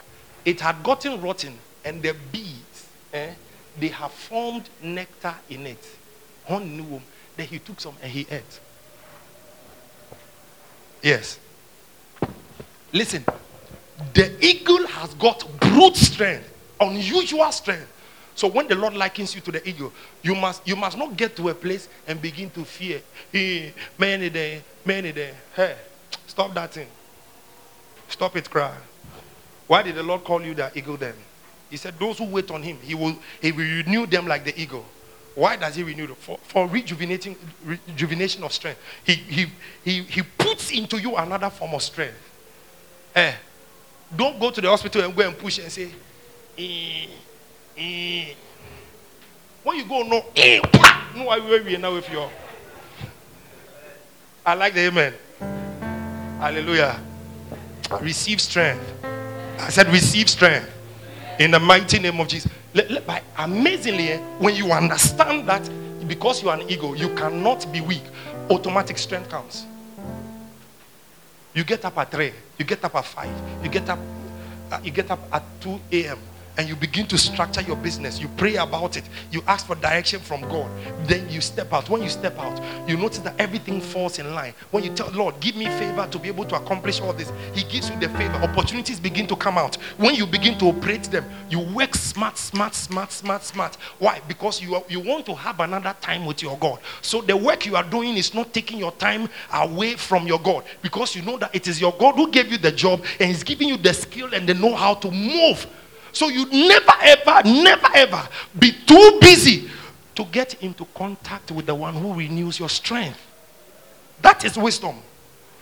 it 0.46 0.62
had 0.62 0.82
gotten 0.84 1.20
rotten, 1.22 1.58
and 1.84 2.02
the 2.02 2.16
bees, 2.32 2.88
eh, 3.14 3.34
they 3.80 3.88
have 3.88 4.12
formed 4.12 4.70
nectar 4.82 5.36
in 5.50 5.66
it. 5.68 5.86
Honey, 6.46 7.02
then 7.36 7.48
he 7.48 7.60
took 7.60 7.80
some 7.80 7.96
and 8.02 8.12
he 8.12 8.28
ate. 8.30 8.60
Yes. 11.02 11.40
Listen, 12.92 13.26
the 14.14 14.46
eagle 14.46 14.88
has 14.88 15.14
got 15.16 15.46
brute 15.60 15.96
strength, 15.96 16.52
unusual 16.80 17.52
strength. 17.52 17.90
So 18.36 18.48
when 18.48 18.68
the 18.68 18.76
Lord 18.76 18.96
likens 18.96 19.36
you 19.36 19.42
to 19.42 19.52
the 19.52 19.68
eagle, 19.68 19.94
you 20.24 20.34
must 20.34 20.68
you 20.68 20.76
must 20.76 20.98
not 20.98 21.16
get 21.16 21.36
to 21.36 21.50
a 21.50 21.54
place 21.54 21.88
and 22.08 22.22
begin 22.22 22.50
to 22.52 22.66
fear. 22.66 23.02
Hey, 23.32 23.74
many 23.98 24.30
day, 24.30 24.64
many 24.84 25.12
day. 25.12 25.34
Hey, 25.56 25.76
stop 26.26 26.54
that 26.56 26.74
thing. 26.74 26.88
Stop 28.10 28.36
it, 28.36 28.50
cry. 28.50 28.76
Why 29.68 29.84
did 29.84 29.96
the 29.96 30.04
Lord 30.04 30.24
call 30.24 30.42
you 30.44 30.54
the 30.54 30.72
eagle 30.76 30.98
then? 30.98 31.16
He 31.70 31.78
said, 31.78 31.98
Those 32.00 32.18
who 32.18 32.26
wait 32.26 32.50
on 32.52 32.62
him, 32.64 32.78
he 32.82 32.96
will 32.96 33.16
he 33.42 33.52
will 33.52 33.64
renew 33.64 34.06
them 34.06 34.28
like 34.28 34.44
the 34.44 34.60
eagle. 34.60 34.86
Why 35.36 35.56
does 35.56 35.76
he 35.76 35.84
renew 35.84 36.08
them? 36.08 36.16
For, 36.16 36.38
for 36.44 36.68
rejuvenating 36.68 37.36
rejuvenation 37.66 38.44
of 38.44 38.54
strength. 38.54 38.80
He, 39.04 39.14
he, 39.14 39.46
he, 39.84 40.04
he 40.04 40.22
puts 40.22 40.72
into 40.72 41.00
you 41.00 41.16
another 41.16 41.50
form 41.50 41.74
of 41.74 41.82
strength. 41.82 42.18
Eh, 43.16 43.34
don't 44.16 44.40
go 44.40 44.52
to 44.52 44.62
the 44.62 44.70
hospital 44.70 45.04
and 45.04 45.16
go 45.16 45.28
and 45.28 45.38
push 45.38 45.60
and 45.60 45.72
say, 45.72 45.90
eh, 46.58 47.08
eh. 47.78 48.34
When 49.64 49.78
you 49.78 49.86
go, 49.86 50.04
no, 50.04 50.26
eh, 50.36 50.60
no, 51.16 51.30
I 51.30 51.40
will 51.40 51.64
be 51.64 51.78
now 51.78 51.94
with 51.94 52.10
you. 52.12 52.24
I 54.46 54.54
like 54.56 54.74
the 54.74 54.82
amen. 54.82 55.14
Hallelujah. 56.40 57.00
Receive 58.02 58.42
strength. 58.42 58.84
I 59.60 59.70
said, 59.70 59.88
receive 59.88 60.30
strength 60.30 60.70
in 61.40 61.52
the 61.52 61.60
mighty 61.60 62.00
name 62.00 62.20
of 62.20 62.28
Jesus. 62.28 62.52
By 63.06 63.22
amazingly, 63.38 64.10
eh, 64.10 64.18
when 64.40 64.56
you 64.56 64.72
understand 64.72 65.48
that 65.48 65.70
because 66.08 66.44
you 66.44 66.50
are 66.50 66.60
an 66.60 66.70
ego, 66.70 66.94
you 66.94 67.10
cannot 67.16 67.66
be 67.72 67.82
weak, 67.82 68.04
automatic 68.50 68.98
strength 68.98 69.30
comes. 69.30 69.66
You 71.54 71.64
get 71.64 71.86
up 71.86 71.98
at 71.98 72.12
3, 72.12 72.34
you 72.58 72.66
get 72.66 72.84
up 72.84 72.96
at 72.96 73.06
5, 73.06 73.64
you 73.64 73.70
get 73.70 73.90
up, 73.90 74.00
uh, 74.72 74.80
you 74.84 74.92
get 74.92 75.12
up 75.12 75.20
at 75.32 75.44
2 75.62 75.80
a.m 75.92 76.33
and 76.58 76.70
you 76.70 76.76
begin 76.76 77.08
to 77.08 77.18
structure 77.18 77.62
your 77.62 77.76
business. 77.78 78.20
You 78.20 78.28
pray 78.38 78.56
about 78.56 78.98
it. 78.98 79.04
You 79.32 79.44
ask 79.48 79.66
for 79.66 79.76
direction 79.76 80.20
from 80.20 80.42
God. 80.42 80.70
Then 81.08 81.28
you 81.30 81.42
step 81.42 81.74
out. 81.74 81.90
When 81.90 82.04
you 82.04 82.10
step 82.10 82.38
out, 82.38 82.62
you 82.88 82.96
notice 82.98 83.20
that 83.20 83.40
everything 83.40 83.82
falls 83.82 84.20
in 84.20 84.34
line. 84.34 84.54
When 84.72 84.84
you 84.84 84.94
tell 84.94 85.10
Lord, 85.12 85.40
give 85.40 85.56
me 85.56 85.66
favor 85.66 86.08
to 86.12 86.20
be 86.20 86.28
able 86.28 86.46
to 86.46 86.56
accomplish 86.56 87.02
all 87.02 87.14
this, 87.14 87.32
He 87.54 87.64
gives 87.64 87.90
you 87.90 88.00
the 88.00 88.10
favor. 88.10 88.36
Opportunities 88.36 89.00
begin 89.00 89.28
to 89.28 89.36
come 89.36 89.58
out. 89.58 89.76
When 89.98 90.16
you 90.16 90.28
begin 90.28 90.58
to 90.60 90.66
operate 90.66 91.04
them, 91.04 91.26
you 91.50 91.60
work 91.60 91.96
smart, 91.96 92.38
smart, 92.38 92.76
smart, 92.76 93.12
smart, 93.12 93.44
smart. 93.44 93.76
Why? 94.00 94.22
Because 94.28 94.62
you 94.62 94.76
are, 94.76 94.84
you 94.88 95.00
want 95.00 95.26
to 95.26 95.36
have 95.36 95.60
another 95.60 95.96
time 96.02 96.26
with 96.26 96.42
your 96.44 96.58
God. 96.58 96.80
So 97.02 97.22
the 97.22 97.36
work 97.36 97.66
you 97.66 97.76
are 97.76 97.84
doing 97.84 98.16
is 98.18 98.34
not 98.34 98.54
taking 98.54 98.78
your 98.78 98.92
time 98.94 99.28
away 99.54 99.96
from 99.96 100.28
your 100.28 100.40
God 100.40 100.64
because 100.82 101.16
you 101.16 101.22
know 101.24 101.38
that 101.38 101.54
it 101.56 101.68
is 101.68 101.82
your 101.82 101.94
God 101.94 102.16
who 102.16 102.30
gave 102.30 102.52
you 102.52 102.58
the 102.58 102.72
job 102.72 103.04
and 103.20 103.30
He's 103.30 103.44
giving 103.44 103.70
you 103.70 103.78
the 103.78 103.94
skill 103.94 104.34
and 104.34 104.48
the 104.48 104.54
know 104.54 104.76
how 104.76 104.94
to 104.96 105.10
move 105.10 105.68
so 106.14 106.30
you 106.30 106.46
never, 106.46 106.94
ever, 107.02 107.42
never, 107.44 107.88
ever 107.96 108.30
be 108.58 108.72
too 108.72 109.18
busy 109.20 109.70
to 110.16 110.24
get 110.26 110.62
into 110.64 110.86
contact 110.94 111.52
with 111.52 111.66
the 111.66 111.76
one 111.76 111.96
who 111.96 112.14
renews 112.14 112.60
your 112.60 112.70
strength. 112.70 113.20
That 114.22 114.46
is 114.46 114.56
wisdom. 114.56 114.98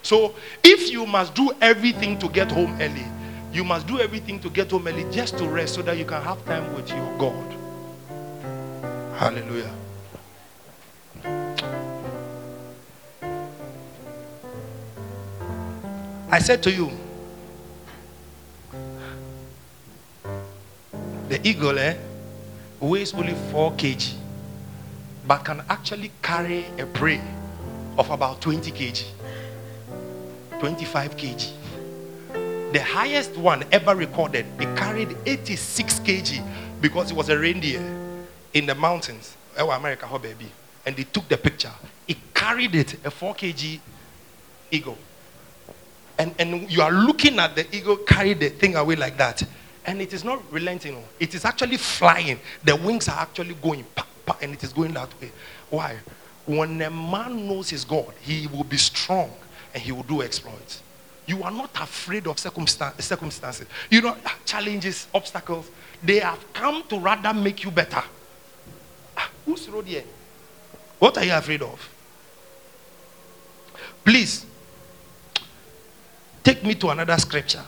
So 0.04 0.36
if 0.64 0.92
you 0.92 1.06
must 1.06 1.34
do 1.34 1.52
everything 1.62 2.20
to 2.20 2.28
get 2.28 2.52
home 2.52 2.78
early, 2.82 3.06
you 3.54 3.64
must 3.64 3.88
do 3.88 4.00
everything 4.00 4.40
to 4.42 4.50
get 4.50 4.72
home 4.72 4.88
early 4.88 5.06
just 5.12 5.38
to 5.38 5.48
rest 5.48 5.76
so 5.76 5.82
that 5.84 5.98
you 5.98 6.06
can 6.06 6.22
have 6.22 6.44
time 6.46 6.74
with 6.76 6.90
your 6.90 7.18
God. 7.18 7.56
Hallelujah. 9.18 9.74
I 16.30 16.40
said 16.40 16.64
to 16.64 16.72
you, 16.72 16.90
The 21.32 21.48
eagle, 21.48 21.80
eh? 21.80 21.96
weighs 22.82 23.14
only 23.14 23.34
4 23.54 23.72
kg, 23.78 24.16
but 25.26 25.46
can 25.46 25.64
actually 25.70 26.12
carry 26.22 26.66
a 26.78 26.86
prey 26.86 27.22
of 27.98 28.10
about 28.10 28.42
20 28.42 28.70
kg, 28.70 29.06
25 30.60 31.16
kg. 31.16 31.52
The 32.74 32.82
highest 32.82 33.38
one 33.38 33.64
ever 33.72 33.96
recorded, 33.96 34.46
it 34.60 34.76
carried 34.76 35.16
86 35.26 36.02
kg 36.02 36.46
because 36.82 37.12
it 37.12 37.16
was 37.16 37.30
a 37.30 37.40
reindeer 37.40 37.80
in 38.54 38.66
the 38.66 38.76
mountains. 38.76 39.38
Oh, 39.58 39.72
America, 39.72 40.08
how 40.08 40.18
baby. 40.18 40.52
And 40.86 40.98
they 40.98 41.04
took 41.06 41.30
the 41.30 41.38
picture. 41.38 41.72
It 42.10 42.18
carried 42.34 42.76
it, 42.76 43.06
a 43.06 43.10
4 43.10 43.36
kg 43.36 43.80
eagle. 44.70 44.98
And, 46.18 46.36
and 46.38 46.70
you 46.70 46.82
are 46.82 46.92
looking 46.92 47.40
at 47.40 47.56
the 47.56 47.74
eagle 47.74 47.96
carry 47.96 48.34
the 48.34 48.50
thing 48.50 48.76
away 48.76 48.98
like 48.98 49.18
that. 49.18 49.42
And 49.86 50.02
it 50.02 50.14
is 50.14 50.24
not 50.24 50.40
relenting. 50.52 51.04
It 51.20 51.34
is 51.34 51.44
actually 51.44 51.78
flying. 51.78 52.40
The 52.64 52.76
wings 52.76 53.08
are 53.08 53.20
actually 53.20 53.56
going, 53.56 53.86
and 54.42 54.54
it 54.54 54.64
is 54.64 54.74
going 54.74 54.94
that 54.94 55.10
way. 55.20 55.32
Why? 55.70 55.98
When 56.46 56.82
a 56.82 56.90
man 56.90 57.48
knows 57.48 57.70
his 57.70 57.84
God, 57.86 58.14
he 58.22 58.48
will 58.48 58.64
be 58.64 58.78
strong 58.78 59.32
and 59.74 59.82
he 59.82 59.92
will 59.92 60.04
do 60.04 60.22
exploits. 60.22 60.82
You 61.26 61.44
are 61.44 61.52
not 61.52 61.70
afraid 61.80 62.28
of 62.28 62.40
circumstances. 62.40 63.68
You 63.90 64.02
know, 64.02 64.18
challenges, 64.46 65.08
obstacles. 65.14 65.70
They 66.04 66.20
have 66.20 66.44
come 66.54 66.84
to 66.90 67.00
rather 67.00 67.34
make 67.34 67.64
you 67.64 67.72
better. 67.72 68.04
Ah, 69.16 69.30
who's 69.46 69.70
road 69.70 69.86
here? 69.86 70.04
What 71.00 71.18
are 71.18 71.24
you 71.24 71.34
afraid 71.34 71.62
of? 71.62 71.90
Please, 74.04 74.46
take 76.44 76.64
me 76.64 76.76
to 76.76 76.90
another 76.90 77.18
scripture. 77.18 77.64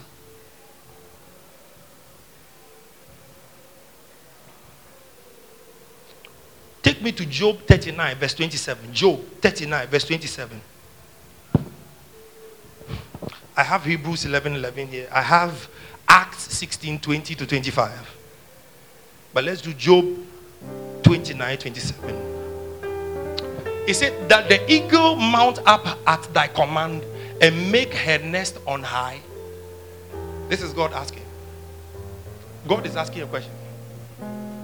Take 6.94 7.02
me 7.02 7.10
to 7.10 7.26
Job 7.26 7.58
39, 7.66 8.16
verse 8.18 8.34
27. 8.34 8.94
Job 8.94 9.20
39, 9.40 9.88
verse 9.88 10.04
27. 10.04 10.60
I 13.56 13.62
have 13.64 13.84
Hebrews 13.84 14.26
11 14.26 14.54
11 14.54 14.86
here. 14.86 15.08
I 15.10 15.20
have 15.20 15.68
Acts 16.06 16.54
16 16.56 17.00
20 17.00 17.34
to 17.34 17.46
25. 17.48 18.16
But 19.32 19.42
let's 19.42 19.60
do 19.60 19.72
Job 19.72 20.06
29 21.02 21.58
27. 21.58 22.14
He 23.86 23.92
said, 23.92 24.28
That 24.28 24.48
the 24.48 24.72
eagle 24.72 25.16
mount 25.16 25.58
up 25.66 25.98
at 26.06 26.32
thy 26.32 26.46
command 26.46 27.02
and 27.40 27.72
make 27.72 27.92
her 27.92 28.18
nest 28.18 28.58
on 28.68 28.84
high. 28.84 29.18
This 30.48 30.62
is 30.62 30.72
God 30.72 30.92
asking. 30.92 31.24
God 32.68 32.86
is 32.86 32.94
asking 32.94 33.22
a 33.22 33.26
question. 33.26 33.50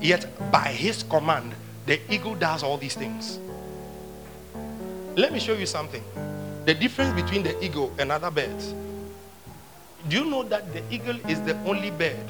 Yet, 0.00 0.28
by 0.52 0.68
his 0.68 1.02
command, 1.02 1.54
the 1.86 2.00
eagle 2.12 2.34
does 2.34 2.62
all 2.62 2.76
these 2.76 2.94
things. 2.94 3.38
Let 5.16 5.32
me 5.32 5.40
show 5.40 5.54
you 5.54 5.66
something. 5.66 6.02
The 6.64 6.74
difference 6.74 7.20
between 7.20 7.42
the 7.42 7.62
eagle 7.64 7.92
and 7.98 8.12
other 8.12 8.30
birds. 8.30 8.74
Do 10.08 10.16
you 10.16 10.24
know 10.24 10.42
that 10.44 10.72
the 10.72 10.82
eagle 10.90 11.16
is 11.28 11.40
the 11.42 11.56
only 11.64 11.90
bird 11.90 12.26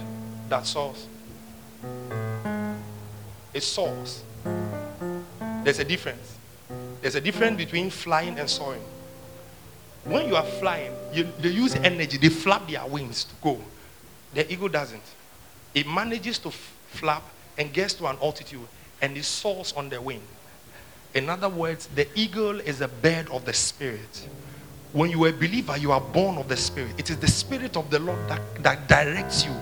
that 0.49 0.67
soars? 0.67 1.07
It 3.53 3.63
soars. 3.63 4.23
There's 5.65 5.79
a 5.79 5.85
difference. 5.85 6.37
There's 7.01 7.15
a 7.15 7.21
difference 7.21 7.57
between 7.57 7.91
flying 7.91 8.39
and 8.39 8.49
soaring. 8.49 8.83
When 10.05 10.29
you 10.29 10.37
are 10.37 10.45
flying, 10.45 10.93
you, 11.13 11.29
they 11.39 11.51
use 11.51 11.75
energy, 11.75 12.17
they 12.17 12.29
flap 12.29 12.69
their 12.69 12.87
wings 12.87 13.25
to 13.25 13.35
go. 13.43 13.61
The 14.35 14.51
eagle 14.51 14.69
doesn't. 14.69 15.03
It 15.75 15.87
manages 15.87 16.39
to 16.41 16.51
flap 16.51 17.23
and 17.59 17.73
gets 17.73 17.95
to 17.95 18.07
an 18.07 18.17
altitude 18.23 18.67
and 19.03 19.17
it 19.17 19.25
soars 19.25 19.73
on 19.73 19.89
the 19.89 20.01
wing. 20.01 20.23
In 21.15 21.29
other 21.29 21.49
words, 21.49 21.89
the 21.89 22.07
eagle 22.15 22.61
is 22.61 22.81
a 22.81 22.89
bird 22.89 23.29
of 23.31 23.45
the 23.45 23.53
spirit. 23.53 24.29
When 24.93 25.11
you 25.11 25.25
are 25.25 25.29
a 25.29 25.33
believer, 25.33 25.77
you 25.77 25.93
are 25.93 26.01
born 26.01 26.39
of 26.39 26.49
the 26.49 26.57
spirit. 26.57 26.99
It 26.99 27.11
is 27.11 27.19
the 27.19 27.29
spirit 27.29 27.77
of 27.77 27.91
the 27.91 27.99
Lord 27.99 28.19
that, 28.29 28.41
that 28.63 28.89
directs 28.89 29.45
you, 29.45 29.55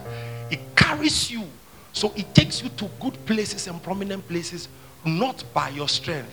it 0.51 0.61
carries 0.77 1.31
you. 1.31 1.45
So 1.93 2.13
it 2.15 2.35
takes 2.35 2.63
you 2.63 2.69
to 2.71 2.89
good 3.01 3.15
places 3.27 3.67
and 3.67 3.83
prominent 3.83 4.27
places, 4.29 4.69
not 5.05 5.43
by 5.53 5.71
your 5.71 5.89
strength. 5.89 6.31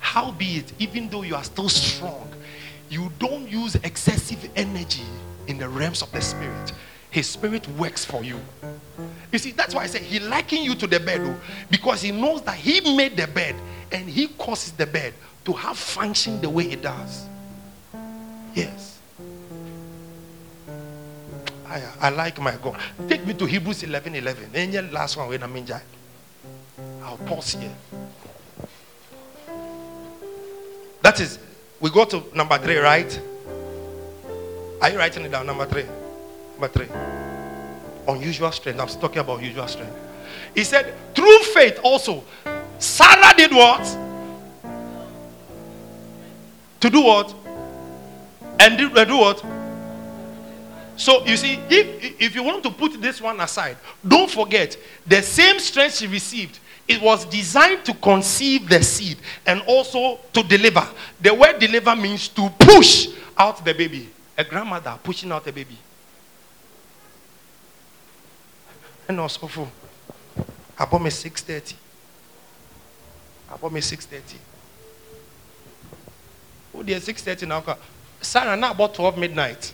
How 0.00 0.32
be 0.32 0.56
it, 0.56 0.72
even 0.78 1.08
though 1.08 1.22
you 1.22 1.34
are 1.34 1.44
still 1.44 1.68
strong, 1.68 2.28
you 2.90 3.10
don't 3.18 3.48
use 3.48 3.74
excessive 3.76 4.50
energy 4.56 5.04
in 5.46 5.58
the 5.58 5.68
realms 5.68 6.02
of 6.02 6.10
the 6.12 6.20
spirit. 6.20 6.72
His 7.10 7.28
spirit 7.28 7.66
works 7.70 8.04
for 8.04 8.22
you. 8.22 8.40
You 9.32 9.38
see, 9.38 9.52
that's 9.52 9.74
why 9.74 9.82
I 9.82 9.86
say 9.86 10.02
he 10.02 10.20
likened 10.20 10.64
you 10.64 10.74
to 10.74 10.86
the 10.86 11.00
bed 11.00 11.20
oh, 11.22 11.40
because 11.70 12.02
he 12.02 12.12
knows 12.12 12.42
that 12.42 12.56
he 12.56 12.80
made 12.96 13.16
the 13.16 13.26
bed 13.26 13.54
and 13.92 14.08
he 14.08 14.28
causes 14.28 14.72
the 14.72 14.86
bed 14.86 15.14
to 15.44 15.52
have 15.52 15.78
function 15.78 16.40
the 16.40 16.50
way 16.50 16.64
it 16.64 16.82
does. 16.82 17.26
Yes. 18.54 18.98
I, 21.66 21.82
I 22.00 22.08
like 22.10 22.40
my 22.40 22.56
God. 22.56 22.78
Take 23.08 23.26
me 23.26 23.34
to 23.34 23.44
Hebrews 23.44 23.82
11 23.82 24.14
11. 24.14 24.50
Any 24.54 24.80
last 24.90 25.16
one 25.16 25.28
when 25.28 25.42
I'm 25.42 25.56
in 25.56 25.66
I'll 27.02 27.18
pause 27.18 27.52
here. 27.54 27.74
That 31.02 31.20
is, 31.20 31.38
we 31.80 31.90
go 31.90 32.04
to 32.06 32.22
number 32.34 32.58
three, 32.58 32.78
right? 32.78 33.20
Are 34.80 34.90
you 34.90 34.98
writing 34.98 35.24
it 35.24 35.30
down? 35.30 35.46
Number 35.46 35.66
three. 35.66 35.84
Number 36.58 36.68
three. 36.68 36.88
Unusual 38.08 38.50
strength. 38.50 38.80
I'm 38.80 38.88
talking 38.88 39.18
about 39.18 39.40
usual 39.40 39.68
strength. 39.68 39.94
He 40.54 40.64
said, 40.64 40.92
through 41.14 41.38
faith 41.54 41.78
also, 41.84 42.24
Sarah 42.80 43.32
did 43.36 43.52
what? 43.52 43.84
To 46.80 46.90
do 46.90 47.00
what? 47.02 47.32
And 48.58 48.76
did, 48.76 48.98
uh, 48.98 49.04
do 49.04 49.18
what? 49.18 49.44
So 50.96 51.24
you 51.26 51.36
see, 51.36 51.60
if 51.70 52.20
if 52.20 52.34
you 52.34 52.42
want 52.42 52.64
to 52.64 52.70
put 52.70 53.00
this 53.00 53.20
one 53.20 53.38
aside, 53.38 53.76
don't 54.06 54.28
forget 54.28 54.76
the 55.06 55.22
same 55.22 55.60
strength 55.60 55.98
she 55.98 56.08
received. 56.08 56.58
It 56.88 57.00
was 57.00 57.24
designed 57.26 57.84
to 57.84 57.94
conceive 57.94 58.68
the 58.68 58.82
seed 58.82 59.18
and 59.46 59.62
also 59.68 60.18
to 60.32 60.42
deliver. 60.42 60.88
The 61.20 61.32
word 61.32 61.60
deliver 61.60 61.94
means 61.94 62.26
to 62.28 62.50
push 62.58 63.10
out 63.36 63.64
the 63.64 63.74
baby. 63.74 64.08
A 64.36 64.42
grandmother 64.42 64.98
pushing 65.04 65.30
out 65.30 65.46
a 65.46 65.52
baby. 65.52 65.76
Also 69.08 69.46
for 69.46 69.68
about 70.78 71.02
me 71.02 71.10
6:30. 71.10 71.74
About 73.50 73.72
me 73.72 73.80
6:30. 73.80 74.36
Oh, 76.74 76.82
dear, 76.82 77.00
6:30 77.00 77.46
now. 77.46 77.64
Sarah, 78.20 78.56
now 78.56 78.72
about 78.72 78.94
12 78.94 79.16
midnight. 79.16 79.72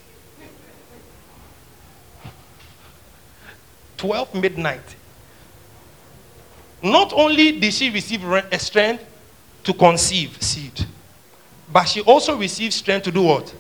12 3.97 4.35
midnight. 4.35 4.97
Not 6.83 7.13
only 7.13 7.59
did 7.59 7.73
she 7.73 7.91
receive 7.91 8.23
a 8.25 8.47
eh, 8.53 8.59
strength 8.59 9.05
to 9.65 9.73
conceive 9.73 10.41
seed, 10.43 10.87
but 11.73 11.85
she 11.85 12.03
also 12.03 12.37
received 12.37 12.75
strength 12.75 13.05
to 13.05 13.11
do 13.11 13.23
what? 13.23 13.53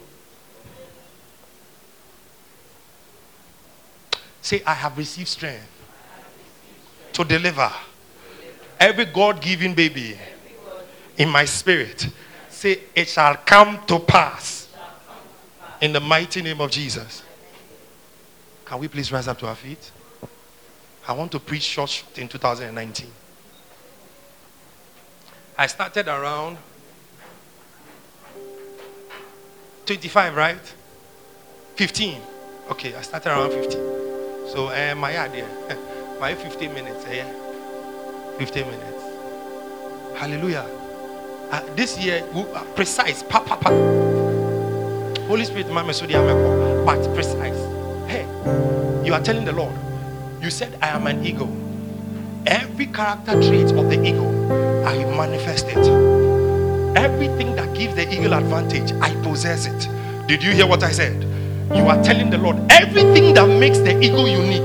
Say, 4.44 4.62
I 4.66 4.74
have 4.74 4.98
received 4.98 5.28
strength 5.28 5.66
to 7.14 7.24
deliver 7.24 7.72
every 8.78 9.06
God 9.06 9.40
given 9.40 9.72
baby 9.72 10.18
in 11.16 11.30
my 11.30 11.46
spirit. 11.46 12.08
Say, 12.50 12.80
it 12.94 13.08
shall 13.08 13.36
come 13.36 13.80
to 13.86 13.98
pass 13.98 14.68
in 15.80 15.94
the 15.94 16.00
mighty 16.00 16.42
name 16.42 16.60
of 16.60 16.70
Jesus. 16.70 17.22
Can 18.66 18.80
we 18.80 18.86
please 18.86 19.10
rise 19.10 19.28
up 19.28 19.38
to 19.38 19.46
our 19.46 19.54
feet? 19.54 19.90
I 21.08 21.14
want 21.14 21.32
to 21.32 21.40
preach 21.40 21.62
short 21.62 22.04
in 22.16 22.28
2019. 22.28 23.10
I 25.56 25.66
started 25.68 26.06
around 26.06 26.58
25, 29.86 30.36
right? 30.36 30.74
15. 31.76 32.20
Okay, 32.72 32.94
I 32.94 33.00
started 33.00 33.30
around 33.30 33.50
15. 33.50 34.03
So 34.46 34.68
uh, 34.68 34.94
my 34.94 35.16
idea, 35.18 35.46
my 36.20 36.34
15 36.34 36.74
minutes, 36.74 37.04
eh? 37.06 37.24
15 38.38 38.66
minutes. 38.66 39.02
Hallelujah. 40.16 40.66
Uh, 41.50 41.62
this 41.74 41.98
year, 41.98 42.22
uh, 42.34 42.64
precise, 42.76 43.22
pa, 43.22 43.40
pa, 43.40 43.56
pa. 43.56 43.70
Holy 45.26 45.44
Spirit, 45.44 45.68
but 45.68 47.14
precise. 47.14 47.56
Hey, 48.06 48.26
you 49.04 49.14
are 49.14 49.20
telling 49.20 49.44
the 49.44 49.52
Lord, 49.52 49.74
you 50.40 50.50
said, 50.50 50.78
I 50.82 50.88
am 50.88 51.06
an 51.06 51.24
eagle. 51.24 51.50
Every 52.46 52.86
character 52.86 53.32
trait 53.40 53.72
of 53.72 53.88
the 53.88 54.04
eagle, 54.04 54.30
I 54.86 55.04
manifest 55.16 55.66
it. 55.68 55.78
Everything 56.96 57.56
that 57.56 57.74
gives 57.74 57.94
the 57.94 58.12
eagle 58.12 58.34
advantage, 58.34 58.92
I 59.00 59.14
possess 59.22 59.66
it. 59.66 59.88
Did 60.28 60.42
you 60.42 60.52
hear 60.52 60.66
what 60.66 60.82
I 60.82 60.92
said? 60.92 61.33
You 61.72 61.88
are 61.88 62.02
telling 62.02 62.30
the 62.30 62.38
Lord, 62.38 62.56
everything 62.70 63.34
that 63.34 63.46
makes 63.48 63.78
the 63.78 63.98
eagle 64.00 64.28
unique, 64.28 64.62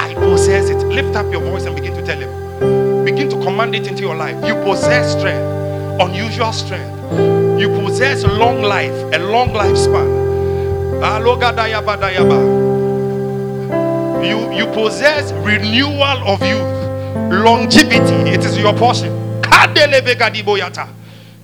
I 0.00 0.14
possess 0.14 0.68
it. 0.68 0.78
Lift 0.86 1.14
up 1.16 1.30
your 1.32 1.40
voice 1.42 1.64
and 1.64 1.76
begin 1.76 1.94
to 1.94 2.04
tell 2.04 2.18
him. 2.18 3.04
begin 3.04 3.28
to 3.30 3.36
command 3.42 3.74
it 3.74 3.86
into 3.86 4.02
your 4.02 4.14
life. 4.16 4.34
You 4.46 4.54
possess 4.64 5.12
strength, 5.18 6.00
unusual 6.00 6.52
strength. 6.52 6.96
You 7.60 7.68
possess 7.80 8.24
long 8.24 8.62
life, 8.62 8.92
a 9.14 9.18
long 9.18 9.50
lifespan. 9.50 10.08
You, 14.24 14.52
you 14.52 14.66
possess 14.72 15.32
renewal 15.32 16.28
of 16.28 16.42
youth, 16.42 17.42
longevity. 17.44 18.30
It 18.30 18.44
is 18.44 18.58
your 18.58 18.74
portion. 18.74 19.10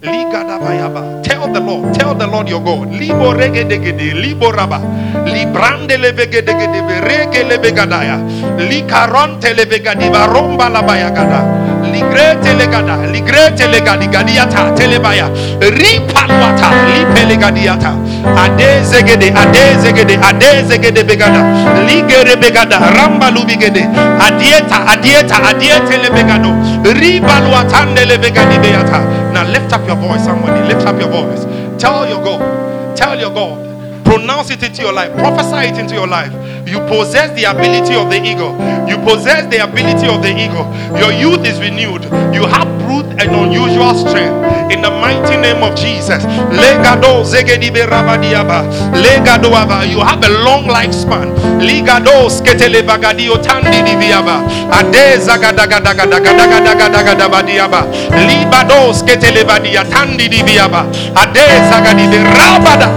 Tell 0.07 1.53
the 1.53 1.59
Lord, 1.59 1.93
tell 1.93 2.15
the 2.15 2.27
Lord 2.27 2.49
your 2.49 2.63
God. 2.63 2.93
Libo 2.93 3.35
regedegede, 3.35 4.15
libo 4.15 4.53
raba, 4.53 4.79
librande 5.27 5.97
levegedegede, 5.99 7.01
rege 7.01 7.43
levegadaya, 7.43 8.17
likaronte 8.57 9.53
levegadiva 9.53 10.27
romba 10.27 10.69
labayagada. 10.69 11.43
Ligrete 11.91 12.55
legada, 12.55 12.97
ligrete 13.11 13.67
legadi 13.67 14.07
gadiata, 14.07 14.73
telebaya, 14.77 15.29
ripalwata, 15.61 16.71
lipelegadiata, 16.95 17.93
adezegede, 18.37 19.33
adezegede, 19.35 20.19
adezegede 20.23 21.05
begada, 21.05 21.43
ligere 21.87 22.37
begada, 22.37 22.79
ramba 22.79 23.31
lubigede, 23.31 23.89
adieta, 24.21 24.87
adieta, 24.87 25.43
adiete 25.51 25.99
lebegado, 25.99 26.55
ribalwatande 26.95 28.05
lebegadi 28.05 28.59
beata. 28.59 29.26
Now 29.37 29.47
lift 29.51 29.71
up 29.75 29.87
your 29.87 29.97
voice, 29.97 30.25
somebody, 30.25 30.67
lift 30.67 30.87
up 30.87 30.99
your 30.99 31.11
voice. 31.11 31.45
Tell 31.79 32.09
your 32.09 32.25
God, 32.25 32.97
tell 32.97 33.21
your 33.21 33.29
God, 33.35 33.66
pronounce 34.07 34.51
it 34.51 34.63
into 34.63 34.83
your 34.83 34.93
life, 34.93 35.11
prophesy 35.19 35.69
it 35.75 35.79
into 35.79 35.95
your 35.95 36.07
life. 36.07 36.31
You 36.67 36.79
possess 36.87 37.31
the 37.35 37.45
ability 37.45 37.95
of 37.95 38.09
the 38.11 38.23
eagle. 38.23 38.55
You 38.89 38.99
possess 39.03 39.47
the 39.51 39.59
ability 39.63 40.07
of 40.07 40.23
the 40.23 40.31
eagle. 40.31 40.67
Your 40.99 41.11
youth 41.13 41.45
is 41.47 41.59
renewed. 41.61 42.05
You 42.35 42.47
have 42.47 42.67
brute 42.87 43.07
and 43.19 43.31
unusual 43.35 43.95
strength. 43.95 44.71
In 44.71 44.81
the 44.83 44.91
mighty 44.91 45.37
name 45.37 45.63
of 45.63 45.75
Jesus. 45.77 46.25
Legado 46.55 47.23
zegedibe 47.25 47.87
rabadiaba. 47.87 48.63
Legado. 48.95 49.47
You 49.91 50.01
have 50.01 50.23
a 50.23 50.29
long 50.43 50.67
lifespan. 50.67 51.33
Ligado 51.61 52.29
sketele 52.31 52.83
bagadio 52.83 53.37
tandi 53.43 53.83
diviaba. 53.83 54.43
Ade 54.71 55.19
zagadagadagadagadagadagadagadabadiaba. 55.19 57.87
Libado 58.27 58.93
sketele 58.93 59.45
badia 59.45 59.85
tandi 59.85 60.29
diviaba. 60.29 60.87
Ade 61.15 61.41
zagadibe 61.71 62.19
rabada. 62.25 62.89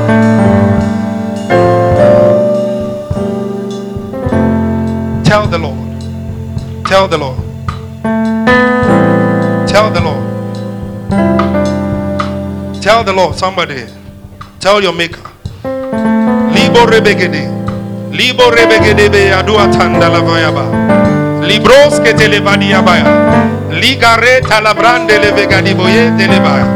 Tell 5.29 5.45
the 5.45 5.59
Lord. 5.59 5.77
Tell 6.85 7.07
the 7.07 7.15
Lord. 7.15 7.37
Tell 9.69 9.91
the 9.93 10.01
Lord. 10.01 10.25
Tell 12.81 13.03
the 13.03 13.13
Lord. 13.13 13.35
Somebody. 13.35 13.85
Tell 14.59 14.81
your 14.81 14.91
maker. 14.91 15.21
Libo 16.49 16.87
rebegede. 16.87 17.45
Libo 18.11 18.49
rebegede 18.49 19.11
be 19.11 19.29
adua 19.29 19.69
tanda 19.71 20.09
lavayaba. 20.09 20.65
Libros 21.45 21.99
que 21.99 22.13
ke 22.13 22.17
televadiabaya. 22.17 23.05
Ligare 23.69 24.41
talabrande 24.41 25.19
levegadiboye 25.19 26.09
telebaya. 26.17 26.69